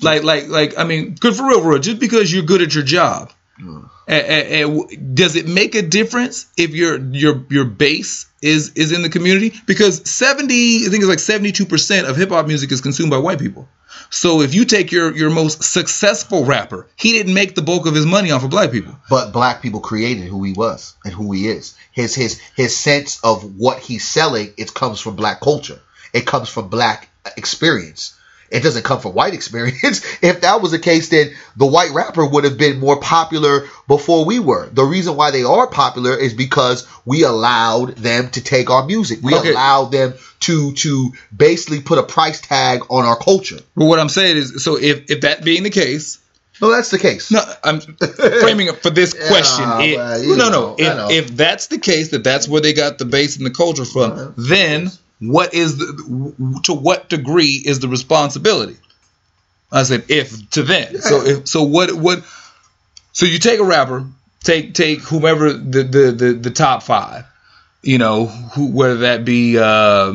Like 0.00 0.22
like 0.24 0.48
like 0.48 0.78
I 0.78 0.84
mean, 0.84 1.14
good 1.14 1.36
for 1.36 1.48
real, 1.48 1.62
real. 1.62 1.78
Just 1.78 2.00
because 2.00 2.32
you're 2.32 2.42
good 2.42 2.62
at 2.62 2.74
your 2.74 2.82
job, 2.82 3.32
and, 3.58 3.88
and, 4.08 4.48
and 4.48 5.14
does 5.16 5.36
it 5.36 5.46
make 5.46 5.74
a 5.74 5.82
difference 5.82 6.46
if 6.56 6.70
your 6.70 6.98
your 6.98 7.44
your 7.48 7.64
base 7.64 8.26
is 8.44 8.72
is 8.74 8.92
in 8.92 9.02
the 9.02 9.08
community? 9.08 9.52
Because 9.66 10.08
seventy, 10.08 10.84
I 10.86 10.88
think 10.90 11.02
it's 11.02 11.08
like 11.08 11.18
seventy 11.18 11.50
two 11.50 11.66
percent 11.66 12.06
of 12.06 12.16
hip 12.16 12.28
hop 12.28 12.46
music 12.46 12.70
is 12.70 12.80
consumed 12.80 13.10
by 13.10 13.18
white 13.18 13.38
people. 13.38 13.68
So 14.10 14.42
if 14.42 14.54
you 14.54 14.64
take 14.64 14.92
your 14.92 15.16
your 15.16 15.30
most 15.30 15.62
successful 15.62 16.44
rapper, 16.44 16.86
he 16.96 17.12
didn't 17.12 17.34
make 17.34 17.54
the 17.54 17.62
bulk 17.62 17.86
of 17.86 17.94
his 17.94 18.06
money 18.06 18.30
off 18.30 18.44
of 18.44 18.50
black 18.50 18.70
people. 18.70 18.94
but 19.08 19.32
black 19.32 19.62
people 19.62 19.80
created 19.80 20.24
who 20.24 20.44
he 20.44 20.52
was 20.52 20.94
and 21.04 21.14
who 21.14 21.32
he 21.32 21.48
is. 21.48 21.74
His 21.92 22.14
his 22.14 22.40
his 22.54 22.76
sense 22.76 23.18
of 23.24 23.56
what 23.56 23.78
he's 23.78 24.06
selling 24.06 24.52
it 24.56 24.74
comes 24.74 25.00
from 25.00 25.16
black 25.16 25.40
culture. 25.40 25.80
It 26.12 26.26
comes 26.26 26.48
from 26.48 26.68
black 26.68 27.08
experience. 27.36 28.14
It 28.54 28.62
doesn't 28.62 28.84
come 28.84 29.00
from 29.00 29.14
white 29.14 29.34
experience. 29.34 29.82
if 30.22 30.40
that 30.42 30.62
was 30.62 30.70
the 30.70 30.78
case, 30.78 31.08
then 31.08 31.32
the 31.56 31.66
white 31.66 31.90
rapper 31.92 32.24
would 32.24 32.44
have 32.44 32.56
been 32.56 32.78
more 32.78 33.00
popular 33.00 33.66
before 33.88 34.24
we 34.24 34.38
were. 34.38 34.68
The 34.70 34.84
reason 34.84 35.16
why 35.16 35.30
they 35.32 35.42
are 35.42 35.66
popular 35.66 36.16
is 36.16 36.32
because 36.34 36.86
we 37.04 37.24
allowed 37.24 37.96
them 37.96 38.30
to 38.30 38.40
take 38.42 38.70
our 38.70 38.86
music. 38.86 39.18
We 39.22 39.34
Okay. 39.34 39.50
allowed 39.50 39.86
them 39.92 40.14
to 40.40 40.72
to 40.74 41.12
basically 41.36 41.80
put 41.80 41.98
a 41.98 42.02
price 42.02 42.40
tag 42.40 42.82
on 42.90 43.04
our 43.04 43.16
culture. 43.16 43.58
But 43.74 43.86
what 43.86 43.98
I'm 43.98 44.08
saying 44.08 44.36
is, 44.36 44.62
so 44.64 44.76
if 44.76 45.10
if 45.10 45.20
that 45.22 45.42
being 45.44 45.64
the 45.64 45.70
case, 45.70 46.18
No, 46.60 46.70
that's 46.70 46.90
the 46.90 46.98
case. 46.98 47.32
no, 47.32 47.40
I'm 47.64 47.80
framing 47.80 48.68
it 48.68 48.80
for 48.82 48.90
this 48.90 49.14
Yeah, 49.18 49.26
question. 49.28 49.64
It- 49.80 50.26
you 50.28 50.36
no, 50.36 50.48
know, 50.50 50.76
no. 50.78 51.08
If 51.10 51.24
if 51.30 51.36
that's 51.36 51.66
the 51.66 51.78
case, 51.78 52.10
that 52.10 52.22
that's 52.22 52.46
where 52.46 52.60
they 52.60 52.72
got 52.72 52.98
the 52.98 53.04
base 53.04 53.36
and 53.36 53.44
the 53.44 53.50
culture 53.50 53.84
from, 53.84 54.12
uh-huh. 54.12 54.30
then 54.36 54.92
what 55.20 55.54
is 55.54 55.76
the 55.78 56.60
to 56.64 56.74
what 56.74 57.08
degree 57.08 57.62
is 57.64 57.80
the 57.80 57.88
responsibility? 57.88 58.76
I 59.72 59.82
said 59.84 60.04
if 60.08 60.50
to 60.50 60.62
then. 60.62 61.00
So 61.00 61.24
if 61.24 61.48
so, 61.48 61.62
what 61.64 61.92
what? 61.92 62.22
So 63.12 63.26
you 63.26 63.38
take 63.38 63.60
a 63.60 63.64
rapper, 63.64 64.04
take 64.42 64.74
take 64.74 65.00
whomever 65.00 65.52
the 65.52 65.82
the 65.82 66.12
the, 66.12 66.32
the 66.34 66.50
top 66.50 66.82
five. 66.82 67.24
You 67.82 67.98
know, 67.98 68.24
who, 68.26 68.68
whether 68.72 68.96
that 68.98 69.26
be 69.26 69.58
uh, 69.58 70.14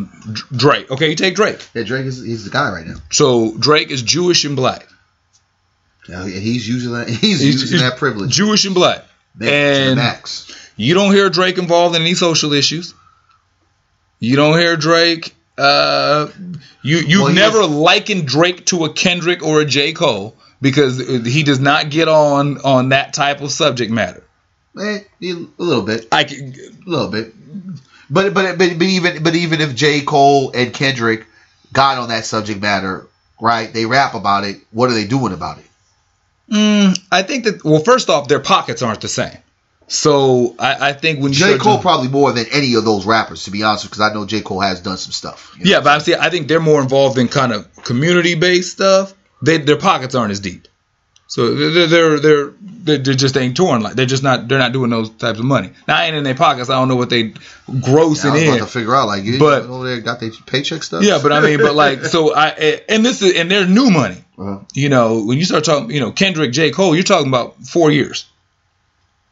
Drake. 0.56 0.90
Okay, 0.90 1.10
you 1.12 1.16
take 1.16 1.36
Drake. 1.36 1.60
Yeah, 1.76 1.84
Drake 1.84 2.08
is 2.08 2.20
he's 2.24 2.44
the 2.44 2.50
guy 2.50 2.72
right 2.72 2.86
now. 2.88 2.96
So 3.12 3.56
Drake 3.60 3.92
is 3.92 4.02
Jewish 4.02 4.44
and 4.44 4.56
black. 4.56 4.88
Yeah, 6.08 6.26
he's 6.26 6.68
using 6.68 6.94
that. 6.94 7.08
He's, 7.08 7.40
He's- 7.40 7.62
using 7.62 7.80
that 7.80 7.98
privilege. 8.00 8.32
Jewish 8.32 8.66
and 8.66 8.74
black. 8.74 9.06
And 9.40 10.00
you 10.78 10.96
don't 10.96 11.14
hear 11.14 11.30
Drake 11.30 11.60
involved 11.60 11.96
in 11.96 12.02
any 12.02 12.16
social 12.16 12.54
issues. 12.54 12.96
You 14.20 14.36
don't 14.36 14.58
hear 14.58 14.76
Drake 14.76 15.34
Uh, 15.58 16.28
you 16.82 16.98
you've 17.00 17.22
Well, 17.24 17.34
never 17.34 17.62
is- 17.62 17.68
likened 17.68 18.28
Drake 18.28 18.66
to 18.68 18.86
a 18.86 18.94
Kendrick 18.94 19.44
or 19.44 19.60
a 19.62 19.66
J 19.66 19.92
Cole 19.94 20.36
because 20.62 20.98
he 21.26 21.44
does 21.44 21.60
not 21.60 21.90
get 21.90 22.08
on 22.08 22.60
on 22.60 22.90
that 22.90 23.14
type 23.14 23.42
of 23.42 23.52
subject 23.52 23.92
matter. 23.92 24.24
Eh, 24.80 25.00
a 25.24 25.36
little 25.58 25.84
bit, 25.84 26.08
I 26.14 26.24
can, 26.24 26.54
a 26.86 26.90
little 26.90 27.10
bit. 27.10 27.34
But 28.10 28.34
but 28.34 28.58
but 28.58 28.78
but 28.78 28.82
even 28.88 29.22
but 29.24 29.36
even 29.36 29.60
if 29.60 29.76
J 29.76 30.02
Cole 30.02 30.52
and 30.56 30.74
Kendrick 30.74 31.26
got 31.74 31.98
on 31.98 32.08
that 32.10 32.26
subject 32.26 32.62
matter, 32.62 33.08
right? 33.42 33.72
They 33.74 33.86
rap 33.86 34.14
about 34.16 34.46
it. 34.46 34.58
What 34.72 34.90
are 34.90 34.94
they 34.94 35.06
doing 35.06 35.34
about 35.34 35.58
it? 35.58 35.66
mm, 36.52 36.98
I 37.12 37.22
think 37.24 37.44
that 37.44 37.64
well, 37.66 37.82
first 37.84 38.10
off, 38.10 38.28
their 38.30 38.40
pockets 38.40 38.82
aren't 38.82 39.02
the 39.02 39.08
same. 39.10 39.38
So 39.92 40.56
I, 40.60 40.90
I 40.90 40.94
think 40.94 41.20
when 41.20 41.34
you 41.34 41.40
J 41.40 41.58
Cole 41.58 41.78
to- 41.78 41.82
probably 41.82 42.10
more 42.10 42.32
than 42.32 42.46
any 42.52 42.76
of 42.76 42.86
those 42.86 43.06
rappers, 43.06 43.44
to 43.46 43.52
be 43.52 43.64
honest, 43.64 43.86
because 43.86 44.00
I 44.02 44.14
know 44.14 44.26
J 44.26 44.42
Cole 44.42 44.60
has 44.62 44.82
done 44.82 44.98
some 44.98 45.12
stuff. 45.12 45.54
you 45.58 45.66
know? 45.66 45.72
Yeah, 45.72 45.80
but 45.82 45.90
I'm 45.90 46.00
saying 46.00 46.20
I 46.22 46.30
think 46.30 46.48
they're 46.48 46.60
more 46.60 46.82
involved 46.82 47.18
in 47.18 47.28
kind 47.28 47.52
of 47.52 47.68
community 47.84 48.36
based 48.36 48.72
stuff. 48.72 49.14
They 49.42 49.58
their 49.58 49.78
pockets 49.78 50.14
aren't 50.16 50.32
as 50.32 50.40
deep, 50.42 50.68
so 51.28 51.56
they're 51.56 51.88
they're 51.88 52.20
they're 52.20 52.48
they're, 52.50 52.98
they're 53.00 53.14
just 53.16 53.36
ain't 53.38 53.58
torn 53.58 53.82
like 53.82 53.94
they're 53.96 54.06
just 54.06 54.22
not 54.22 54.48
they're 54.48 54.60
not 54.60 54.74
doing 54.74 54.90
those 54.92 55.10
types 55.10 55.40
of 55.40 55.46
money. 55.46 55.72
Now 55.88 55.98
I 55.98 56.06
ain't 56.06 56.16
in 56.16 56.24
their 56.24 56.36
pockets. 56.36 56.70
I 56.70 56.76
don't 56.76 56.88
know 56.88 56.96
what 56.98 57.10
they 57.10 57.22
Yeah, 57.22 57.34
I 57.68 57.72
grossing 57.72 58.34
was 58.34 58.44
in. 58.44 58.58
to 58.60 58.66
figure 58.68 58.96
out 58.96 59.08
like 59.08 59.24
you 59.24 59.40
But- 59.40 59.64
over 59.64 59.88
there 59.88 60.02
got 60.02 60.20
their 60.20 60.30
paycheck 60.46 60.84
stuff. 60.84 61.04
Yeah, 61.04 61.20
but 61.24 61.32
I 61.32 61.40
mean, 61.42 61.58
but 61.60 61.74
like 61.74 62.04
so 62.06 62.36
I 62.36 62.50
and 62.88 63.04
this 63.04 63.22
is 63.24 63.36
and 63.36 63.50
they're 63.50 63.66
new 63.66 63.90
money. 63.90 64.24
Uh-huh. 64.38 64.60
You 64.74 64.90
know, 64.90 65.24
when 65.26 65.38
you 65.38 65.46
start 65.46 65.64
talking, 65.66 65.92
you 65.92 66.00
know, 66.00 66.12
Kendrick, 66.12 66.52
J 66.52 66.70
Cole, 66.72 66.94
you're 66.96 67.04
talking 67.04 67.28
about 67.28 67.56
four 67.64 67.90
years. 67.92 68.26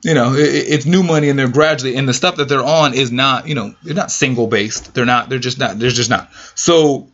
You 0.04 0.14
know, 0.14 0.34
it, 0.34 0.40
it- 0.48 0.68
it's 0.70 0.86
new 0.86 1.04
money 1.04 1.30
and 1.30 1.38
they're 1.40 1.48
gradually 1.48 1.96
and 1.96 2.08
the 2.08 2.14
stuff 2.14 2.36
that 2.38 2.48
they're 2.50 2.64
on 2.64 2.94
is 2.94 3.12
not, 3.12 3.48
you 3.48 3.56
know, 3.56 3.74
they're 3.84 3.96
not 3.96 4.12
single 4.12 4.48
based. 4.48 4.94
They're 4.94 5.06
not. 5.06 5.30
They're 5.30 5.40
just 5.40 5.58
not. 5.60 5.80
They're 5.80 5.90
just 5.90 6.10
not. 6.10 6.30
So, 6.56 7.08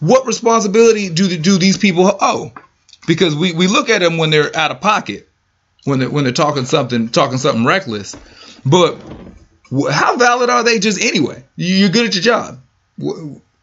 what 0.00 0.26
responsibility 0.26 1.08
do 1.08 1.36
do 1.38 1.58
these 1.58 1.78
people 1.78 2.10
owe? 2.20 2.52
Because 3.06 3.34
we, 3.36 3.52
we 3.52 3.66
look 3.68 3.88
at 3.88 4.00
them 4.00 4.18
when 4.18 4.30
they're 4.30 4.54
out 4.56 4.70
of 4.72 4.80
pocket, 4.80 5.28
when 5.84 6.00
they're 6.00 6.10
when 6.10 6.24
they're 6.24 6.32
talking 6.32 6.64
something 6.64 7.08
talking 7.08 7.38
something 7.38 7.64
reckless, 7.64 8.16
but 8.64 8.98
how 9.90 10.16
valid 10.16 10.50
are 10.50 10.64
they 10.64 10.78
just 10.78 11.00
anyway? 11.00 11.44
You're 11.56 11.88
good 11.90 12.06
at 12.06 12.14
your 12.14 12.22
job. 12.22 12.60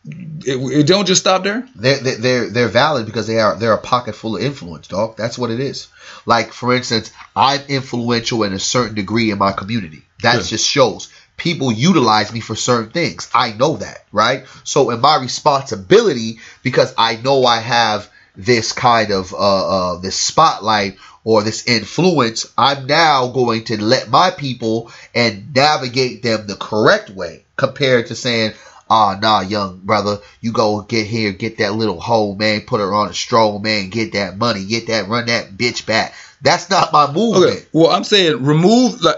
It, 0.05 0.57
it 0.79 0.87
don't 0.87 1.05
just 1.05 1.21
stop 1.21 1.43
there. 1.43 1.67
They're, 1.75 1.99
they're 1.99 2.49
they're 2.49 2.67
valid 2.67 3.05
because 3.05 3.25
they 3.25 3.39
are 3.39 3.55
they're 3.55 3.73
a 3.73 3.77
pocket 3.77 4.15
full 4.15 4.35
of 4.35 4.41
influence, 4.41 4.87
dog. 4.87 5.15
That's 5.15 5.37
what 5.37 5.49
it 5.49 5.61
is. 5.61 5.87
Like 6.25 6.51
for 6.51 6.75
instance, 6.75 7.11
I'm 7.35 7.61
influential 7.69 8.43
in 8.43 8.53
a 8.53 8.59
certain 8.59 8.95
degree 8.95 9.31
in 9.31 9.37
my 9.37 9.53
community. 9.53 10.03
That 10.21 10.37
Good. 10.37 10.47
just 10.47 10.67
shows 10.67 11.09
people 11.37 11.71
utilize 11.71 12.33
me 12.33 12.39
for 12.39 12.55
certain 12.55 12.91
things. 12.91 13.29
I 13.33 13.53
know 13.53 13.77
that, 13.77 14.05
right? 14.11 14.45
So 14.63 14.89
in 14.91 15.01
my 15.01 15.17
responsibility, 15.17 16.39
because 16.61 16.93
I 16.97 17.15
know 17.17 17.45
I 17.45 17.59
have 17.59 18.09
this 18.35 18.71
kind 18.71 19.11
of 19.11 19.33
uh, 19.33 19.37
uh 19.37 19.99
this 19.99 20.17
spotlight 20.17 20.97
or 21.23 21.43
this 21.43 21.65
influence, 21.67 22.51
I'm 22.57 22.87
now 22.87 23.27
going 23.27 23.65
to 23.65 23.81
let 23.81 24.09
my 24.09 24.31
people 24.31 24.91
and 25.15 25.53
navigate 25.55 26.23
them 26.23 26.47
the 26.47 26.55
correct 26.55 27.09
way 27.09 27.45
compared 27.55 28.07
to 28.07 28.15
saying, 28.15 28.53
ah, 28.89 29.17
nah, 29.21 29.41
young 29.41 29.79
brother, 29.79 30.17
you 30.41 30.51
go 30.51 30.81
get 30.81 31.07
here, 31.07 31.31
get 31.31 31.57
that 31.57 31.73
little 31.73 31.99
hoe, 31.99 32.35
man, 32.35 32.61
put 32.61 32.79
her 32.79 32.93
on 32.93 33.09
a 33.09 33.13
stroll, 33.13 33.59
man, 33.59 33.89
get 33.89 34.13
that 34.13 34.37
money, 34.37 34.65
get 34.65 34.87
that, 34.87 35.07
run 35.07 35.25
that 35.27 35.51
bitch 35.51 35.85
back. 35.85 36.13
That's 36.41 36.69
not 36.69 36.91
my 36.91 37.11
movement. 37.11 37.53
Okay. 37.53 37.65
Well, 37.71 37.89
I'm 37.89 38.03
saying 38.03 38.43
remove. 38.43 39.01
Like, 39.01 39.17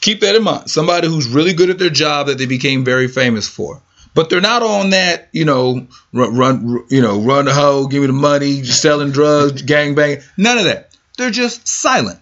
keep 0.00 0.20
that 0.20 0.36
in 0.36 0.44
mind. 0.44 0.70
Somebody 0.70 1.08
who's 1.08 1.28
really 1.28 1.52
good 1.52 1.68
at 1.68 1.78
their 1.78 1.90
job 1.90 2.28
that 2.28 2.38
they 2.38 2.46
became 2.46 2.84
very 2.84 3.08
famous 3.08 3.48
for, 3.48 3.82
but 4.14 4.30
they're 4.30 4.40
not 4.40 4.62
on 4.62 4.90
that. 4.90 5.28
You 5.32 5.44
know, 5.44 5.88
run, 6.12 6.36
run 6.36 6.84
you 6.88 7.02
know, 7.02 7.20
run 7.20 7.46
the 7.46 7.52
hoe, 7.52 7.88
give 7.88 8.02
me 8.02 8.06
the 8.06 8.12
money, 8.12 8.62
just 8.62 8.80
selling 8.80 9.10
drugs, 9.10 9.62
gang 9.74 9.96
bang. 9.96 10.18
None 10.36 10.58
of 10.58 10.64
that. 10.64 10.96
They're 11.18 11.30
just 11.30 11.66
silent. 11.66 12.20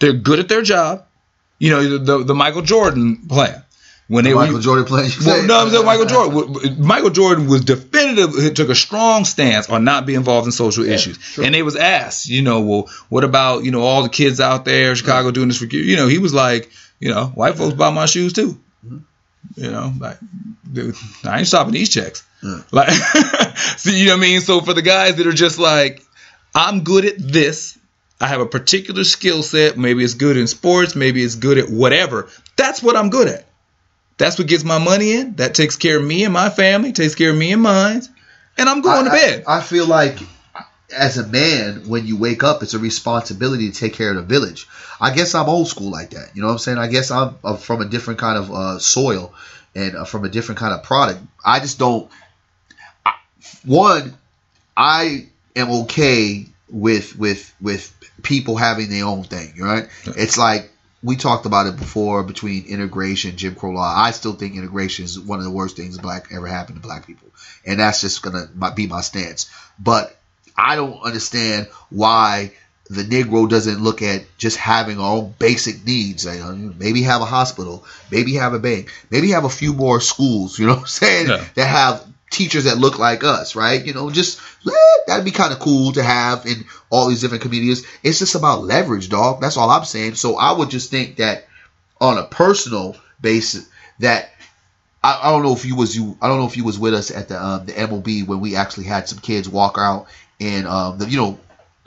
They're 0.00 0.12
good 0.12 0.40
at 0.40 0.48
their 0.48 0.62
job. 0.62 1.06
You 1.60 1.70
know, 1.70 1.82
the 1.82 1.98
the, 1.98 2.24
the 2.24 2.34
Michael 2.34 2.62
Jordan 2.62 3.28
plan. 3.28 3.62
When 4.08 4.24
they 4.24 4.34
Michael 4.34 4.58
Jordan 4.58 4.84
playing. 4.84 5.10
well, 5.24 5.42
no, 5.44 5.58
I'm 5.58 5.70
saying 5.70 5.86
Michael 5.86 6.06
Jordan. 6.06 6.34
w- 6.34 6.70
uh, 6.70 6.74
Michael 6.76 7.10
Jordan 7.10 7.46
was 7.46 7.64
definitive. 7.64 8.34
He 8.34 8.50
took 8.50 8.68
a 8.68 8.74
strong 8.74 9.24
stance 9.24 9.70
on 9.70 9.84
not 9.84 10.04
being 10.04 10.18
involved 10.18 10.46
in 10.46 10.52
social 10.52 10.84
issues, 10.84 11.38
and 11.38 11.54
they 11.54 11.62
was 11.62 11.76
asked, 11.76 12.28
you 12.28 12.42
know, 12.42 12.60
well, 12.60 12.90
what 13.08 13.24
about 13.24 13.64
you 13.64 13.70
know 13.70 13.80
all 13.82 14.02
the 14.02 14.08
kids 14.10 14.38
out 14.40 14.64
there 14.64 14.90
in 14.90 14.96
Chicago 14.96 15.30
doing 15.30 15.48
this 15.48 15.58
for 15.58 15.64
you? 15.66 15.80
You 15.80 15.96
know, 15.96 16.08
he 16.08 16.18
was 16.18 16.34
like, 16.34 16.70
you 17.00 17.08
know, 17.10 17.26
white 17.26 17.56
folks 17.56 17.74
buy 17.74 17.90
my 17.90 18.06
shoes 18.06 18.32
too. 18.34 18.60
Mm-hmm. 18.84 18.98
You 19.56 19.70
know, 19.70 19.92
like, 19.98 20.18
dude, 20.70 20.94
I 21.24 21.38
ain't 21.38 21.46
stopping 21.46 21.72
these 21.72 21.88
checks. 21.88 22.26
Like, 22.70 22.90
so 23.76 23.90
you 23.90 24.06
know 24.06 24.12
what 24.12 24.18
I 24.18 24.20
mean. 24.20 24.40
So 24.40 24.60
for 24.60 24.74
the 24.74 24.82
guys 24.82 25.16
that 25.16 25.26
are 25.26 25.32
just 25.32 25.58
like, 25.58 26.02
I'm 26.54 26.82
good 26.84 27.04
at 27.04 27.14
this. 27.18 27.78
I 28.20 28.26
have 28.28 28.40
a 28.40 28.46
particular 28.46 29.02
skill 29.04 29.42
set. 29.42 29.76
Maybe 29.76 30.04
it's 30.04 30.14
good 30.14 30.36
in 30.36 30.46
sports. 30.46 30.94
Maybe 30.94 31.24
it's 31.24 31.34
good 31.34 31.58
at 31.58 31.68
whatever. 31.68 32.28
That's 32.56 32.80
what 32.82 32.96
I'm 32.96 33.10
good 33.10 33.26
at. 33.28 33.46
That's 34.22 34.38
what 34.38 34.46
gets 34.46 34.62
my 34.62 34.78
money 34.78 35.14
in. 35.14 35.34
That 35.34 35.52
takes 35.52 35.74
care 35.74 35.98
of 35.98 36.04
me 36.04 36.22
and 36.22 36.32
my 36.32 36.48
family, 36.48 36.92
takes 36.92 37.16
care 37.16 37.30
of 37.30 37.36
me 37.36 37.52
and 37.52 37.60
mine. 37.60 38.02
And 38.56 38.68
I'm 38.68 38.80
going 38.80 39.06
to 39.06 39.10
bed. 39.10 39.42
I, 39.48 39.58
I 39.58 39.60
feel 39.60 39.84
like 39.84 40.16
as 40.96 41.18
a 41.18 41.26
man, 41.26 41.88
when 41.88 42.06
you 42.06 42.16
wake 42.16 42.44
up, 42.44 42.62
it's 42.62 42.74
a 42.74 42.78
responsibility 42.78 43.72
to 43.72 43.76
take 43.76 43.94
care 43.94 44.10
of 44.10 44.14
the 44.14 44.22
village. 44.22 44.68
I 45.00 45.12
guess 45.12 45.34
I'm 45.34 45.48
old 45.48 45.66
school 45.66 45.90
like 45.90 46.10
that. 46.10 46.36
You 46.36 46.42
know 46.42 46.46
what 46.46 46.52
I'm 46.52 46.58
saying? 46.60 46.78
I 46.78 46.86
guess 46.86 47.10
I'm 47.10 47.34
uh, 47.42 47.56
from 47.56 47.80
a 47.80 47.84
different 47.84 48.20
kind 48.20 48.38
of 48.38 48.52
uh, 48.52 48.78
soil 48.78 49.34
and 49.74 49.96
uh, 49.96 50.04
from 50.04 50.24
a 50.24 50.28
different 50.28 50.60
kind 50.60 50.72
of 50.72 50.84
product. 50.84 51.20
I 51.44 51.58
just 51.58 51.80
don't. 51.80 52.08
I, 53.04 53.14
one, 53.64 54.16
I 54.76 55.26
am 55.56 55.68
okay 55.82 56.46
with 56.70 57.18
with 57.18 57.52
with 57.60 57.92
people 58.22 58.56
having 58.56 58.88
their 58.88 59.04
own 59.04 59.24
thing. 59.24 59.54
Right? 59.58 59.88
It's 60.04 60.38
like 60.38 60.71
we 61.02 61.16
talked 61.16 61.46
about 61.46 61.66
it 61.66 61.76
before 61.76 62.22
between 62.22 62.66
integration, 62.66 63.36
Jim 63.36 63.54
Crow 63.54 63.72
law. 63.72 63.94
I 63.96 64.12
still 64.12 64.34
think 64.34 64.54
integration 64.54 65.04
is 65.04 65.18
one 65.18 65.38
of 65.38 65.44
the 65.44 65.50
worst 65.50 65.76
things 65.76 65.98
black 65.98 66.28
ever 66.32 66.46
happened 66.46 66.76
to 66.76 66.82
black 66.82 67.06
people, 67.06 67.28
and 67.66 67.80
that's 67.80 68.00
just 68.00 68.22
gonna 68.22 68.46
be 68.74 68.86
my 68.86 69.00
stance. 69.00 69.50
But 69.78 70.16
I 70.56 70.76
don't 70.76 71.02
understand 71.02 71.68
why 71.90 72.52
the 72.90 73.04
Negro 73.04 73.48
doesn't 73.48 73.82
look 73.82 74.02
at 74.02 74.24
just 74.36 74.58
having 74.58 74.98
our 75.00 75.16
own 75.16 75.34
basic 75.38 75.84
needs. 75.86 76.26
Maybe 76.26 77.02
have 77.02 77.22
a 77.22 77.26
hospital, 77.26 77.84
maybe 78.10 78.34
have 78.34 78.54
a 78.54 78.58
bank, 78.58 78.90
maybe 79.10 79.30
have 79.30 79.44
a 79.44 79.50
few 79.50 79.72
more 79.72 80.00
schools. 80.00 80.58
You 80.58 80.66
know 80.66 80.74
what 80.74 80.82
I'm 80.82 80.86
saying? 80.86 81.28
Yeah. 81.28 81.44
That 81.54 81.66
have 81.66 82.11
teachers 82.32 82.64
that 82.64 82.78
look 82.78 82.98
like 82.98 83.22
us, 83.22 83.54
right? 83.54 83.84
You 83.84 83.94
know, 83.94 84.10
just 84.10 84.40
eh, 84.66 84.70
that'd 85.06 85.24
be 85.24 85.30
kind 85.30 85.52
of 85.52 85.58
cool 85.60 85.92
to 85.92 86.02
have 86.02 86.46
in 86.46 86.64
all 86.90 87.08
these 87.08 87.20
different 87.20 87.42
communities. 87.42 87.86
It's 88.02 88.18
just 88.18 88.34
about 88.34 88.62
leverage, 88.62 89.08
dog. 89.08 89.40
That's 89.40 89.56
all 89.56 89.70
I'm 89.70 89.84
saying. 89.84 90.14
So 90.14 90.36
I 90.36 90.52
would 90.52 90.70
just 90.70 90.90
think 90.90 91.16
that 91.16 91.46
on 92.00 92.18
a 92.18 92.24
personal 92.24 92.96
basis, 93.20 93.68
that 94.00 94.30
I, 95.04 95.20
I 95.22 95.30
don't 95.30 95.42
know 95.42 95.52
if 95.52 95.64
you 95.64 95.76
was 95.76 95.96
you 95.96 96.16
I 96.20 96.28
don't 96.28 96.38
know 96.38 96.46
if 96.46 96.56
you 96.56 96.64
was 96.64 96.78
with 96.78 96.94
us 96.94 97.10
at 97.10 97.28
the 97.28 97.42
um, 97.42 97.66
the 97.66 97.74
MOB 97.86 98.28
when 98.28 98.40
we 98.40 98.56
actually 98.56 98.86
had 98.86 99.08
some 99.08 99.18
kids 99.18 99.48
walk 99.48 99.76
out 99.78 100.06
in 100.38 100.66
um 100.66 100.98
the 100.98 101.08
you 101.08 101.18
know 101.18 101.38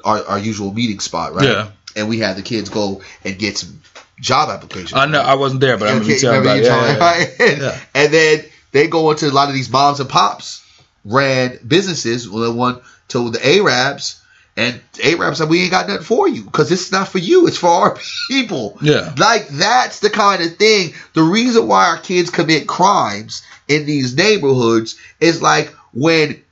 our, 0.04 0.24
our 0.26 0.40
usual 0.40 0.72
meeting 0.72 1.00
spot, 1.00 1.34
right? 1.34 1.48
Yeah. 1.48 1.72
And 1.96 2.10
we 2.10 2.20
had 2.20 2.36
the 2.36 2.42
kids 2.42 2.70
go 2.70 3.02
and 3.24 3.40
get 3.40 3.58
some 3.58 3.82
job 4.20 4.50
applications. 4.50 4.94
I 4.94 5.06
know 5.06 5.22
I 5.22 5.36
wasn't 5.36 5.62
there, 5.62 5.78
but 5.78 5.88
I'm 5.88 6.00
gonna 6.00 6.08
be 6.08 6.20
telling 6.20 6.42
about 6.42 6.58
you 6.58 6.64
it. 6.64 6.66
Yeah, 6.66 6.82
me, 6.82 6.88
yeah, 6.88 7.00
right? 7.00 7.40
And, 7.40 7.62
Yeah. 7.62 7.80
and 7.96 8.14
then 8.14 8.46
they 8.76 8.88
go 8.88 9.10
into 9.10 9.30
a 9.30 9.32
lot 9.32 9.48
of 9.48 9.54
these 9.56 9.70
moms 9.70 10.02
and 10.02 10.10
pops 10.10 10.62
ran 11.06 11.58
businesses. 11.66 12.30
Well, 12.30 12.44
the 12.44 12.52
one 12.52 12.82
to 13.08 13.30
the 13.30 13.40
Arabs, 13.58 14.22
and 14.58 14.82
Arabs 15.02 15.38
said, 15.38 15.48
"We 15.48 15.62
ain't 15.62 15.72
got 15.72 15.88
nothing 15.88 16.04
for 16.04 16.28
you 16.28 16.44
because 16.44 16.72
it's 16.74 16.92
not 16.92 17.08
for 17.08 17.20
you. 17.20 17.48
It's 17.48 17.58
for 17.58 17.70
our 17.70 17.98
people." 18.30 18.78
Yeah. 18.82 19.14
like 19.18 19.48
that's 19.48 20.02
the 20.02 20.10
kind 20.10 20.44
of 20.44 20.58
thing. 20.58 20.94
The 21.14 21.24
reason 21.24 21.68
why 21.68 21.88
our 21.88 21.98
kids 21.98 22.30
commit 22.30 22.68
crimes 22.68 23.44
in 23.70 23.86
these 23.86 24.16
neighborhoods 24.18 24.98
is 25.22 25.42
like 25.42 25.74
when 25.94 26.44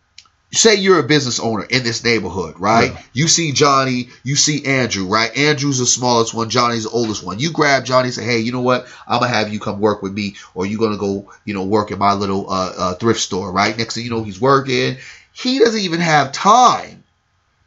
say 0.53 0.75
you're 0.75 0.99
a 0.99 1.03
business 1.03 1.39
owner 1.39 1.63
in 1.63 1.83
this 1.83 2.03
neighborhood, 2.03 2.59
right? 2.59 2.91
Yeah. 2.91 3.01
You 3.13 3.27
see 3.27 3.51
Johnny, 3.51 4.09
you 4.23 4.35
see 4.35 4.65
Andrew, 4.65 5.07
right? 5.07 5.35
Andrew's 5.35 5.79
the 5.79 5.85
smallest 5.85 6.33
one, 6.33 6.49
Johnny's 6.49 6.83
the 6.83 6.91
oldest 6.91 7.25
one. 7.25 7.39
You 7.39 7.51
grab 7.51 7.85
Johnny 7.85 8.07
and 8.07 8.13
say, 8.13 8.23
hey, 8.23 8.39
you 8.39 8.51
know 8.51 8.61
what? 8.61 8.87
I'm 9.07 9.19
gonna 9.19 9.33
have 9.33 9.51
you 9.51 9.59
come 9.59 9.79
work 9.79 10.01
with 10.01 10.13
me, 10.13 10.35
or 10.53 10.65
you're 10.65 10.79
gonna 10.79 10.97
go, 10.97 11.31
you 11.43 11.53
know, 11.53 11.63
work 11.63 11.91
at 11.91 11.97
my 11.97 12.13
little 12.13 12.49
uh, 12.49 12.73
uh, 12.77 12.93
thrift 12.95 13.19
store, 13.19 13.51
right? 13.51 13.77
Next 13.77 13.95
thing 13.95 14.03
you 14.03 14.09
know, 14.11 14.23
he's 14.23 14.39
working. 14.39 14.97
He 15.33 15.59
doesn't 15.59 15.81
even 15.81 15.99
have 15.99 16.31
time 16.31 17.03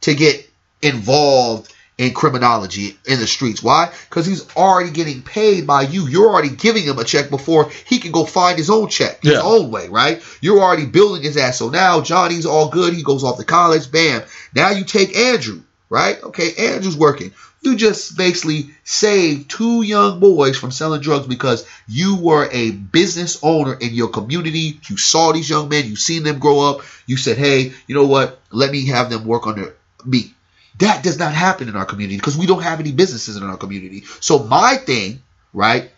to 0.01 0.15
get 0.15 0.49
involved 0.81 1.73
in 1.97 2.13
criminology 2.13 2.97
in 3.05 3.19
the 3.19 3.25
streets. 3.25 3.63
Why? 3.63 3.91
Because 4.09 4.25
he's 4.25 4.47
already 4.55 4.91
getting 4.91 5.23
paid 5.23 5.65
by 5.65 5.81
you. 5.81 6.07
You're 6.07 6.29
already 6.29 6.49
giving 6.55 6.83
him 6.83 6.99
a 6.99 7.03
check 7.03 7.29
before 7.29 7.71
he 7.85 7.97
can 7.99 8.11
go 8.11 8.23
find 8.23 8.57
his 8.57 8.69
own 8.69 8.87
check, 8.89 9.23
his 9.23 9.33
Yeah. 9.33 9.41
own 9.41 9.71
way, 9.71 9.87
right? 9.89 10.21
You're 10.39 10.59
already 10.61 10.85
building 10.85 11.23
his 11.23 11.37
ass. 11.37 11.57
So 11.57 11.69
now 11.69 12.01
Johnny's 12.01 12.45
all 12.45 12.69
good. 12.69 12.93
He 12.93 13.01
goes 13.01 13.23
off 13.23 13.37
to 13.39 13.43
college. 13.43 13.91
Bam. 13.91 14.21
Now 14.53 14.69
you 14.69 14.83
take 14.83 15.17
Andrew, 15.17 15.61
right? 15.89 16.21
Okay, 16.23 16.53
Andrew's 16.53 16.95
working. 16.97 17.31
You 17.61 17.75
just 17.75 18.15
basically 18.15 18.69
saved 18.83 19.49
two 19.49 19.81
young 19.81 20.19
boys 20.19 20.55
from 20.55 20.69
selling 20.69 21.01
drugs 21.01 21.25
because 21.25 21.65
you 21.87 22.15
were 22.15 22.47
a 22.51 22.69
business 22.69 23.39
owner 23.41 23.73
in 23.73 23.95
your 23.95 24.09
community. 24.09 24.79
You 24.87 24.97
saw 24.97 25.31
these 25.31 25.49
young 25.49 25.67
men, 25.67 25.85
you 25.87 25.95
seen 25.95 26.21
them 26.23 26.37
grow 26.37 26.59
up. 26.59 26.81
You 27.07 27.17
said, 27.17 27.37
hey, 27.37 27.73
you 27.87 27.95
know 27.95 28.05
what? 28.05 28.39
Let 28.51 28.69
me 28.71 28.85
have 28.87 29.09
them 29.09 29.25
work 29.25 29.47
under 29.47 29.73
me. 30.05 30.35
That 30.79 31.03
does 31.03 31.17
not 31.17 31.33
happen 31.33 31.69
in 31.69 31.75
our 31.75 31.85
community 31.85 32.17
because 32.17 32.37
we 32.37 32.45
don't 32.45 32.61
have 32.61 32.79
any 32.79 32.91
businesses 32.91 33.37
in 33.37 33.43
our 33.43 33.57
community. 33.57 34.03
So 34.19 34.39
my 34.39 34.75
thing, 34.75 35.21
right? 35.53 35.91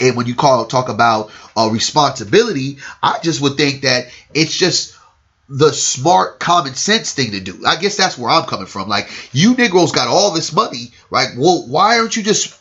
And 0.00 0.16
when 0.16 0.26
you 0.26 0.34
call 0.34 0.66
talk 0.66 0.88
about 0.88 1.30
uh, 1.56 1.70
responsibility, 1.72 2.78
I 3.02 3.18
just 3.22 3.40
would 3.40 3.56
think 3.56 3.82
that 3.82 4.08
it's 4.34 4.56
just 4.56 4.96
the 5.48 5.72
smart 5.72 6.40
common 6.40 6.74
sense 6.74 7.12
thing 7.12 7.30
to 7.30 7.40
do. 7.40 7.64
I 7.66 7.76
guess 7.76 7.96
that's 7.96 8.18
where 8.18 8.30
I'm 8.30 8.46
coming 8.46 8.66
from. 8.66 8.88
Like 8.88 9.08
you 9.32 9.54
Negroes 9.54 9.92
got 9.92 10.08
all 10.08 10.32
this 10.32 10.52
money, 10.52 10.90
right? 11.10 11.28
Well, 11.36 11.66
why 11.66 11.98
aren't 11.98 12.16
you 12.16 12.22
just 12.22 12.58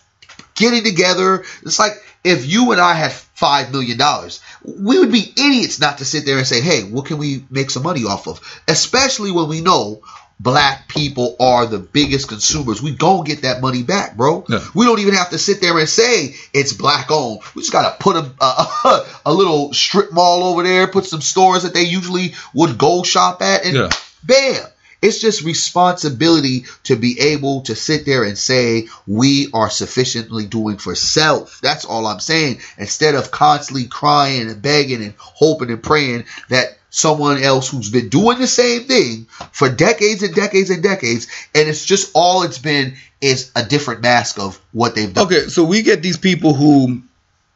getting 0.56 0.84
together? 0.84 1.44
It's 1.64 1.80
like 1.80 1.94
if 2.24 2.46
you 2.46 2.72
and 2.72 2.80
I 2.80 2.94
had 2.94 3.12
five 3.12 3.72
million 3.72 3.98
dollars, 3.98 4.42
we 4.64 5.00
would 5.00 5.12
be 5.12 5.34
idiots 5.36 5.80
not 5.80 5.98
to 5.98 6.06
sit 6.06 6.26
there 6.26 6.38
and 6.38 6.48
say, 6.48 6.62
"Hey, 6.62 6.84
what 6.84 7.06
can 7.06 7.18
we 7.18 7.46
make 7.50 7.70
some 7.70 7.84
money 7.84 8.06
off 8.06 8.28
of?" 8.28 8.40
Especially 8.68 9.32
when 9.32 9.48
we 9.48 9.62
know 9.62 10.02
black 10.40 10.88
people 10.88 11.36
are 11.40 11.66
the 11.66 11.80
biggest 11.80 12.28
consumers. 12.28 12.82
We 12.82 12.92
gonna 12.96 13.24
get 13.24 13.44
that 13.44 13.62
money 13.62 13.84
back, 13.84 14.18
bro. 14.18 14.46
Yeah. 14.50 14.60
We 14.74 14.86
don't 14.86 15.00
even 15.00 15.14
have 15.16 15.30
to 15.30 15.38
sit 15.38 15.62
there 15.62 15.78
and 15.80 15.88
say 15.88 16.36
it's 16.54 16.74
black 16.74 17.10
owned. 17.10 17.40
We 17.56 17.62
just 17.62 17.72
gotta 17.72 17.96
put 18.00 18.16
a, 18.18 18.32
a, 18.42 19.06
a 19.28 19.34
little 19.34 19.74
strip 19.74 20.12
mall 20.12 20.44
over 20.44 20.64
there, 20.64 20.88
put 20.88 21.06
some 21.06 21.22
stores 21.22 21.64
that 21.64 21.74
they 21.74 21.84
usually 21.84 22.34
would 22.54 22.78
go 22.78 23.04
shop 23.04 23.42
at, 23.42 23.66
and 23.66 23.76
Yeah. 23.76 23.90
bam. 24.24 24.66
It's 25.02 25.20
just 25.22 25.44
responsibility 25.44 26.66
to 26.86 26.96
be 26.96 27.20
able 27.20 27.62
to 27.64 27.76
sit 27.76 28.06
there 28.06 28.24
and 28.24 28.36
say 28.38 28.88
we 29.06 29.50
are 29.54 29.70
sufficiently 29.70 30.46
doing 30.48 30.78
for 30.78 30.96
self. 30.96 31.60
That's 31.62 31.86
all 31.86 32.08
I'm 32.08 32.20
saying. 32.20 32.60
Instead 32.78 33.14
of 33.14 33.30
constantly 33.30 33.86
crying 33.86 34.50
and 34.50 34.62
begging 34.62 35.04
and 35.04 35.14
hoping 35.18 35.70
and 35.70 35.84
praying 35.84 36.26
that 36.50 36.78
someone 36.96 37.44
else 37.44 37.70
who's 37.70 37.90
been 37.90 38.08
doing 38.08 38.40
the 38.40 38.48
same 38.48 38.84
thing 38.84 39.26
for 39.52 39.70
decades 39.70 40.24
and 40.24 40.34
decades 40.34 40.70
and 40.70 40.82
decades, 40.82 41.28
and 41.54 41.68
it's 41.68 41.86
just 41.86 42.10
all 42.16 42.44
it's 42.44 42.58
been 42.58 42.96
is 43.20 43.52
a 43.54 43.66
different 43.66 44.02
mask 44.02 44.40
of 44.40 44.62
what 44.72 44.96
they've 44.96 45.14
done. 45.14 45.26
Okay, 45.26 45.48
so 45.48 45.66
we 45.66 45.82
get 45.82 46.02
these 46.02 46.18
people 46.18 46.54
who, 46.54 47.02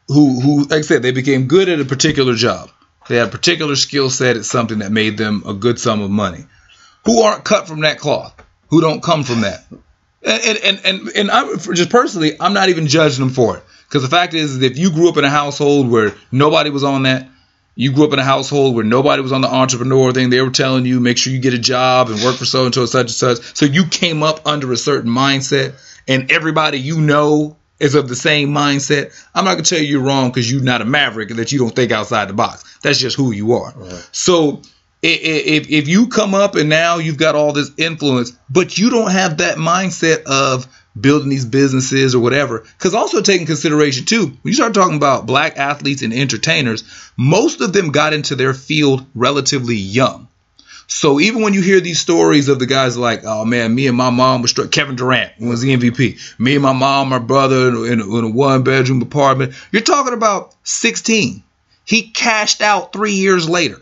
who, 0.09 0.41
who, 0.41 0.63
like 0.63 0.79
I 0.79 0.81
said, 0.81 1.03
they 1.03 1.11
became 1.11 1.47
good 1.47 1.69
at 1.69 1.79
a 1.79 1.85
particular 1.85 2.35
job. 2.35 2.69
They 3.07 3.15
had 3.15 3.29
a 3.29 3.31
particular 3.31 3.77
skill 3.77 4.09
set 4.09 4.35
at 4.35 4.43
something 4.43 4.79
that 4.79 4.91
made 4.91 5.17
them 5.17 5.43
a 5.47 5.53
good 5.53 5.79
sum 5.79 6.01
of 6.01 6.11
money. 6.11 6.45
Who 7.05 7.21
aren't 7.21 7.45
cut 7.45 7.65
from 7.65 7.81
that 7.81 7.97
cloth? 7.97 8.35
Who 8.67 8.81
don't 8.81 9.01
come 9.01 9.23
from 9.23 9.41
that? 9.41 9.63
And 10.21 10.57
and 10.57 10.81
and 10.83 11.09
and, 11.15 11.31
I 11.31 11.55
just 11.55 11.89
personally, 11.89 12.33
I'm 12.41 12.53
not 12.53 12.67
even 12.67 12.87
judging 12.87 13.23
them 13.23 13.33
for 13.33 13.55
it 13.55 13.63
because 13.87 14.03
the 14.03 14.09
fact 14.09 14.33
is, 14.33 14.61
if 14.61 14.77
you 14.77 14.91
grew 14.91 15.07
up 15.07 15.15
in 15.15 15.23
a 15.23 15.29
household 15.29 15.89
where 15.89 16.13
nobody 16.29 16.69
was 16.69 16.83
on 16.83 17.03
that, 17.03 17.29
you 17.75 17.91
grew 17.93 18.05
up 18.05 18.13
in 18.13 18.19
a 18.19 18.23
household 18.23 18.75
where 18.75 18.83
nobody 18.83 19.21
was 19.21 19.31
on 19.31 19.41
the 19.41 19.47
entrepreneur 19.47 20.11
thing. 20.11 20.29
They 20.29 20.41
were 20.41 20.49
telling 20.49 20.85
you 20.85 20.99
make 20.99 21.17
sure 21.17 21.31
you 21.31 21.39
get 21.39 21.53
a 21.53 21.59
job 21.59 22.09
and 22.09 22.21
work 22.21 22.35
for 22.37 22.45
so 22.45 22.65
and 22.65 22.73
so 22.73 22.81
and 22.81 22.89
such 22.89 23.01
and 23.03 23.11
such. 23.11 23.55
So 23.57 23.65
you 23.65 23.85
came 23.85 24.23
up 24.23 24.45
under 24.45 24.71
a 24.71 24.77
certain 24.77 25.11
mindset, 25.11 25.75
and 26.07 26.31
everybody 26.31 26.79
you 26.79 26.99
know 27.01 27.55
is 27.79 27.95
of 27.95 28.09
the 28.09 28.15
same 28.15 28.49
mindset. 28.49 29.13
I'm 29.33 29.45
not 29.45 29.51
gonna 29.53 29.63
tell 29.63 29.79
you 29.79 29.85
you're 29.85 30.01
wrong 30.01 30.29
because 30.29 30.51
you're 30.51 30.61
not 30.61 30.81
a 30.81 30.85
maverick 30.85 31.29
and 31.29 31.39
that 31.39 31.51
you 31.51 31.59
don't 31.59 31.73
think 31.75 31.91
outside 31.91 32.27
the 32.27 32.33
box. 32.33 32.63
That's 32.81 32.99
just 32.99 33.15
who 33.15 33.31
you 33.31 33.53
are. 33.53 33.73
So 34.11 34.61
i- 35.01 35.07
i- 35.07 35.43
if 35.45 35.69
if 35.69 35.87
you 35.87 36.07
come 36.07 36.33
up 36.35 36.55
and 36.55 36.67
now 36.67 36.97
you've 36.97 37.15
got 37.17 37.35
all 37.35 37.53
this 37.53 37.71
influence, 37.77 38.33
but 38.49 38.77
you 38.77 38.89
don't 38.89 39.11
have 39.11 39.37
that 39.37 39.55
mindset 39.57 40.23
of 40.23 40.67
building 40.99 41.29
these 41.29 41.45
businesses 41.45 42.15
or 42.15 42.19
whatever, 42.19 42.59
because 42.77 42.93
also 42.93 43.21
taking 43.21 43.47
consideration 43.47 44.05
too, 44.05 44.25
when 44.25 44.37
you 44.43 44.53
start 44.53 44.73
talking 44.73 44.97
about 44.97 45.25
black 45.25 45.57
athletes 45.57 46.01
and 46.01 46.13
entertainers, 46.13 46.83
most 47.17 47.61
of 47.61 47.73
them 47.73 47.91
got 47.91 48.13
into 48.13 48.35
their 48.35 48.53
field 48.53 49.05
relatively 49.15 49.75
young. 49.75 50.27
So 50.87 51.19
even 51.19 51.43
when 51.43 51.53
you 51.53 51.61
hear 51.61 51.79
these 51.79 51.99
stories 51.99 52.47
of 52.47 52.57
the 52.57 52.65
guys 52.65 52.97
like, 52.97 53.21
oh 53.23 53.45
man, 53.45 53.75
me 53.75 53.85
and 53.85 53.95
my 53.95 54.09
mom 54.09 54.41
was 54.41 54.49
struck. 54.49 54.71
Kevin 54.71 54.95
Durant 54.95 55.39
was 55.39 55.61
the 55.61 55.75
MVP. 55.75 56.39
Me 56.39 56.55
and 56.55 56.63
my 56.63 56.73
mom, 56.73 57.09
my 57.09 57.19
brother 57.19 57.67
in 57.85 57.99
a, 57.99 58.17
in 58.17 58.23
a 58.23 58.29
one 58.29 58.63
bedroom 58.63 59.01
apartment. 59.03 59.53
You're 59.71 59.83
talking 59.83 60.13
about 60.13 60.55
16. 60.63 61.43
He 61.85 62.09
cashed 62.09 62.61
out 62.61 62.91
three 62.91 63.13
years 63.13 63.47
later. 63.47 63.77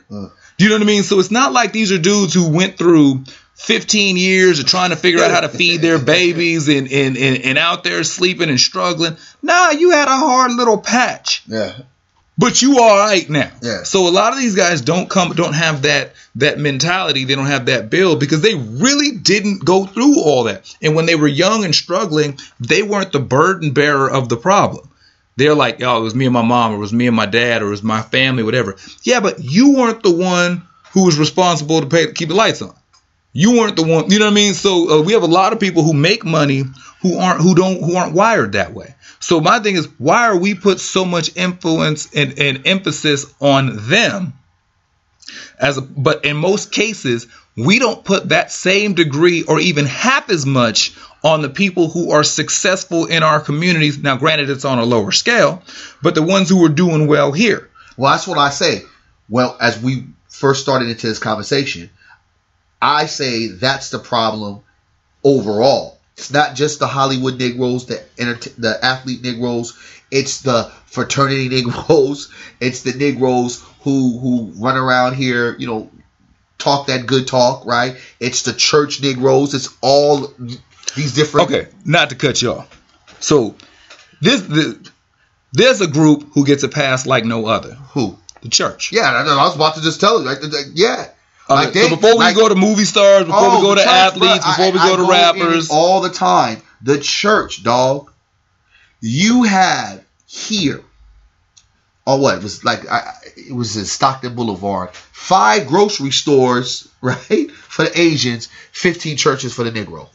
Do 0.57 0.63
you 0.65 0.69
know 0.69 0.75
what 0.75 0.81
I 0.81 0.85
mean? 0.85 1.03
So 1.03 1.19
it's 1.19 1.31
not 1.31 1.53
like 1.53 1.71
these 1.71 1.93
are 1.93 1.97
dudes 1.97 2.33
who 2.33 2.49
went 2.49 2.77
through 2.77 3.23
15 3.57 4.17
years 4.17 4.59
of 4.59 4.65
trying 4.65 4.91
to 4.91 4.95
figure 4.95 5.21
out 5.23 5.31
how 5.31 5.41
to 5.41 5.49
feed 5.57 5.81
their 5.81 5.99
babies 5.99 6.67
and, 6.69 6.91
and, 6.91 7.17
and, 7.17 7.43
and 7.43 7.57
out 7.57 7.83
there 7.83 8.03
sleeping 8.03 8.49
and 8.49 8.59
struggling. 8.59 9.17
Nah, 9.41 9.71
you 9.71 9.91
had 9.91 10.07
a 10.07 10.15
hard 10.15 10.53
little 10.53 10.77
patch 10.77 11.43
Yeah. 11.47 11.73
but 12.37 12.61
you 12.61 12.77
are 12.77 12.89
all 12.91 12.97
right 13.09 13.27
now. 13.29 13.51
Yeah. 13.61 13.83
So 13.83 14.07
a 14.07 14.11
lot 14.11 14.31
of 14.33 14.39
these 14.39 14.55
guys 14.55 14.81
don't 14.81 15.09
come, 15.09 15.33
don't 15.33 15.53
have 15.55 15.81
that 15.83 16.13
that 16.35 16.59
mentality. 16.59 17.25
They 17.25 17.33
don't 17.33 17.47
have 17.47 17.65
that 17.65 17.89
build 17.89 18.19
because 18.19 18.41
they 18.41 18.53
really 18.53 19.17
didn't 19.17 19.65
go 19.65 19.87
through 19.87 20.21
all 20.21 20.43
that. 20.43 20.71
And 20.83 20.95
when 20.95 21.07
they 21.07 21.15
were 21.15 21.27
young 21.27 21.65
and 21.65 21.73
struggling, 21.73 22.37
they 22.59 22.83
weren't 22.83 23.11
the 23.11 23.19
burden 23.19 23.73
bearer 23.73 24.07
of 24.09 24.29
the 24.29 24.37
problem. 24.37 24.87
They're 25.35 25.55
like, 25.55 25.81
oh, 25.81 25.97
it 25.99 26.03
was 26.03 26.13
me 26.15 26.25
and 26.25 26.33
my 26.33 26.43
mom, 26.43 26.73
or 26.73 26.75
it 26.75 26.79
was 26.79 26.93
me 26.93 27.07
and 27.07 27.15
my 27.15 27.25
dad, 27.25 27.61
or 27.63 27.67
it 27.67 27.71
was 27.71 27.81
my 27.83 28.01
family, 28.03 28.43
whatever. 28.43 28.75
Yeah, 29.01 29.19
but 29.19 29.39
you 29.43 29.73
weren't 29.75 30.03
the 30.03 30.11
one 30.15 30.61
who 30.93 31.05
was 31.05 31.17
responsible 31.17 31.81
to 31.81 31.87
pay 31.87 32.11
keep 32.11 32.29
the 32.29 32.35
lights 32.35 32.61
on. 32.61 32.75
You 33.39 33.51
weren't 33.59 33.75
the 33.75 33.83
one, 33.83 34.09
you 34.09 34.17
know 34.17 34.25
what 34.25 34.31
I 34.31 34.33
mean? 34.33 34.55
So 34.55 34.89
uh, 34.89 35.01
we 35.03 35.13
have 35.13 35.21
a 35.21 35.27
lot 35.27 35.53
of 35.53 35.59
people 35.59 35.83
who 35.83 35.93
make 35.93 36.25
money 36.25 36.63
who 37.03 37.19
aren't 37.19 37.39
who 37.39 37.53
don't 37.53 37.83
who 37.83 37.95
aren't 37.95 38.15
wired 38.15 38.53
that 38.53 38.73
way. 38.73 38.95
So 39.19 39.39
my 39.39 39.59
thing 39.59 39.75
is, 39.75 39.87
why 39.99 40.25
are 40.29 40.35
we 40.35 40.55
put 40.55 40.79
so 40.79 41.05
much 41.05 41.37
influence 41.37 42.11
and, 42.15 42.39
and 42.39 42.65
emphasis 42.65 43.31
on 43.39 43.89
them? 43.89 44.33
As 45.59 45.77
a, 45.77 45.81
but 45.81 46.25
in 46.25 46.35
most 46.35 46.71
cases, 46.71 47.27
we 47.55 47.77
don't 47.77 48.03
put 48.03 48.29
that 48.29 48.51
same 48.51 48.95
degree 48.95 49.43
or 49.43 49.59
even 49.59 49.85
half 49.85 50.31
as 50.31 50.47
much 50.47 50.97
on 51.23 51.43
the 51.43 51.49
people 51.49 51.89
who 51.89 52.13
are 52.13 52.23
successful 52.23 53.05
in 53.05 53.21
our 53.21 53.39
communities. 53.39 53.99
Now, 53.99 54.17
granted, 54.17 54.49
it's 54.49 54.65
on 54.65 54.79
a 54.79 54.83
lower 54.83 55.11
scale, 55.11 55.61
but 56.01 56.15
the 56.15 56.23
ones 56.23 56.49
who 56.49 56.65
are 56.65 56.69
doing 56.69 57.05
well 57.05 57.31
here. 57.31 57.69
Well, 57.97 58.13
that's 58.13 58.27
what 58.27 58.39
I 58.39 58.49
say. 58.49 58.81
Well, 59.29 59.55
as 59.61 59.79
we 59.79 60.07
first 60.27 60.63
started 60.63 60.89
into 60.89 61.05
this 61.05 61.19
conversation, 61.19 61.91
I 62.81 63.05
say 63.07 63.47
that's 63.47 63.89
the 63.89 63.99
problem 63.99 64.61
overall. 65.23 65.97
It's 66.17 66.31
not 66.31 66.55
just 66.55 66.79
the 66.79 66.87
Hollywood 66.87 67.37
Negroes, 67.37 67.85
the 67.85 68.03
the 68.57 68.77
athlete 68.81 69.21
Negroes. 69.21 69.77
It's 70.09 70.41
the 70.41 70.71
fraternity 70.85 71.49
Negroes. 71.63 72.33
It's 72.59 72.81
the 72.81 72.93
Negroes 72.93 73.63
who 73.81 74.19
who 74.19 74.51
run 74.55 74.77
around 74.77 75.15
here, 75.15 75.55
you 75.57 75.67
know, 75.67 75.91
talk 76.57 76.87
that 76.87 77.05
good 77.05 77.27
talk, 77.27 77.65
right? 77.65 77.97
It's 78.19 78.43
the 78.43 78.53
church 78.53 79.01
Negroes. 79.01 79.53
It's 79.53 79.69
all 79.81 80.33
these 80.95 81.13
different. 81.13 81.51
Okay, 81.51 81.67
not 81.85 82.09
to 82.09 82.15
cut 82.15 82.41
you 82.41 82.53
off. 82.53 82.81
So 83.19 83.55
this, 84.21 84.41
this 84.41 84.75
there's 85.53 85.81
a 85.81 85.87
group 85.87 86.29
who 86.33 86.45
gets 86.45 86.63
a 86.63 86.69
pass 86.69 87.05
like 87.05 87.25
no 87.25 87.45
other. 87.45 87.73
Who? 87.93 88.17
The 88.41 88.49
church. 88.49 88.91
Yeah, 88.91 89.11
I, 89.11 89.21
I 89.21 89.43
was 89.45 89.55
about 89.55 89.75
to 89.75 89.81
just 89.81 89.99
tell 89.99 90.19
you. 90.19 90.25
Like, 90.25 90.39
yeah. 90.73 91.09
Uh, 91.49 91.53
Like 91.55 91.73
they- 91.73 91.83
so 91.87 91.95
before 91.95 92.11
we 92.11 92.17
like- 92.25 92.35
go 92.35 92.49
to 92.49 92.55
movie 92.55 92.83
stars, 92.85 93.25
before 93.25 93.49
we 93.51 93.57
Oh, 93.57 93.61
go 93.61 93.75
to 93.75 93.81
church, 93.81 93.89
athletes, 93.89 94.45
bruh. 94.45 94.49
before 94.57 94.65
I- 94.65 94.71
we 94.71 94.79
I 94.79 94.87
go 94.89 94.95
to 94.97 95.03
in 95.03 95.09
rappers, 95.09 95.69
all 95.69 96.01
the 96.01 96.09
time. 96.09 96.61
The 96.81 96.99
church, 96.99 97.63
dog. 97.63 98.11
You 98.99 99.43
have 99.43 100.01
here, 100.25 100.81
or 102.05 102.19
what? 102.19 102.37
It 102.37 102.43
was 102.43 102.63
like 102.63 102.89
I, 102.89 103.13
it 103.35 103.53
was 103.55 103.77
in 103.77 103.85
Stockton 103.85 104.35
Boulevard. 104.35 104.89
Five 104.93 105.67
grocery 105.67 106.11
stores, 106.11 106.87
right, 107.01 107.51
for 107.51 107.85
the 107.85 107.99
Asians. 107.99 108.49
Fifteen 108.71 109.15
churches 109.17 109.53
for 109.53 109.63
the 109.63 109.71
Negro. 109.71 110.09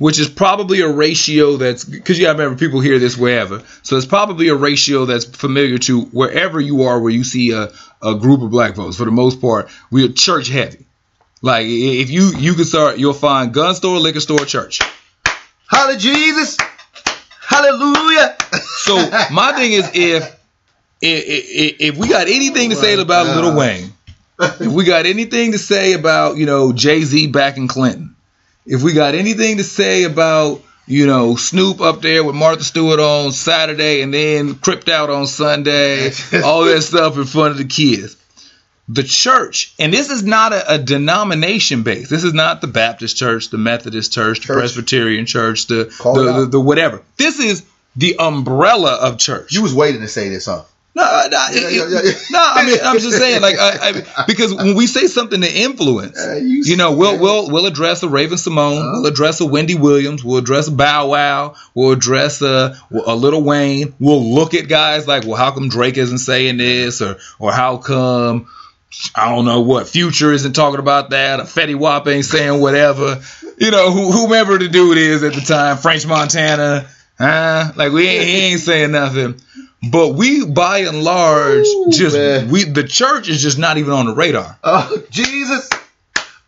Which 0.00 0.18
is 0.18 0.30
probably 0.30 0.80
a 0.80 0.88
ratio 0.88 1.58
that's 1.58 1.84
because 1.84 2.18
you 2.18 2.24
gotta 2.24 2.38
remember 2.38 2.58
people 2.58 2.80
hear 2.80 2.98
this 2.98 3.18
wherever, 3.18 3.62
so 3.82 3.96
it's 3.96 4.06
probably 4.06 4.48
a 4.48 4.54
ratio 4.54 5.04
that's 5.04 5.26
familiar 5.26 5.76
to 5.78 6.00
wherever 6.00 6.58
you 6.58 6.84
are 6.84 6.98
where 6.98 7.12
you 7.12 7.22
see 7.22 7.52
a, 7.52 7.70
a 8.02 8.14
group 8.14 8.40
of 8.40 8.50
black 8.50 8.76
folks. 8.76 8.96
For 8.96 9.04
the 9.04 9.10
most 9.10 9.42
part, 9.42 9.68
we 9.90 10.06
are 10.06 10.12
church 10.12 10.48
heavy. 10.48 10.86
Like 11.42 11.66
if 11.68 12.08
you 12.10 12.32
you 12.36 12.54
can 12.54 12.64
start, 12.64 12.98
you'll 12.98 13.12
find 13.12 13.52
gun 13.52 13.74
store, 13.74 13.98
liquor 13.98 14.20
store, 14.20 14.46
church. 14.46 14.80
Hallelujah, 15.68 15.98
Jesus. 15.98 16.56
Hallelujah. 17.40 18.36
So 18.78 18.96
my 19.30 19.52
thing 19.54 19.72
is 19.72 19.90
if 19.92 20.40
if, 21.00 21.24
if, 21.26 21.76
if 21.80 21.96
we 21.98 22.08
got 22.08 22.26
anything 22.26 22.70
to 22.70 22.76
say 22.76 22.96
oh, 22.96 23.02
about 23.02 23.26
God. 23.26 23.44
Lil 23.44 23.56
Wayne, 23.56 23.92
if 24.38 24.72
we 24.72 24.84
got 24.84 25.06
anything 25.06 25.52
to 25.52 25.58
say 25.58 25.92
about 25.94 26.36
you 26.36 26.46
know 26.46 26.72
Jay 26.72 27.02
Z 27.02 27.26
backing 27.28 27.68
Clinton, 27.68 28.16
if 28.66 28.82
we 28.82 28.92
got 28.92 29.14
anything 29.14 29.56
to 29.58 29.64
say 29.64 30.04
about 30.04 30.62
you 30.86 31.06
know 31.06 31.36
Snoop 31.36 31.80
up 31.80 32.02
there 32.02 32.24
with 32.24 32.34
Martha 32.34 32.64
Stewart 32.64 33.00
on 33.00 33.32
Saturday 33.32 34.02
and 34.02 34.12
then 34.12 34.54
Cripped 34.56 34.88
Out 34.88 35.10
on 35.10 35.26
Sunday, 35.26 36.10
all 36.44 36.64
that 36.64 36.82
stuff 36.82 37.16
in 37.16 37.24
front 37.24 37.52
of 37.52 37.58
the 37.58 37.64
kids. 37.64 38.16
the 38.88 39.02
church, 39.04 39.74
and 39.78 39.92
this 39.92 40.10
is 40.10 40.22
not 40.24 40.52
a, 40.52 40.74
a 40.74 40.78
denomination 40.78 41.82
base. 41.84 42.08
This 42.10 42.24
is 42.24 42.34
not 42.34 42.60
the 42.60 42.66
Baptist 42.66 43.16
church, 43.16 43.50
the 43.50 43.58
Methodist 43.58 44.12
church, 44.12 44.40
the 44.40 44.46
Church. 44.46 44.58
Presbyterian 44.58 45.26
church, 45.26 45.66
the 45.66 45.84
the, 46.02 46.40
the, 46.40 46.46
the 46.46 46.60
whatever. 46.60 47.02
This 47.16 47.38
is 47.38 47.64
the 47.96 48.16
umbrella 48.18 48.94
of 48.94 49.18
church. 49.18 49.52
You 49.52 49.62
was 49.62 49.74
waiting 49.74 50.00
to 50.00 50.08
say 50.08 50.28
this, 50.28 50.46
huh? 50.46 50.62
No, 50.92 51.02
no, 51.04 51.28
Yeah, 51.30 51.46
it- 51.52 51.72
yeah, 51.72 52.00
yeah. 52.02 52.10
no. 52.32 52.38
I 52.42 52.66
mean, 52.66 52.78
I'm 52.82 52.98
just 52.98 53.16
saying, 53.16 53.40
like, 53.42 53.56
I, 53.58 54.02
I, 54.16 54.24
because 54.26 54.52
when 54.52 54.74
we 54.74 54.88
say 54.88 55.06
something 55.06 55.40
to 55.40 55.48
influence, 55.52 56.18
Uh, 56.18 56.34
you 56.34 56.62
you 56.64 56.76
know, 56.76 56.92
we'll 56.96 57.16
we'll 57.18 57.48
we'll 57.48 57.66
address 57.66 58.02
a 58.02 58.08
Raven-Symoné, 58.08 58.78
Uh-huh. 58.80 58.90
we'll 58.94 59.06
address 59.06 59.40
a 59.40 59.46
Wendy 59.46 59.76
Williams, 59.76 60.24
we'll 60.24 60.38
address 60.38 60.66
a 60.66 60.72
Bow 60.72 61.08
Wow, 61.08 61.54
we'll 61.74 61.92
address 61.92 62.42
a 62.42 62.76
a 63.06 63.14
Lil 63.14 63.40
Wayne. 63.42 63.94
We'll 64.00 64.34
look 64.34 64.54
at 64.54 64.66
guys 64.68 65.06
like, 65.06 65.24
well, 65.26 65.36
how 65.36 65.52
come 65.52 65.68
Drake 65.68 65.96
isn't 65.96 66.18
saying 66.18 66.56
this, 66.56 67.00
or 67.00 67.18
or 67.38 67.52
how 67.52 67.76
come 67.76 68.48
I 69.14 69.28
don't 69.32 69.44
know 69.44 69.60
what 69.60 69.88
Future 69.88 70.32
isn't 70.32 70.54
talking 70.54 70.80
about 70.80 71.10
that, 71.10 71.38
or 71.38 71.44
Fetty 71.44 71.76
Wap 71.76 72.08
ain't 72.08 72.24
saying 72.24 72.60
whatever. 72.60 73.22
You 73.58 73.70
know, 73.70 73.92
who, 73.92 74.10
whomever 74.10 74.58
the 74.58 74.68
dude 74.68 74.98
is 74.98 75.22
at 75.22 75.34
the 75.34 75.40
time, 75.42 75.76
French 75.76 76.04
Montana, 76.06 76.88
huh? 77.18 77.72
Like 77.76 77.92
we 77.92 78.08
ain't, 78.08 78.24
he 78.24 78.36
ain't 78.52 78.60
saying 78.60 78.90
nothing. 78.90 79.40
But 79.82 80.08
we, 80.08 80.44
by 80.44 80.78
and 80.78 81.02
large, 81.02 81.66
Ooh, 81.66 81.90
just 81.90 82.16
man. 82.16 82.50
we 82.50 82.64
the 82.64 82.84
church 82.84 83.28
is 83.28 83.40
just 83.40 83.58
not 83.58 83.78
even 83.78 83.92
on 83.92 84.06
the 84.06 84.14
radar. 84.14 84.58
Oh, 84.62 85.02
Jesus. 85.10 85.70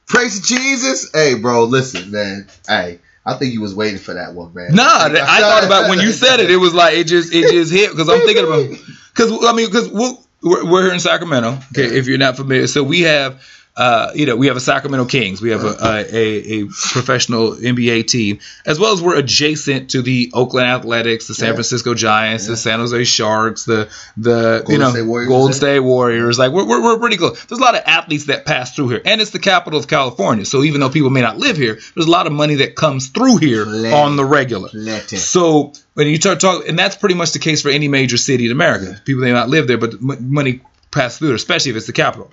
Praise 0.07 0.47
Jesus. 0.47 1.11
Hey, 1.13 1.35
bro, 1.35 1.65
listen, 1.65 2.11
man. 2.11 2.47
Hey, 2.69 2.99
I 3.25 3.35
think 3.35 3.55
you 3.55 3.63
was 3.63 3.75
waiting 3.75 3.99
for 3.99 4.13
that 4.15 4.35
one, 4.35 4.53
man. 4.53 4.75
Nah, 4.75 4.85
I 4.85 5.41
thought 5.41 5.65
about 5.67 5.89
when 5.89 6.01
you 6.01 6.13
said 6.13 6.41
it. 6.41 6.51
It 6.51 6.57
was 6.57 6.75
like 6.75 6.95
it 6.97 7.05
just 7.07 7.33
it 7.33 7.51
just 7.51 7.73
hit 7.73 7.91
because 7.91 8.11
I'm 8.11 8.21
thinking 8.21 8.45
about 8.45 8.69
because 9.15 9.45
I 9.47 9.53
mean 9.55 9.67
because 9.67 9.89
we'll, 9.89 10.23
we're 10.43 10.71
we're 10.71 10.83
here 10.85 10.93
in 10.93 11.01
Sacramento. 11.01 11.59
Okay, 11.71 11.97
if 11.97 12.07
you're 12.09 12.19
not 12.19 12.37
familiar, 12.37 12.67
so 12.67 12.83
we 12.83 13.03
have. 13.03 13.43
Uh, 13.75 14.11
you 14.15 14.27
know, 14.27 14.37
we 14.37 14.49
have 14.49 14.57
a 14.57 14.61
Sacramento 14.61 15.07
Kings. 15.07 15.41
We 15.41 15.51
have 15.51 15.65
a, 15.65 15.77
a, 15.83 16.61
a, 16.61 16.67
professional 16.67 17.53
NBA 17.53 18.07
team, 18.07 18.41
as 18.67 18.79
well 18.79 18.93
as 18.93 19.01
we're 19.01 19.17
adjacent 19.17 19.91
to 19.93 20.03
the 20.03 20.31
Oakland 20.35 20.67
Athletics, 20.67 21.27
the 21.27 21.35
San 21.35 21.49
Yeah. 21.49 21.55
Francisco 21.55 21.95
Giants, 21.95 22.45
Yeah. 22.45 22.51
the 22.51 22.57
San 22.59 22.79
Jose 22.81 23.05
Sharks, 23.05 23.65
the 23.65 23.89
the 24.19 24.59
Golden 24.67 24.73
you 24.73 24.79
know 24.79 24.91
State 24.91 25.03
Warriors, 25.07 25.29
Golden? 25.29 25.53
State 25.55 25.81
Warriors. 25.81 26.39
Like 26.39 26.53
we're, 26.53 26.69
we're 26.69 26.83
we're 26.83 26.99
pretty 26.99 27.17
close. 27.17 27.43
There's 27.47 27.61
a 27.61 27.63
lot 27.63 27.75
of 27.75 27.83
athletes 27.87 28.27
that 28.27 28.45
pass 28.45 28.77
through 28.77 28.91
here, 28.91 29.01
and 29.07 29.23
it's 29.23 29.31
the 29.31 29.39
capital 29.39 29.79
of 29.79 29.89
California. 29.89 30.45
So 30.45 30.63
even 30.65 30.81
though 30.83 30.91
people 30.91 31.09
may 31.11 31.23
not 31.23 31.39
live 31.39 31.57
here, 31.57 31.79
there's 31.95 32.07
a 32.07 32.11
lot 32.11 32.27
of 32.27 32.33
money 32.35 32.57
that 32.57 32.77
comes 32.77 33.09
through 33.09 33.39
here 33.39 33.65
Plenty. 33.65 33.91
on 33.91 34.17
the 34.17 34.25
regular. 34.27 34.69
So 35.07 35.73
when 35.95 36.09
you 36.09 36.17
start 36.17 36.41
talking, 36.41 36.69
and 36.69 36.79
that's 36.79 36.97
pretty 36.97 37.15
much 37.15 37.33
the 37.33 37.39
case 37.39 37.63
for 37.63 37.71
any 37.71 37.89
major 37.89 38.19
city 38.19 38.45
in 38.47 38.53
America. 38.53 39.01
People 39.07 39.23
may 39.23 39.33
not 39.33 39.49
live 39.49 39.67
there, 39.67 39.79
but 39.79 39.95
m- 39.95 40.31
money 40.33 40.61
passes 40.91 41.19
through 41.19 41.29
there, 41.29 41.37
especially 41.37 41.71
if 41.71 41.77
it's 41.79 41.87
the 41.87 41.93
capital. 41.93 42.31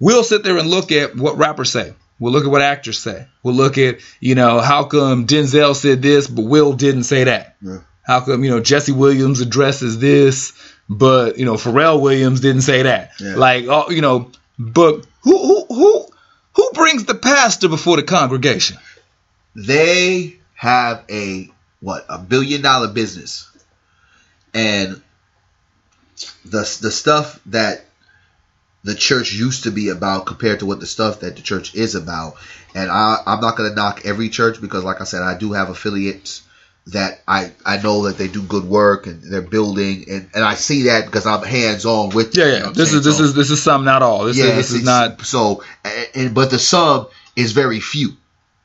We'll 0.00 0.24
sit 0.24 0.42
there 0.42 0.58
and 0.58 0.68
look 0.68 0.92
at 0.92 1.16
what 1.16 1.36
rappers 1.36 1.70
say. 1.70 1.94
We'll 2.18 2.32
look 2.32 2.44
at 2.44 2.50
what 2.50 2.62
actors 2.62 2.98
say. 2.98 3.26
We'll 3.42 3.54
look 3.54 3.78
at, 3.78 3.98
you 4.20 4.34
know, 4.34 4.60
how 4.60 4.84
come 4.84 5.26
Denzel 5.26 5.74
said 5.74 6.02
this, 6.02 6.28
but 6.28 6.42
Will 6.42 6.72
didn't 6.72 7.04
say 7.04 7.24
that. 7.24 7.56
Yeah. 7.60 7.78
How 8.02 8.20
come, 8.20 8.44
you 8.44 8.50
know, 8.50 8.60
Jesse 8.60 8.92
Williams 8.92 9.40
addresses 9.40 9.98
this, 9.98 10.52
but, 10.88 11.38
you 11.38 11.44
know, 11.44 11.54
Pharrell 11.54 12.00
Williams 12.00 12.40
didn't 12.40 12.62
say 12.62 12.82
that. 12.82 13.12
Yeah. 13.18 13.36
Like, 13.36 13.64
oh, 13.68 13.90
you 13.90 14.02
know, 14.02 14.30
but 14.58 15.06
who, 15.22 15.38
who, 15.38 15.66
who, 15.68 16.06
who 16.54 16.70
brings 16.72 17.04
the 17.04 17.14
pastor 17.14 17.68
before 17.68 17.96
the 17.96 18.02
congregation? 18.02 18.78
they 19.54 20.36
have 20.54 21.04
a 21.10 21.48
what 21.80 22.04
a 22.08 22.18
billion 22.18 22.62
dollar 22.62 22.88
business 22.88 23.50
and 24.52 25.00
the 26.44 26.78
the 26.80 26.90
stuff 26.90 27.40
that 27.46 27.84
the 28.84 28.94
church 28.94 29.32
used 29.32 29.64
to 29.64 29.70
be 29.70 29.88
about 29.88 30.26
compared 30.26 30.60
to 30.60 30.66
what 30.66 30.78
the 30.80 30.86
stuff 30.86 31.20
that 31.20 31.36
the 31.36 31.42
church 31.42 31.74
is 31.74 31.94
about 31.94 32.34
and 32.74 32.90
I, 32.90 33.16
i'm 33.26 33.40
not 33.40 33.56
going 33.56 33.70
to 33.70 33.74
knock 33.76 34.02
every 34.04 34.28
church 34.28 34.60
because 34.60 34.84
like 34.84 35.00
i 35.00 35.04
said 35.04 35.22
i 35.22 35.36
do 35.36 35.52
have 35.52 35.70
affiliates 35.70 36.42
that 36.88 37.22
I, 37.26 37.50
I 37.64 37.80
know 37.80 38.02
that 38.08 38.18
they 38.18 38.28
do 38.28 38.42
good 38.42 38.64
work 38.64 39.06
and 39.06 39.22
they're 39.22 39.40
building 39.40 40.04
and, 40.06 40.28
and 40.34 40.44
I 40.44 40.52
see 40.52 40.82
that 40.82 41.06
because 41.06 41.24
I'm 41.24 41.42
hands 41.42 41.86
on 41.86 42.10
with 42.10 42.36
Yeah, 42.36 42.44
them, 42.44 42.52
you 42.52 42.58
yeah. 42.58 42.64
know 42.66 42.72
this 42.72 42.90
saying? 42.90 42.98
is 42.98 43.04
this 43.06 43.16
So- 43.16 43.24
is 43.24 43.34
this 43.34 43.50
is 43.50 43.62
some, 43.62 43.84
not 43.86 44.02
all. 44.02 44.24
This 44.26 44.36
is 44.36 44.44
this 44.54 44.70
is 44.72 44.84
not. 44.84 45.22
so. 45.22 45.64
And, 45.82 46.08
and- 46.14 46.34
but 46.34 46.50
the 46.50 46.58
sum 46.58 47.06
is 47.36 47.52
very 47.52 47.80
few, 47.80 48.10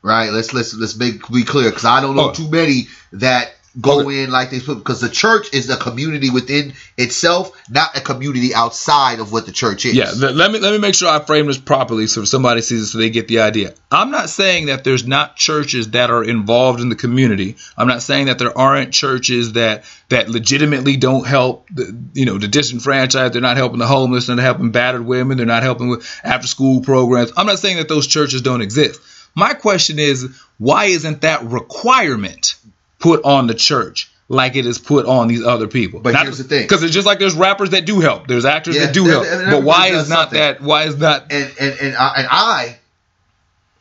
right? 0.02 0.30
Let's 0.32 0.52
let's 0.52 0.74
let's 0.74 0.96
make 0.96 1.26
be 1.30 1.44
clear 1.44 1.70
because 1.70 1.86
I 1.86 2.02
don't 2.02 2.14
know 2.14 2.28
Oh. 2.28 2.34
too 2.34 2.50
many 2.50 2.88
that 3.12 3.54
go 3.80 4.00
Okay. 4.00 4.24
in 4.24 4.30
like 4.30 4.50
they 4.50 4.60
put 4.60 4.78
because 4.78 5.00
the 5.00 5.08
church 5.08 5.52
is 5.52 5.68
a 5.70 5.76
community 5.76 6.30
within 6.30 6.72
itself, 6.96 7.52
not 7.70 7.96
a 7.96 8.00
community 8.00 8.54
outside 8.54 9.20
of 9.20 9.30
what 9.32 9.46
the 9.46 9.52
church 9.52 9.84
is. 9.86 9.94
Yeah, 9.94 10.10
let 10.16 10.50
me 10.50 10.58
let 10.58 10.72
me 10.72 10.78
make 10.78 10.94
sure 10.94 11.08
I 11.08 11.20
frame 11.20 11.46
this 11.46 11.58
properly 11.58 12.06
so 12.06 12.24
somebody 12.24 12.62
sees 12.62 12.82
it 12.82 12.86
so 12.86 12.98
they 12.98 13.10
get 13.10 13.28
the 13.28 13.40
idea. 13.40 13.74
I'm 13.92 14.10
not 14.10 14.28
saying 14.28 14.66
that 14.66 14.82
there's 14.84 15.06
not 15.06 15.36
churches 15.36 15.90
that 15.90 16.10
are 16.10 16.24
involved 16.24 16.80
in 16.80 16.88
the 16.88 16.96
community. 16.96 17.56
I'm 17.76 17.86
not 17.88 18.02
saying 18.02 18.26
that 18.26 18.38
there 18.38 18.56
aren't 18.56 18.92
churches 18.92 19.52
that 19.52 19.84
that 20.08 20.28
legitimately 20.28 20.96
don't 20.96 21.26
help 21.26 21.68
the 21.70 21.96
you 22.14 22.24
know 22.24 22.38
the 22.38 22.48
disenfranchised. 22.48 23.34
They're 23.34 23.40
not 23.42 23.56
helping 23.56 23.78
the 23.78 23.86
homeless. 23.86 24.26
They're 24.26 24.36
not 24.36 24.42
helping 24.42 24.70
battered 24.72 25.04
women. 25.06 25.36
They're 25.36 25.46
not 25.46 25.62
helping 25.62 25.88
with 25.88 26.06
after 26.24 26.46
school 26.48 26.80
programs. 26.80 27.32
I'm 27.36 27.46
not 27.46 27.58
saying 27.60 27.76
that 27.76 27.88
those 27.88 28.06
churches 28.06 28.42
don't 28.42 28.62
exist. 28.62 29.00
My 29.36 29.54
question 29.54 30.00
is 30.00 30.28
why 30.58 30.86
isn't 30.86 31.20
that 31.20 31.44
requirement 31.44 32.56
put 33.00 33.24
on 33.24 33.48
the 33.48 33.54
church? 33.54 34.12
Like 34.28 34.54
it 34.54 34.64
is 34.64 34.78
put 34.78 35.06
on 35.06 35.26
these 35.26 35.44
other 35.44 35.66
people. 35.66 35.98
But 35.98 36.12
not, 36.12 36.22
here's 36.22 36.38
the 36.38 36.44
thing. 36.44 36.62
because 36.62 36.84
it's 36.84 36.94
just 36.94 37.04
like 37.06 37.18
there's 37.18 37.34
rappers 37.34 37.70
that 37.70 37.84
do 37.84 37.98
help, 37.98 38.28
there's 38.28 38.44
actors 38.44 38.76
Yeah, 38.76 38.86
that 38.86 38.94
do 38.94 39.04
help, 39.06 39.24
but 39.24 39.64
why 39.64 39.88
is 39.88 40.08
not 40.08 40.30
something. 40.30 40.38
that? 40.38 40.60
Why 40.60 40.84
is 40.84 40.96
not? 40.96 41.32
and 41.32 41.52
and 41.58 41.80
and 41.80 41.96
I, 41.96 42.12
and 42.18 42.28
I 42.30 42.78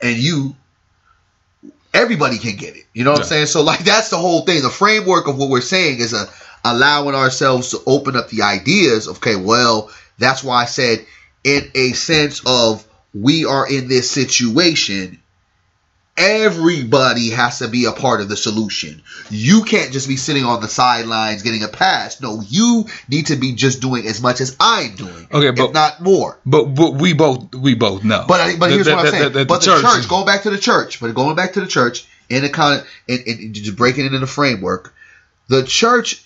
and 0.02 0.18
you 0.18 0.56
everybody 1.94 2.38
can 2.38 2.56
get 2.56 2.76
it 2.76 2.86
you 2.94 3.04
know 3.04 3.12
what 3.12 3.22
i'm 3.22 3.26
saying 3.26 3.48
so 3.48 3.62
like 3.64 3.80
that's 3.80 4.10
the 4.10 4.18
whole 4.18 4.42
thing 4.42 4.62
the 4.62 4.70
framework 4.70 5.28
of 5.28 5.38
what 5.38 5.50
we're 5.50 5.60
saying 5.60 6.00
is 6.00 6.14
a 6.14 6.26
allowing 6.64 7.16
ourselves 7.16 7.72
to 7.72 7.80
open 7.88 8.16
up 8.16 8.30
the 8.30 8.44
ideas 8.44 9.08
okay 9.08 9.36
well 9.36 9.90
that's 10.20 10.44
why 10.44 10.62
i 10.62 10.66
said 10.66 11.04
in 11.44 11.64
a 11.74 11.92
sense 11.94 12.44
of 12.46 12.86
we 13.14 13.44
are 13.46 13.68
in 13.68 13.88
this 13.88 14.10
situation 14.12 15.20
everybody 16.20 17.30
has 17.30 17.60
to 17.60 17.68
be 17.68 17.86
a 17.86 17.92
part 17.92 18.22
of 18.22 18.28
the 18.30 18.36
solution 18.38 19.02
you 19.30 19.64
can't 19.64 19.92
just 19.92 20.08
be 20.08 20.18
sitting 20.18 20.44
on 20.44 20.62
the 20.62 20.68
sidelines 20.68 21.44
getting 21.44 21.64
a 21.64 21.68
pass 21.68 22.22
no 22.22 22.42
you 22.48 22.86
need 23.10 23.28
to 23.28 23.36
be 23.36 23.54
just 23.54 23.82
doing 23.82 24.06
as 24.06 24.22
much 24.22 24.42
as 24.42 24.56
i'm 24.60 24.96
doing 24.96 25.28
Okay, 25.32 25.52
but- 25.52 25.70
if 25.70 25.74
not 25.74 26.02
more 26.02 26.38
But 26.46 26.66
but 26.76 26.92
we 26.96 27.14
both 27.14 27.56
we 27.56 27.74
both 27.76 28.04
know. 28.04 28.26
but 28.28 28.40
I, 28.42 28.56
but 28.58 28.70
here's 28.72 28.86
that- 28.86 28.96
what 28.96 29.06
I'm 29.06 29.12
that- 29.12 29.12
saying. 29.20 29.34
that- 29.34 29.48
but 29.48 29.62
the 29.62 29.66
church 29.68 29.82
church, 29.82 30.08
going 30.10 30.26
back 30.26 30.44
to 30.44 30.50
the 30.50 30.58
church, 30.58 31.00
but 31.00 31.14
going 31.16 31.36
back 31.36 31.54
to 31.54 31.62
the 31.62 31.68
church 31.68 32.06
in 32.30 32.44
the 32.44 32.50
kind 32.50 32.82
of 32.82 32.88
and, 33.08 33.20
and, 33.28 33.54
just 33.56 33.76
breaking 33.78 34.04
it 34.06 34.08
into 34.08 34.20
the 34.20 34.28
framework, 34.28 34.94
the 35.48 35.64
church, 35.64 36.24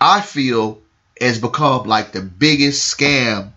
I 0.00 0.20
feel, 0.20 0.80
has 1.20 1.38
become 1.38 1.86
like 1.86 2.12
the 2.12 2.20
biggest 2.22 2.96
scam 2.96 3.52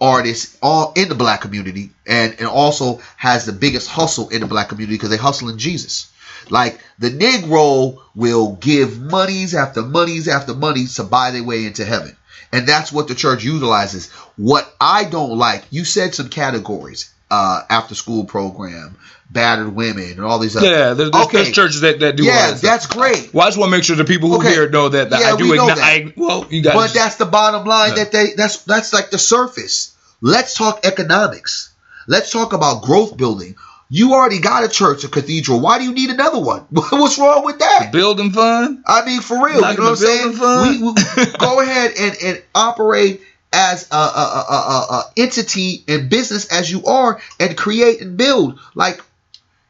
artist 0.00 0.56
all 0.62 0.92
in 0.94 1.08
the 1.08 1.14
black 1.14 1.40
community, 1.40 1.90
and 2.06 2.34
and 2.38 2.48
also 2.48 3.00
has 3.16 3.44
the 3.44 3.52
biggest 3.52 3.88
hustle 3.88 4.28
in 4.30 4.40
the 4.40 4.46
black 4.46 4.68
community 4.68 4.96
because 4.96 5.10
they 5.10 5.16
hustle 5.16 5.48
in 5.48 5.58
Jesus. 5.58 6.10
Like 6.48 6.80
the 6.98 7.10
Negro 7.10 7.98
will 8.14 8.54
give 8.54 9.00
monies 9.00 9.54
after 9.54 9.82
monies 9.82 10.28
after 10.28 10.54
monies 10.54 10.94
to 10.96 11.04
buy 11.04 11.30
their 11.30 11.44
way 11.44 11.66
into 11.66 11.84
heaven. 11.84 12.16
And 12.52 12.66
that's 12.66 12.90
what 12.90 13.06
the 13.06 13.14
church 13.14 13.44
utilizes. 13.44 14.10
What 14.36 14.74
I 14.80 15.04
don't 15.04 15.38
like, 15.38 15.64
you 15.70 15.84
said 15.84 16.14
some 16.14 16.28
categories, 16.28 17.10
uh, 17.30 17.62
after 17.70 17.94
school 17.94 18.24
program, 18.24 18.96
battered 19.30 19.74
women, 19.74 20.10
and 20.12 20.20
all 20.20 20.38
these 20.38 20.56
other. 20.56 20.66
yeah, 20.66 20.94
there's, 20.94 21.10
there's, 21.10 21.26
Okay. 21.26 21.52
churches 21.52 21.82
that, 21.82 22.00
that 22.00 22.16
do. 22.16 22.24
yeah, 22.24 22.50
that 22.52 22.60
that's 22.60 22.86
great. 22.86 23.32
Well, 23.32 23.46
I 23.46 23.48
just 23.48 23.58
want 23.58 23.70
to 23.70 23.76
make 23.76 23.84
sure 23.84 23.96
the 23.96 24.04
people 24.04 24.28
who 24.30 24.36
Okay. 24.38 24.50
hear 24.52 24.68
know 24.68 24.88
that, 24.88 25.10
that 25.10 25.20
Yeah, 25.20 25.34
I 25.34 25.36
do 25.36 25.50
we 25.50 25.56
know 25.56 25.66
igni- 25.68 25.76
that. 25.76 25.78
I, 25.78 26.12
well, 26.16 26.46
you 26.50 26.62
got. 26.62 26.74
But 26.74 26.92
that's 26.94 27.16
the 27.16 27.26
bottom 27.26 27.66
line. 27.66 27.94
That 27.94 28.12
they 28.12 28.32
that's 28.36 28.64
that's 28.64 28.92
like 28.92 29.10
the 29.10 29.18
surface. 29.18 29.96
Let's 30.20 30.54
talk 30.54 30.80
economics. 30.84 31.72
Let's 32.06 32.30
talk 32.32 32.52
about 32.52 32.82
growth 32.82 33.16
building. 33.16 33.54
You 33.92 34.12
already 34.14 34.38
got 34.38 34.62
a 34.64 34.68
church, 34.68 35.02
a 35.02 35.08
cathedral. 35.08 35.58
Why 35.60 35.78
do 35.78 35.84
you 35.84 35.92
need 35.92 36.10
another 36.10 36.38
one? 36.38 36.60
What's 36.70 37.18
wrong 37.18 37.44
with 37.44 37.58
that? 37.58 37.90
building 37.92 38.30
fund. 38.30 38.84
I 38.86 39.04
mean, 39.04 39.20
for 39.20 39.44
real, 39.44 39.60
Like 39.60 39.78
you 39.78 39.82
know 39.82 39.90
what 39.90 40.00
I'm 40.00 40.32
the 40.32 40.32
building 40.32 40.36
saying? 40.36 40.82
We, 40.82 40.92
fund? 40.92 41.32
we 41.32 41.38
go 41.38 41.60
ahead 41.60 41.92
and, 41.98 42.16
and 42.22 42.42
operate 42.54 43.20
as 43.52 43.88
a, 43.90 43.96
a, 43.96 43.98
a, 43.98 44.86
a, 44.90 45.04
entity 45.16 45.84
and 45.88 46.08
business 46.08 46.50
as 46.52 46.70
you 46.70 46.84
are, 46.84 47.20
and 47.38 47.56
create 47.56 48.00
and 48.00 48.16
build. 48.16 48.60
Like 48.74 49.00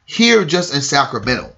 here, 0.05 0.45
just 0.45 0.73
in 0.73 0.81
Sacramento, 0.81 1.53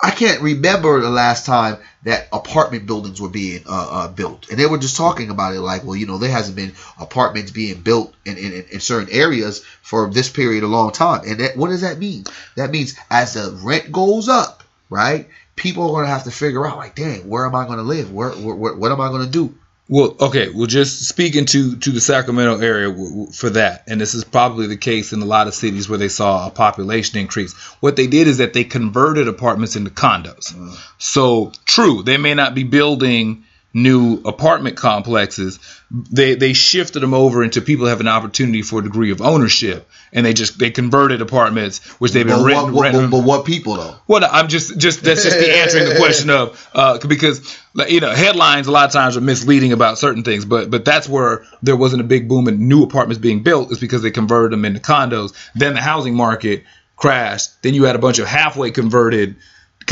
I 0.00 0.10
can't 0.10 0.40
remember 0.40 1.00
the 1.00 1.10
last 1.10 1.44
time 1.44 1.78
that 2.04 2.28
apartment 2.32 2.86
buildings 2.86 3.20
were 3.20 3.28
being 3.28 3.64
uh, 3.68 3.88
uh, 3.90 4.08
built, 4.08 4.48
and 4.48 4.58
they 4.58 4.66
were 4.66 4.78
just 4.78 4.96
talking 4.96 5.30
about 5.30 5.54
it 5.54 5.60
like, 5.60 5.84
well, 5.84 5.96
you 5.96 6.06
know, 6.06 6.16
there 6.16 6.30
hasn't 6.30 6.56
been 6.56 6.72
apartments 6.98 7.50
being 7.50 7.80
built 7.80 8.14
in, 8.24 8.38
in, 8.38 8.64
in 8.70 8.80
certain 8.80 9.12
areas 9.12 9.64
for 9.82 10.08
this 10.08 10.30
period 10.30 10.62
a 10.62 10.68
long 10.68 10.92
time. 10.92 11.22
And 11.26 11.40
that, 11.40 11.56
what 11.56 11.68
does 11.68 11.82
that 11.82 11.98
mean? 11.98 12.24
That 12.56 12.70
means 12.70 12.96
as 13.10 13.34
the 13.34 13.50
rent 13.62 13.92
goes 13.92 14.28
up, 14.28 14.62
right? 14.88 15.28
People 15.56 15.84
are 15.84 15.92
going 15.92 16.06
to 16.06 16.10
have 16.10 16.24
to 16.24 16.30
figure 16.30 16.66
out, 16.66 16.78
like, 16.78 16.94
dang, 16.94 17.28
where 17.28 17.44
am 17.44 17.54
I 17.54 17.66
going 17.66 17.78
to 17.78 17.84
live? 17.84 18.10
Where, 18.10 18.30
where, 18.30 18.74
what 18.74 18.92
am 18.92 19.00
I 19.00 19.08
going 19.08 19.24
to 19.24 19.30
do? 19.30 19.54
Well, 19.90 20.14
okay. 20.20 20.48
Well, 20.48 20.68
just 20.68 21.08
speaking 21.08 21.46
to 21.46 21.74
to 21.74 21.90
the 21.90 22.00
Sacramento 22.00 22.60
area 22.60 22.88
w- 22.88 23.10
w- 23.10 23.32
for 23.32 23.50
that, 23.50 23.82
and 23.88 24.00
this 24.00 24.14
is 24.14 24.22
probably 24.22 24.68
the 24.68 24.76
case 24.76 25.12
in 25.12 25.20
a 25.20 25.24
lot 25.24 25.48
of 25.48 25.54
cities 25.54 25.88
where 25.88 25.98
they 25.98 26.08
saw 26.08 26.46
a 26.46 26.50
population 26.50 27.18
increase. 27.18 27.54
What 27.80 27.96
they 27.96 28.06
did 28.06 28.28
is 28.28 28.38
that 28.38 28.52
they 28.52 28.62
converted 28.62 29.26
apartments 29.26 29.74
into 29.74 29.90
condos. 29.90 30.54
Mm. 30.54 30.78
So, 30.98 31.50
true, 31.64 32.04
they 32.04 32.18
may 32.18 32.34
not 32.34 32.54
be 32.54 32.62
building 32.62 33.42
new 33.72 34.20
apartment 34.24 34.76
complexes. 34.76 35.58
They 35.90 36.34
they 36.34 36.52
shifted 36.52 37.00
them 37.00 37.14
over 37.14 37.42
into 37.44 37.60
people 37.60 37.86
have 37.86 38.00
an 38.00 38.08
opportunity 38.08 38.62
for 38.62 38.80
a 38.80 38.82
degree 38.82 39.10
of 39.12 39.20
ownership, 39.20 39.88
and 40.12 40.24
they 40.26 40.34
just 40.34 40.58
they 40.58 40.70
converted 40.70 41.20
apartments 41.20 41.78
which 42.00 42.12
they've 42.12 42.26
been 42.26 42.38
But 42.38 42.44
renting. 42.46 42.72
what, 42.74 42.82
renting- 42.82 43.10
but, 43.10 43.18
but 43.18 43.24
what 43.26 43.44
people 43.44 43.74
though? 43.76 43.94
well, 44.08 44.28
I'm 44.30 44.48
just 44.48 44.78
just 44.78 45.02
that's 45.02 45.22
just 45.24 45.38
the 45.38 45.56
answering 45.58 45.88
the 45.88 45.96
question 45.96 46.30
of 46.30 46.70
uh, 46.74 46.98
because 47.06 47.58
you 47.88 48.00
know 48.00 48.10
headlines 48.10 48.66
a 48.66 48.72
lot 48.72 48.86
of 48.86 48.92
times 48.92 49.16
are 49.16 49.20
misleading 49.20 49.72
about 49.72 49.98
certain 49.98 50.22
things, 50.24 50.44
but 50.44 50.70
but 50.70 50.84
that's 50.84 51.08
where 51.08 51.44
there 51.62 51.76
wasn't 51.76 52.00
a 52.00 52.04
big 52.04 52.28
boom 52.28 52.48
in 52.48 52.68
new 52.68 52.82
apartments 52.82 53.20
being 53.20 53.42
built 53.42 53.70
is 53.72 53.78
because 53.78 54.02
they 54.02 54.10
converted 54.10 54.52
them 54.52 54.64
into 54.64 54.80
condos. 54.80 55.32
Then 55.54 55.74
the 55.74 55.80
housing 55.80 56.14
market 56.14 56.64
crashed. 56.96 57.62
Then 57.62 57.74
you 57.74 57.84
had 57.84 57.96
a 57.96 58.00
bunch 58.00 58.18
of 58.18 58.26
halfway 58.26 58.70
converted 58.70 59.36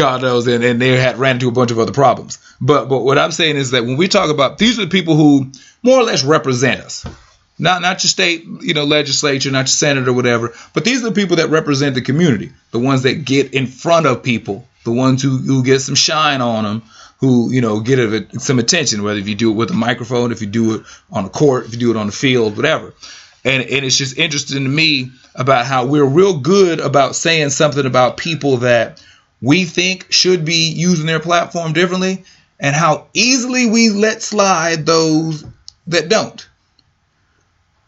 and, 0.00 0.64
and 0.64 0.80
they 0.80 0.96
had 0.96 1.18
ran 1.18 1.36
into 1.36 1.48
a 1.48 1.52
bunch 1.52 1.70
of 1.70 1.78
other 1.78 1.92
problems. 1.92 2.38
But 2.60 2.88
but 2.88 3.00
what 3.00 3.18
I'm 3.18 3.32
saying 3.32 3.56
is 3.56 3.72
that 3.72 3.84
when 3.84 3.96
we 3.96 4.08
talk 4.08 4.30
about 4.30 4.58
these 4.58 4.78
are 4.78 4.84
the 4.84 4.90
people 4.90 5.16
who 5.16 5.50
more 5.82 5.98
or 5.98 6.04
less 6.04 6.24
represent 6.24 6.80
us 6.80 7.06
not 7.58 7.82
not 7.82 8.02
your 8.04 8.08
state, 8.08 8.44
you 8.60 8.74
know, 8.74 8.84
legislature, 8.84 9.50
not 9.50 9.60
your 9.60 9.66
senator, 9.66 10.12
whatever. 10.12 10.54
But 10.74 10.84
these 10.84 11.02
are 11.02 11.08
the 11.08 11.14
people 11.14 11.36
that 11.36 11.50
represent 11.50 11.94
the 11.94 12.02
community, 12.02 12.52
the 12.70 12.78
ones 12.78 13.02
that 13.02 13.24
get 13.24 13.52
in 13.52 13.66
front 13.66 14.06
of 14.06 14.22
people, 14.22 14.66
the 14.84 14.92
ones 14.92 15.22
who 15.22 15.38
who 15.38 15.64
get 15.64 15.80
some 15.80 15.96
shine 15.96 16.40
on 16.40 16.64
them, 16.64 16.82
who 17.18 17.50
you 17.50 17.60
know 17.60 17.80
get 17.80 17.98
a, 17.98 18.40
some 18.40 18.58
attention. 18.58 19.02
Whether 19.02 19.18
if 19.18 19.28
you 19.28 19.34
do 19.34 19.50
it 19.50 19.54
with 19.54 19.70
a 19.70 19.74
microphone, 19.74 20.30
if 20.30 20.40
you 20.40 20.46
do 20.46 20.76
it 20.76 20.82
on 21.10 21.24
the 21.24 21.30
court, 21.30 21.66
if 21.66 21.72
you 21.72 21.80
do 21.80 21.90
it 21.90 21.96
on 21.96 22.06
the 22.06 22.12
field, 22.12 22.56
whatever. 22.56 22.94
And 23.44 23.62
and 23.62 23.84
it's 23.84 23.98
just 23.98 24.16
interesting 24.16 24.62
to 24.62 24.70
me 24.70 25.10
about 25.34 25.66
how 25.66 25.86
we're 25.86 26.04
real 26.04 26.38
good 26.38 26.80
about 26.80 27.16
saying 27.16 27.50
something 27.50 27.86
about 27.86 28.16
people 28.16 28.58
that 28.58 29.02
we 29.40 29.64
think 29.64 30.10
should 30.12 30.44
be 30.44 30.70
using 30.72 31.06
their 31.06 31.20
platform 31.20 31.72
differently, 31.72 32.24
and 32.60 32.74
how 32.74 33.06
easily 33.14 33.66
we 33.66 33.90
let 33.90 34.22
slide 34.22 34.84
those 34.86 35.44
that 35.86 36.08
don't. 36.08 36.48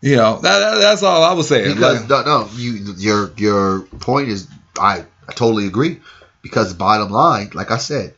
You 0.02 0.16
know, 0.16 0.38
that, 0.40 0.58
that- 0.58 0.78
that's 0.78 1.02
all 1.02 1.22
I 1.22 1.32
was 1.34 1.48
saying. 1.48 1.74
Because 1.74 2.00
Like, 2.08 2.26
no, 2.26 2.42
no, 2.44 2.48
you 2.54 2.94
your 2.96 3.32
your 3.36 3.80
point 3.80 4.28
is 4.28 4.48
I, 4.78 5.04
I 5.28 5.32
totally 5.32 5.66
agree. 5.66 6.00
Because 6.42 6.72
bottom 6.72 7.10
line, 7.10 7.50
like 7.52 7.70
I 7.70 7.76
said, 7.76 8.14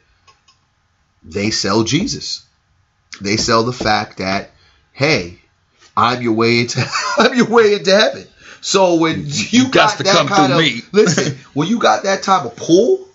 they 1.24 1.50
sell 1.50 1.82
Jesus. 1.82 2.44
They 3.20 3.36
sell 3.36 3.64
the 3.64 3.72
fact 3.72 4.18
that 4.18 4.50
hey, 4.92 5.38
I'm 5.96 6.22
your 6.22 6.34
way 6.34 6.60
into 6.60 6.84
I'm 7.18 7.34
your 7.34 7.48
way 7.48 7.74
into 7.74 7.90
heaven. 7.90 8.26
So 8.60 8.96
when 8.96 9.24
you 9.26 9.64
got 9.64 9.72
got 9.72 9.96
to 9.98 10.02
that 10.04 10.12
come 10.16 10.28
kind 10.28 10.52
of 10.52 10.58
me. 10.60 10.82
listen, 10.92 11.36
when 11.52 11.66
you 11.66 11.80
got 11.80 12.04
that 12.04 12.22
type 12.22 12.44
of 12.44 12.54
pull, 12.54 13.08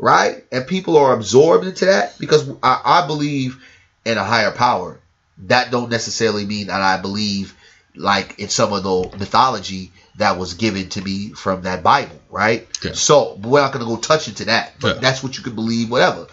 right, 0.00 0.44
and 0.50 0.66
people 0.66 0.96
are 0.96 1.12
absorbed 1.14 1.66
into 1.66 1.84
that, 1.86 2.18
because 2.18 2.48
I, 2.62 2.80
I 2.84 3.06
believe 3.06 3.62
in 4.04 4.18
a 4.18 4.24
higher 4.24 4.50
power. 4.50 4.98
That 5.44 5.70
don't 5.70 5.90
necessarily 5.90 6.44
mean 6.44 6.66
that 6.66 6.80
I 6.82 6.96
believe 7.00 7.54
like 7.94 8.38
in 8.38 8.48
some 8.48 8.72
of 8.72 8.82
the 8.82 9.16
mythology 9.18 9.90
that 10.16 10.38
was 10.38 10.54
given 10.54 10.88
to 10.90 11.02
me 11.02 11.30
from 11.30 11.62
that 11.62 11.82
Bible, 11.82 12.20
right? 12.30 12.66
Okay. 12.84 12.94
So 12.94 13.36
but 13.40 13.48
we're 13.48 13.60
not 13.60 13.72
gonna 13.72 13.86
go 13.86 13.96
touch 13.96 14.28
into 14.28 14.46
that, 14.46 14.74
but 14.80 14.96
Yeah. 14.96 15.00
that's 15.00 15.22
what 15.22 15.36
you 15.36 15.42
can 15.42 15.54
believe, 15.54 15.90
whatever. 15.90 16.26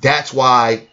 That's 0.00 0.32
why 0.32 0.88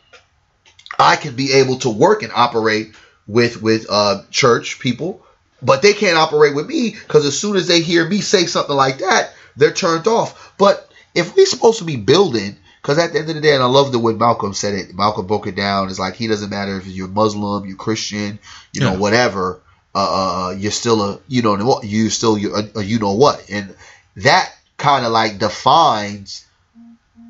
I 1.00 1.16
can 1.16 1.36
be 1.36 1.54
able 1.54 1.78
to 1.80 1.90
work 1.90 2.24
and 2.24 2.32
operate 2.34 2.94
with 3.28 3.62
with 3.62 3.86
uh, 3.90 4.24
church 4.30 4.80
people, 4.80 5.26
but 5.62 5.82
they 5.82 5.94
can't 5.94 6.18
operate 6.18 6.54
with 6.56 6.68
me 6.68 6.92
because 6.92 7.26
as 7.26 7.40
soon 7.40 7.56
as 7.56 7.68
they 7.68 7.82
hear 7.82 8.08
me 8.08 8.22
say 8.22 8.46
something 8.46 8.76
like 8.76 9.00
that, 9.00 9.34
they're 9.56 9.72
turned 9.72 10.08
off. 10.08 10.54
But 10.58 10.90
if 11.14 11.36
we're 11.36 11.46
supposed 11.46 11.80
to 11.80 11.86
be 11.86 11.96
building, 11.96 12.58
because 12.82 12.98
at 12.98 13.14
the 13.14 13.20
end 13.20 13.30
of 13.30 13.36
the 13.36 13.42
day, 13.42 13.54
and 13.54 13.64
I 13.64 13.68
love 13.68 13.92
the 13.92 14.00
way 14.00 14.14
Malcolm 14.14 14.54
said 14.54 14.74
it. 14.74 14.94
Malcolm 14.96 15.26
broke 15.28 15.48
it 15.48 15.56
down. 15.56 15.90
It's 15.90 16.00
like 16.00 16.16
he 16.16 16.28
doesn't 16.28 16.50
matter 16.50 16.78
if 16.78 16.88
you're 16.88 17.08
Muslim, 17.08 17.66
you're 17.66 17.78
Christian, 17.78 18.40
you 18.74 18.82
know, 18.82 18.94
Yeah. 18.94 18.98
whatever. 18.98 19.60
Uh, 19.96 20.48
uh, 20.48 20.56
you're 20.58 20.72
still 20.72 21.04
a 21.04 21.20
you 21.28 21.44
know 21.44 21.56
what 21.64 21.84
you 21.84 22.10
still 22.10 22.36
a, 22.36 22.80
a 22.80 22.84
you 22.84 22.98
know 22.98 23.14
what, 23.14 23.46
and 23.52 23.76
that 24.18 24.52
kind 24.78 25.06
of 25.06 25.12
like 25.12 25.38
defines 25.38 26.46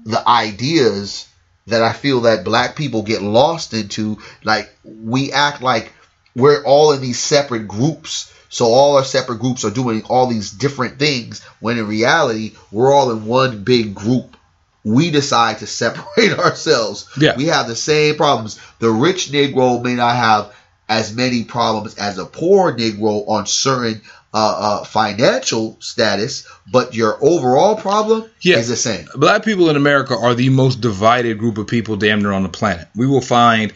the 0.06 0.26
ideas 0.28 1.28
that 1.68 1.82
I 1.82 1.94
feel 1.94 2.22
that 2.22 2.44
black 2.46 2.76
people 2.78 3.04
get 3.04 3.22
lost 3.22 3.74
into. 3.74 4.18
Like 4.44 4.74
we 4.84 5.32
act 5.34 5.62
like 5.62 5.92
we're 6.36 6.64
all 6.64 6.94
in 6.94 7.02
these 7.02 7.20
separate 7.20 7.68
groups. 7.68 8.34
So 8.54 8.68
all 8.68 8.97
our 8.97 9.04
separate 9.04 9.39
groups 9.39 9.66
are 9.66 9.72
doing 9.72 10.04
all 10.04 10.28
these 10.28 10.51
different 10.51 10.99
things 10.99 11.41
when 11.60 11.80
in 11.80 11.88
reality 11.88 12.54
we're 12.72 12.93
all 12.93 13.10
in 13.12 13.26
one 13.26 13.64
big 13.64 13.95
group. 13.95 14.38
We 14.84 15.10
decide 15.12 15.60
to 15.60 15.68
separate 15.82 16.38
ourselves. 16.38 17.10
Yeah. 17.18 17.36
We 17.36 17.45
have 17.45 17.68
the 17.68 17.76
same 17.76 18.16
problems. 18.16 18.60
The 18.80 18.91
rich 18.91 19.32
Negro 19.32 19.82
may 19.84 19.95
not 19.95 20.16
have 20.16 20.54
as 20.88 21.16
many 21.16 21.45
problems 21.45 21.95
as 21.97 22.18
a 22.20 22.26
poor 22.26 22.72
Negro 22.74 23.28
on 23.28 23.45
certain 23.47 24.01
uh, 24.36 24.82
uh, 24.82 24.84
financial 24.84 25.78
status, 25.80 26.47
but 26.72 26.93
your 26.93 27.18
overall 27.24 27.76
problem 27.76 28.30
Yeah. 28.41 28.58
is 28.58 28.68
the 28.68 28.76
same. 28.76 29.08
black 29.16 29.43
people 29.45 29.70
in 29.70 29.76
America 29.78 30.16
are 30.16 30.36
the 30.36 30.49
most 30.49 30.82
divided 30.82 31.38
group 31.39 31.58
of 31.58 31.68
people 31.68 31.95
damn 31.95 32.20
near 32.22 32.32
on 32.34 32.43
the 32.43 32.49
planet. 32.49 32.88
We 32.95 33.08
will 33.08 33.22
find 33.22 33.74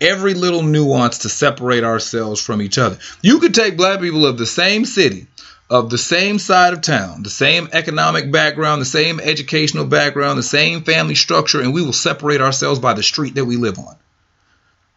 every 0.00 0.34
little 0.34 0.62
nuance 0.62 1.18
to 1.18 1.28
separate 1.28 1.84
ourselves 1.84 2.40
from 2.40 2.60
each 2.60 2.78
other. 2.78 2.98
You 3.22 3.38
could 3.38 3.54
take 3.54 3.76
black 3.76 4.00
people 4.00 4.26
of 4.26 4.38
the 4.38 4.46
same 4.46 4.84
city, 4.84 5.26
of 5.68 5.90
the 5.90 5.98
same 5.98 6.38
side 6.38 6.72
of 6.72 6.82
town, 6.82 7.22
the 7.22 7.30
same 7.30 7.68
economic 7.72 8.30
background, 8.30 8.80
the 8.80 8.86
same 8.86 9.20
educational 9.20 9.86
background, 9.86 10.38
the 10.38 10.42
same 10.42 10.82
family 10.82 11.14
structure, 11.14 11.60
and 11.60 11.74
we 11.74 11.82
will 11.82 11.92
separate 11.92 12.40
ourselves 12.40 12.78
by 12.78 12.94
the 12.94 13.02
street 13.02 13.34
that 13.34 13.44
we 13.44 13.56
live 13.56 13.78
on. 13.78 13.96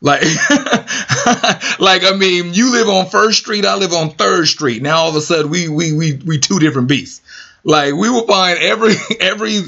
Like, 0.02 0.22
like 1.80 2.04
I 2.04 2.16
mean, 2.18 2.54
you 2.54 2.72
live 2.72 2.88
on 2.88 3.10
First 3.10 3.40
Street, 3.40 3.66
I 3.66 3.76
live 3.76 3.94
on 3.94 4.12
Third 4.12 4.48
Street. 4.48 4.82
Now 4.82 5.00
all 5.00 5.10
of 5.10 5.16
a 5.16 5.22
sudden, 5.22 5.52
we 5.52 5.68
we 5.68 5.92
we 5.94 6.14
we 6.14 6.40
two 6.40 6.60
different 6.60 6.88
beasts. 6.88 7.22
Like 7.64 7.94
we 7.94 8.10
will 8.10 8.26
find 8.26 8.60
every 8.60 8.94
every 9.20 9.62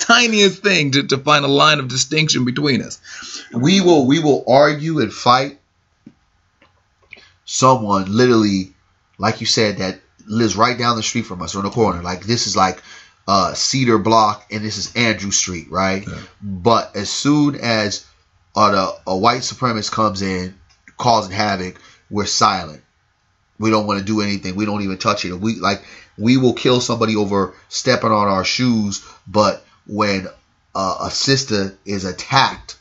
tiniest 0.00 0.62
thing 0.62 0.92
to, 0.92 1.06
to 1.06 1.18
find 1.18 1.44
a 1.44 1.48
line 1.48 1.78
of 1.78 1.88
distinction 1.88 2.44
between 2.44 2.82
us. 2.82 3.00
we 3.52 3.80
will 3.80 4.06
we 4.06 4.18
will 4.18 4.44
argue 4.48 5.00
and 5.00 5.12
fight. 5.12 5.58
Someone 7.44 8.06
literally 8.16 8.72
like 9.18 9.40
you 9.40 9.46
said 9.46 9.78
that 9.78 10.00
lives 10.26 10.56
right 10.56 10.78
down 10.78 10.96
the 10.96 11.02
street 11.02 11.26
from 11.26 11.42
us 11.42 11.54
on 11.54 11.64
the 11.64 11.70
corner. 11.70 12.02
Like 12.02 12.24
this 12.24 12.46
is 12.46 12.56
like 12.56 12.82
uh 13.28 13.52
cedar 13.54 13.98
block 13.98 14.46
and 14.50 14.64
this 14.64 14.78
is 14.78 14.96
andrew 14.96 15.30
street 15.30 15.70
right? 15.70 16.06
Yeah. 16.08 16.18
but 16.42 16.96
as 16.96 17.10
soon 17.10 17.54
as 17.56 18.06
uh, 18.56 18.70
the, 18.70 18.96
a 19.06 19.16
white 19.16 19.42
supremacist 19.42 19.92
comes 19.92 20.22
in 20.22 20.58
causing 20.96 21.32
havoc 21.32 21.80
we're 22.10 22.26
silent. 22.26 22.82
We 23.58 23.70
don't 23.70 23.86
want 23.86 24.00
to 24.00 24.04
do 24.04 24.22
anything. 24.22 24.56
We 24.56 24.64
don't 24.64 24.82
even 24.82 24.96
touch 24.96 25.24
it. 25.24 25.34
We 25.34 25.56
like 25.56 25.82
we 26.16 26.38
will 26.38 26.54
kill 26.54 26.80
somebody 26.80 27.14
over 27.14 27.54
stepping 27.68 28.10
on 28.10 28.26
our 28.28 28.44
shoes 28.44 29.04
but 29.26 29.64
when 29.90 30.28
uh, 30.74 30.96
a 31.02 31.10
sister 31.10 31.76
is 31.84 32.04
attacked 32.04 32.78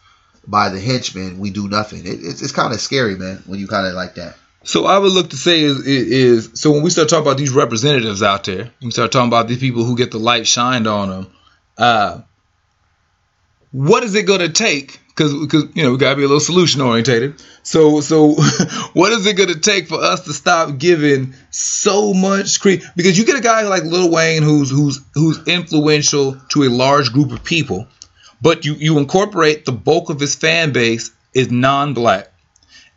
by 0.48 0.70
the 0.70 0.80
henchmen, 0.80 1.40
we 1.40 1.50
do 1.50 1.68
nothing. 1.68 2.06
It, 2.06 2.20
it's 2.22 2.42
it's 2.42 2.52
kind 2.52 2.74
of 2.74 2.80
scary, 2.80 3.16
man, 3.16 3.42
when 3.46 3.60
you 3.60 3.68
kind 3.68 3.88
of 3.88 3.94
like 3.94 4.16
that. 4.16 4.36
So 4.64 4.86
I 4.86 4.98
would 4.98 5.12
look 5.12 5.32
to 5.32 5.38
say 5.38 5.62
is, 5.62 5.86
is 5.86 6.52
so 6.54 6.72
when 6.72 6.84
we 6.84 6.90
start 6.90 7.10
talking 7.10 7.26
about 7.26 7.38
these 7.38 7.52
representatives 7.52 8.22
out 8.22 8.44
there, 8.44 8.72
we 8.82 8.92
start 8.92 9.12
talking 9.12 9.30
about 9.30 9.48
these 9.48 9.60
people 9.60 9.84
who 9.84 9.96
get 9.96 10.12
the 10.12 10.20
light 10.20 10.46
shined 10.46 10.86
on 10.86 11.10
them. 11.10 11.32
Uh, 11.78 12.22
what 13.72 14.04
is 14.04 14.14
it 14.16 14.24
going 14.24 14.42
to 14.42 14.50
take? 14.50 15.00
Because 15.20 15.66
you 15.76 15.84
know 15.84 15.92
we 15.92 15.98
got 15.98 16.12
to 16.12 16.16
be 16.16 16.24
a 16.24 16.28
little 16.28 16.40
solution 16.40 16.82
orientated. 16.82 17.42
So 17.64 18.02
so 18.02 18.34
what 18.94 19.12
is 19.12 19.26
it 19.26 19.36
going 19.36 19.50
to 19.54 19.60
take 19.60 19.88
for 19.88 20.02
us 20.02 20.22
to 20.26 20.34
stop 20.34 20.78
giving 20.78 21.34
so 21.52 22.14
much 22.14 22.60
credit? 22.62 22.86
Because 22.96 23.18
you 23.18 23.26
get 23.26 23.38
a 23.38 23.42
guy 23.42 23.64
like 23.64 23.84
Lil 23.84 24.10
Wayne 24.12 24.44
who's 24.44 24.70
who's 24.70 25.00
who's 25.14 25.46
influential 25.48 26.38
to 26.50 26.64
a 26.64 26.70
large 26.70 27.12
group 27.12 27.32
of 27.32 27.44
people, 27.44 27.88
but 28.42 28.66
you 28.66 28.76
you 28.76 28.98
incorporate 28.98 29.66
the 29.66 29.72
bulk 29.72 30.10
of 30.10 30.20
his 30.20 30.36
fan 30.36 30.72
base 30.72 31.12
is 31.34 31.52
non-black 31.52 32.32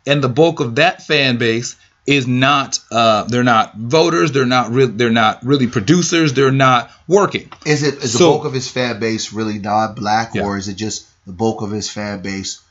and 0.07 0.23
the 0.23 0.29
bulk 0.29 0.59
of 0.59 0.75
that 0.75 1.03
fan 1.03 1.37
base 1.37 1.75
is 2.07 2.27
not 2.27 2.79
uh, 2.91 3.23
they're 3.25 3.43
not 3.43 3.75
voters 3.77 4.31
they're 4.31 4.45
not 4.45 4.71
real 4.71 4.87
they're 4.87 5.11
not 5.11 5.45
really 5.45 5.67
producers 5.67 6.33
they're 6.33 6.51
not 6.51 6.89
working 7.07 7.49
Is 7.65 7.83
it 7.83 8.03
is 8.03 8.13
the 8.13 8.19
bulk 8.19 8.45
of 8.45 8.53
his 8.53 8.69
fan 8.69 8.99
base 8.99 9.31
really 9.33 9.59
non-black, 9.59 10.33
Yeah. 10.33 10.43
or 10.43 10.57
is 10.57 10.67
it 10.67 10.75
just 10.75 11.07
the 11.25 11.33
bulk 11.33 11.61
of 11.61 11.71
his 11.71 11.89
fan 11.89 12.21
base 12.21 12.61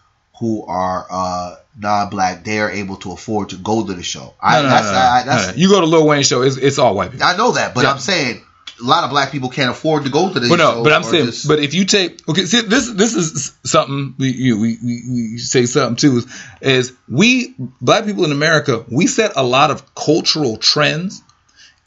who 0.40 0.64
are 0.66 1.06
uh, 1.10 1.56
non-black? 1.78 2.44
They 2.44 2.58
are 2.60 2.70
able 2.70 2.96
to 2.96 3.12
afford 3.12 3.50
to 3.50 3.56
go 3.56 3.86
to 3.86 3.94
the 3.94 4.02
show. 4.02 4.34
I, 4.40 4.56
no, 4.56 4.62
no, 4.62 4.68
that's, 4.68 4.86
no, 4.86 4.98
I, 4.98 5.22
that's 5.24 5.58
you 5.58 5.68
go 5.68 5.80
to 5.80 5.86
Lil 5.86 6.06
Wayne 6.06 6.22
show 6.22 6.42
it's, 6.42 6.56
it's 6.56 6.78
all 6.78 6.94
white 6.94 7.10
people 7.12 7.26
I 7.26 7.36
know 7.36 7.52
that, 7.52 7.74
but 7.74 7.84
Yeah. 7.84 7.92
I'm 7.92 7.98
saying 7.98 8.42
a 8.80 8.84
lot 8.84 9.04
of 9.04 9.10
black 9.10 9.30
people 9.30 9.48
can't 9.48 9.70
afford 9.70 10.04
to 10.04 10.10
go 10.10 10.32
to 10.32 10.40
the 10.40 10.48
But 10.48 10.56
no, 10.56 10.82
but 10.82 10.92
I'm 10.92 11.02
saying, 11.04 11.26
just- 11.26 11.46
but 11.46 11.60
if 11.60 11.74
you 11.74 11.84
take 11.84 12.28
okay, 12.28 12.44
see 12.46 12.62
this 12.62 12.90
this 12.90 13.14
is 13.14 13.52
something 13.64 14.14
we 14.18 14.30
you, 14.30 14.58
we, 14.58 14.78
we 14.82 15.02
we 15.10 15.38
say 15.38 15.66
something 15.66 15.96
too 15.96 16.16
is, 16.18 16.26
is 16.60 16.92
we 17.08 17.54
black 17.80 18.04
people 18.04 18.24
in 18.24 18.32
America 18.32 18.84
we 18.90 19.06
set 19.06 19.32
a 19.36 19.42
lot 19.42 19.70
of 19.70 19.94
cultural 19.94 20.56
trends 20.56 21.22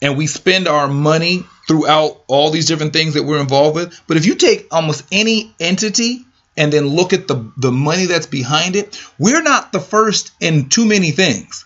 and 0.00 0.16
we 0.16 0.26
spend 0.26 0.68
our 0.68 0.88
money 0.88 1.44
throughout 1.68 2.22
all 2.28 2.50
these 2.50 2.66
different 2.66 2.92
things 2.92 3.14
that 3.14 3.24
we're 3.24 3.40
involved 3.40 3.74
with. 3.76 4.00
But 4.06 4.16
if 4.16 4.26
you 4.26 4.34
take 4.36 4.68
almost 4.72 5.04
any 5.10 5.54
entity 5.58 6.24
and 6.56 6.72
then 6.72 6.86
look 6.86 7.12
at 7.12 7.28
the 7.28 7.50
the 7.56 7.72
money 7.72 8.06
that's 8.06 8.26
behind 8.26 8.76
it, 8.76 9.00
we're 9.18 9.42
not 9.42 9.72
the 9.72 9.80
first 9.80 10.32
in 10.40 10.68
too 10.68 10.86
many 10.86 11.10
things. 11.10 11.64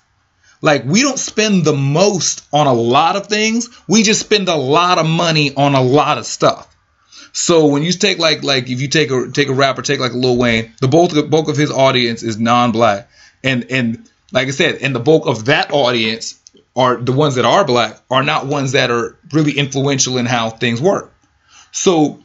Like 0.63 0.85
we 0.85 1.03
don't 1.03 1.19
spend 1.19 1.65
the 1.65 1.73
most 1.73 2.45
on 2.53 2.67
a 2.67 2.75
lot 2.75 3.17
of 3.17 3.27
things. 3.27 3.69
We 3.89 4.03
just 4.03 4.21
spend 4.21 4.49
a 4.49 4.57
lot 4.57 4.99
of 4.99 5.07
money 5.07 5.55
on 5.55 5.75
a 5.75 5.83
lot 5.83 6.19
of 6.19 6.27
stuff. 6.27 6.67
So 7.33 7.67
when 7.67 7.83
you 7.83 7.93
take 7.93 8.19
like 8.19 8.43
like 8.43 8.69
if 8.69 8.81
you 8.81 8.89
take 8.89 9.11
a 9.11 9.31
take 9.31 9.49
a 9.49 9.55
rapper, 9.55 9.83
take 9.83 10.01
like 10.01 10.13
Lil 10.13 10.37
Wayne, 10.37 10.73
the 10.81 10.89
bulk 10.89 11.13
the 11.13 11.23
bulk 11.23 11.49
of 11.49 11.57
his 11.57 11.71
audience 11.71 12.23
is 12.23 12.39
non-black, 12.39 13.09
and 13.43 13.71
and 13.71 14.11
like 14.33 14.49
I 14.49 14.51
said, 14.51 14.77
and 14.77 14.95
the 14.95 15.01
bulk 15.01 15.27
of 15.27 15.47
that 15.47 15.73
audience 15.73 16.39
are 16.77 16.97
the 16.97 17.13
ones 17.13 17.37
that 17.37 17.45
are 17.45 17.65
black 17.65 18.01
are 18.11 18.23
not 18.23 18.47
ones 18.47 18.73
that 18.73 18.91
are 18.91 19.17
really 19.33 19.53
influential 19.53 20.19
in 20.19 20.27
how 20.27 20.51
things 20.51 20.81
work. 20.81 21.13
So 21.73 22.21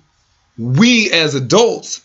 we 0.58 1.12
as 1.12 1.36
adults, 1.36 2.02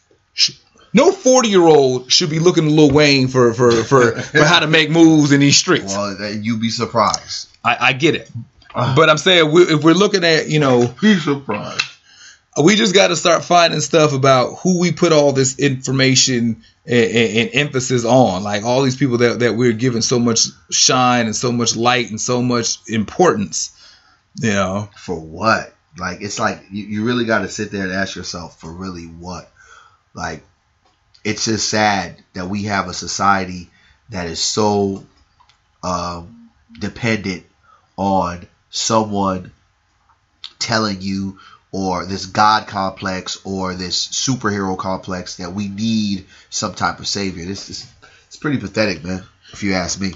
no 0.93 1.12
forty 1.12 1.49
year 1.49 1.62
old 1.62 2.11
should 2.11 2.31
be 2.31 2.39
looking 2.39 2.64
to 2.64 2.70
Lil 2.70 2.91
Wayne 2.91 3.28
for 3.28 3.55
for 3.55 3.70
for 3.85 4.12
for 4.20 4.45
how 4.45 4.61
to 4.61 4.66
make 4.66 4.91
moves 4.91 5.33
in 5.33 5.41
these 5.41 5.57
streets. 5.57 5.95
well, 5.95 6.33
you'd 6.33 6.61
be 6.61 6.70
surprised. 6.70 7.49
I, 7.64 7.76
I 7.81 7.93
get 7.93 8.14
it, 8.14 8.31
uh, 8.74 8.97
but 8.97 9.11
I'm 9.11 9.18
saying 9.18 9.53
we, 9.53 9.62
if 9.62 9.85
we're 9.85 9.93
looking 9.93 10.24
at 10.24 10.49
you 10.49 10.61
know 10.61 10.95
Be 11.01 11.16
surprised. 11.16 11.83
we 12.62 12.74
just 12.74 12.95
got 12.95 13.09
to 13.09 13.16
start 13.16 13.45
finding 13.45 13.81
stuff 13.81 14.12
about 14.12 14.55
who 14.61 14.81
we 14.81 14.93
put 14.93 15.12
all 15.12 15.33
this 15.33 15.59
information 15.59 16.62
and, 16.87 17.05
and, 17.05 17.39
and 17.39 17.51
emphasis 17.53 18.05
on 18.05 18.43
like 18.43 18.64
all 18.64 18.83
these 18.83 18.97
people 18.97 19.18
that, 19.18 19.41
that 19.41 19.55
we're 19.55 19.72
giving 19.72 20.01
so 20.01 20.18
much 20.18 20.47
shine 20.70 21.26
and 21.26 21.37
so 21.37 21.53
much 21.53 21.76
light 21.76 22.09
and 22.09 22.20
so 22.20 22.41
much 22.41 22.78
importance 22.89 23.76
you 24.37 24.53
know 24.53 24.89
For 24.97 25.18
what? 25.18 25.74
Like 25.99 26.22
it's 26.22 26.39
like 26.39 26.62
you, 26.70 26.85
you 26.85 27.05
really 27.05 27.24
got 27.24 27.41
to 27.41 27.49
sit 27.49 27.70
there 27.72 27.83
and 27.83 27.93
ask 27.93 28.16
yourself 28.16 28.61
for 28.61 28.72
really 28.72 29.05
what? 29.05 29.51
Like 30.15 30.43
it's 31.25 31.45
just 31.45 31.69
sad 31.69 32.23
that 32.35 32.49
we 32.49 32.65
have 32.65 32.89
a 32.89 32.95
society 32.95 33.69
that 34.11 34.27
is 34.27 34.41
so 34.41 35.05
um, 35.83 36.51
dependent 36.79 37.45
on 37.97 38.47
someone 38.71 39.53
telling 40.59 41.01
you 41.01 41.39
or 41.73 42.05
this 42.05 42.27
god 42.27 42.67
complex 42.67 43.39
or 43.45 43.75
this 43.75 44.09
superhero 44.09 44.77
complex 44.77 45.37
that 45.37 45.53
we 45.53 45.69
need 45.69 46.27
some 46.49 46.75
type 46.75 46.99
of 46.99 47.07
savior. 47.07 47.45
This 47.45 47.71
is 47.71 47.93
it's 48.27 48.37
pretty 48.37 48.59
pathetic, 48.59 49.05
man. 49.05 49.25
If 49.53 49.63
you 49.63 49.75
ask 49.75 50.01
me. 50.01 50.13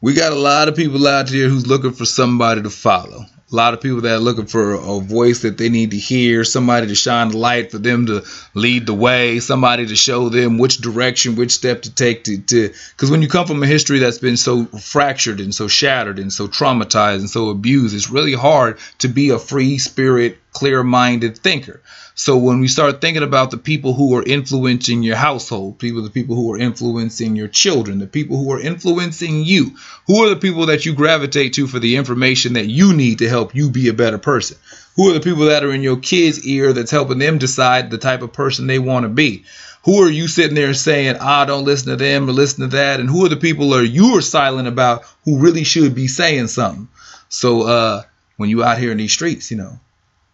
we 0.00 0.14
got 0.14 0.32
a 0.32 0.38
lot 0.38 0.68
of 0.68 0.74
people 0.74 1.06
out 1.06 1.28
here 1.28 1.48
who's 1.48 1.66
looking 1.66 1.92
for 1.92 2.04
somebody 2.04 2.62
to 2.62 2.70
follow 2.70 3.24
a 3.52 3.56
lot 3.56 3.74
of 3.74 3.80
people 3.80 4.00
that 4.00 4.14
are 4.14 4.18
looking 4.18 4.46
for 4.46 4.72
a 4.72 5.00
voice 5.00 5.42
that 5.42 5.58
they 5.58 5.68
need 5.68 5.90
to 5.90 5.96
hear 5.98 6.42
somebody 6.42 6.86
to 6.86 6.94
shine 6.94 7.28
the 7.28 7.36
light 7.36 7.70
for 7.70 7.78
them 7.78 8.06
to 8.06 8.24
lead 8.54 8.86
the 8.86 8.94
way 8.94 9.40
somebody 9.40 9.86
to 9.86 9.96
show 9.96 10.28
them 10.28 10.58
which 10.58 10.78
direction 10.78 11.36
which 11.36 11.52
step 11.52 11.82
to 11.82 11.94
take 11.94 12.24
to 12.24 12.38
because 12.38 13.10
when 13.10 13.20
you 13.20 13.28
come 13.28 13.46
from 13.46 13.62
a 13.62 13.66
history 13.66 13.98
that's 13.98 14.18
been 14.18 14.36
so 14.36 14.64
fractured 14.64 15.40
and 15.40 15.54
so 15.54 15.68
shattered 15.68 16.18
and 16.18 16.32
so 16.32 16.48
traumatized 16.48 17.18
and 17.18 17.30
so 17.30 17.50
abused 17.50 17.94
it's 17.94 18.10
really 18.10 18.32
hard 18.32 18.78
to 18.98 19.08
be 19.08 19.30
a 19.30 19.38
free 19.38 19.78
spirit 19.78 20.38
clear-minded 20.52 21.36
thinker 21.38 21.80
so 22.14 22.36
when 22.36 22.60
we 22.60 22.68
start 22.68 23.00
thinking 23.00 23.22
about 23.22 23.50
the 23.50 23.56
people 23.56 23.94
who 23.94 24.14
are 24.16 24.22
influencing 24.22 25.02
your 25.02 25.16
household, 25.16 25.78
people, 25.78 26.02
the 26.02 26.10
people 26.10 26.36
who 26.36 26.52
are 26.52 26.58
influencing 26.58 27.36
your 27.36 27.48
children, 27.48 27.98
the 27.98 28.06
people 28.06 28.36
who 28.36 28.52
are 28.52 28.60
influencing 28.60 29.44
you, 29.44 29.76
who 30.06 30.22
are 30.22 30.28
the 30.28 30.36
people 30.36 30.66
that 30.66 30.84
you 30.84 30.94
gravitate 30.94 31.54
to 31.54 31.66
for 31.66 31.78
the 31.78 31.96
information 31.96 32.52
that 32.52 32.68
you 32.68 32.92
need 32.92 33.18
to 33.18 33.28
help 33.30 33.54
you 33.54 33.70
be 33.70 33.88
a 33.88 33.94
better 33.94 34.18
person? 34.18 34.58
Who 34.96 35.08
are 35.08 35.14
the 35.14 35.20
people 35.20 35.46
that 35.46 35.64
are 35.64 35.72
in 35.72 35.82
your 35.82 35.96
kids' 35.96 36.46
ear 36.46 36.74
that's 36.74 36.90
helping 36.90 37.18
them 37.18 37.38
decide 37.38 37.90
the 37.90 37.96
type 37.96 38.20
of 38.20 38.34
person 38.34 38.66
they 38.66 38.78
want 38.78 39.04
to 39.04 39.08
be? 39.08 39.44
Who 39.84 40.02
are 40.02 40.10
you 40.10 40.28
sitting 40.28 40.54
there 40.54 40.74
saying, 40.74 41.16
ah, 41.18 41.46
don't 41.46 41.64
listen 41.64 41.88
to 41.88 41.96
them 41.96 42.28
or 42.28 42.32
listen 42.32 42.60
to 42.60 42.76
that? 42.76 43.00
And 43.00 43.08
who 43.08 43.24
are 43.24 43.30
the 43.30 43.36
people 43.36 43.74
are 43.74 43.82
you 43.82 44.18
are 44.18 44.20
silent 44.20 44.68
about 44.68 45.04
who 45.24 45.38
really 45.38 45.64
should 45.64 45.94
be 45.94 46.08
saying 46.08 46.48
something? 46.48 46.88
So 47.30 47.62
uh, 47.62 48.02
when 48.36 48.50
you 48.50 48.62
out 48.62 48.78
here 48.78 48.92
in 48.92 48.98
these 48.98 49.14
streets, 49.14 49.50
you 49.50 49.56
know, 49.56 49.80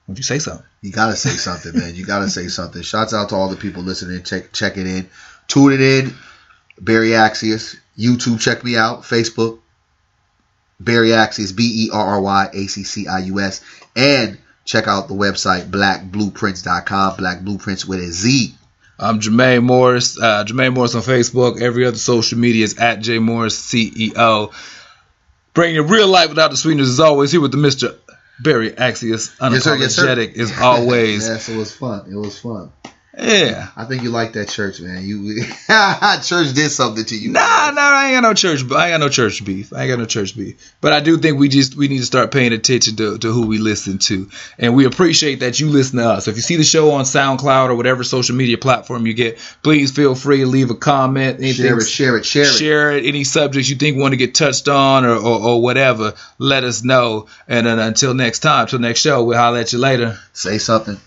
would 0.09 0.17
you 0.17 0.25
say 0.25 0.39
something? 0.39 0.67
You 0.81 0.91
gotta 0.91 1.15
say 1.17 1.31
something, 1.31 1.79
man. 1.79 1.95
You 1.95 2.05
gotta 2.05 2.31
say 2.31 2.49
something. 2.49 2.83
Shouts 2.83 3.13
out 3.13 3.29
to 3.29 3.35
all 3.37 3.49
the 3.49 3.57
people 3.57 3.83
listening, 3.83 4.23
check 4.23 4.53
checking 4.53 4.87
in, 4.87 5.09
tuning 5.47 5.81
in. 5.81 6.15
Berry 6.81 7.11
Accius, 7.11 7.77
YouTube, 7.99 8.41
check 8.41 8.65
me 8.65 8.77
out. 8.77 9.03
Facebook, 9.03 9.59
Berry 10.81 11.11
Accius, 11.11 11.55
B 11.55 11.87
E 11.87 11.91
R 11.93 12.05
R 12.15 12.21
Y 12.21 12.49
A 12.55 12.67
C 12.67 12.85
C 12.85 13.07
I 13.07 13.19
U 13.21 13.41
S, 13.41 13.61
and 13.95 14.39
check 14.65 14.89
out 14.89 15.09
the 15.09 15.15
website 15.15 15.71
blackblueprints.com. 15.71 17.17
Black 17.17 17.43
Blueprints 17.43 17.85
with 17.85 18.01
a 18.01 18.11
Z. 18.11 18.55
I'm 18.99 19.21
Jermaine 19.21 19.63
Morris. 19.63 20.21
Uh, 20.21 20.45
Jermaine 20.45 20.75
Morris 20.75 20.95
on 20.95 21.03
Facebook. 21.03 21.61
Every 21.61 21.85
other 21.85 21.99
social 21.99 22.39
media 22.39 22.65
is 22.65 22.79
at 22.79 23.01
J 23.01 23.19
Morris 23.19 23.61
CEO. 23.61 24.53
Bringing 25.53 25.87
real 25.87 26.09
life 26.09 26.31
without 26.31 26.51
the 26.51 26.57
sweetness 26.57 26.89
as 26.89 27.01
always. 27.01 27.31
Here 27.31 27.41
with 27.41 27.53
the 27.53 27.59
Mr. 27.59 27.97
Berry 28.41 28.73
Accius. 28.73 29.37
Yes, 29.41 29.65
sir, 29.65 29.77
yes, 29.77 29.95
sir. 29.95 30.07
Unapologetic 30.07 30.37
as 30.39 30.59
always. 30.59 31.29
yes, 31.29 31.49
it 31.49 31.57
was 31.57 31.75
fun. 31.75 32.11
It 32.11 32.17
was 32.17 32.39
fun. 32.39 32.73
Yeah. 33.21 33.69
I 33.77 33.85
think 33.85 34.05
you 34.05 34.11
like 34.11 34.35
that 34.35 34.49
church, 34.49 34.81
man. 34.81 35.05
You 35.05 35.43
church 36.23 36.55
did 36.55 36.71
something 36.71 37.05
to 37.05 37.17
you. 37.17 37.33
Nah, 37.33 37.71
nah, 37.73 37.81
I 37.81 38.07
ain't 38.07 38.23
got 38.23 38.29
no 38.29 38.35
church. 38.35 38.61
I 38.71 38.87
ain't 38.87 38.93
got 38.93 39.01
no 39.01 39.09
church 39.09 39.45
beef. 39.45 39.73
I 39.73 39.83
ain't 39.83 39.91
got 39.91 39.99
no 39.99 40.05
church 40.05 40.37
beef. 40.37 40.75
But 40.81 40.93
I 40.93 41.01
do 41.01 41.19
think 41.19 41.37
we 41.37 41.49
just 41.49 41.77
we 41.77 41.89
need 41.89 41.99
to 41.99 42.07
start 42.07 42.31
paying 42.31 42.53
attention 42.53 42.95
to, 42.97 43.19
to 43.19 43.33
who 43.33 43.49
we 43.49 43.59
listen 43.59 43.99
to, 43.99 44.31
and 44.57 44.77
we 44.77 44.87
appreciate 44.87 45.41
that 45.41 45.59
you 45.59 45.69
listen 45.69 45.99
to 45.99 46.09
us. 46.09 46.29
If 46.29 46.37
you 46.37 46.43
see 46.43 46.57
the 46.57 46.65
show 46.65 46.93
on 46.93 47.05
SoundCloud 47.05 47.71
or 47.71 47.75
whatever 47.75 48.05
social 48.05 48.37
media 48.37 48.57
platform 48.57 49.05
you 49.05 49.15
get, 49.15 49.39
please 49.65 49.91
feel 49.91 50.15
free 50.15 50.39
to 50.39 50.47
leave 50.47 50.71
a 50.71 50.77
comment. 50.77 51.41
Anything, 51.41 51.67
Share 51.67 51.79
it, 51.79 51.87
share 51.87 52.17
it, 52.19 52.25
share 52.25 52.43
it. 52.45 52.47
share 52.47 52.91
it. 52.93 53.05
Any 53.05 53.25
subjects 53.25 53.69
you 53.69 53.75
think 53.75 53.99
want 53.99 54.13
to 54.13 54.17
get 54.17 54.37
touched 54.37 54.69
on 54.69 55.05
or, 55.05 55.17
or, 55.17 55.41
or 55.43 55.63
whatever, 55.63 56.15
let 56.39 56.63
us 56.63 56.85
know. 56.85 57.27
And 57.49 57.67
then 57.67 57.81
until 57.81 58.15
next 58.15 58.41
time, 58.41 58.69
till 58.69 58.79
next 58.79 59.01
show, 59.01 59.25
we'll 59.25 59.37
holler 59.37 59.59
at 59.59 59.73
you 59.73 59.81
later. 59.81 60.19
Say 60.33 60.59
something. 60.59 60.99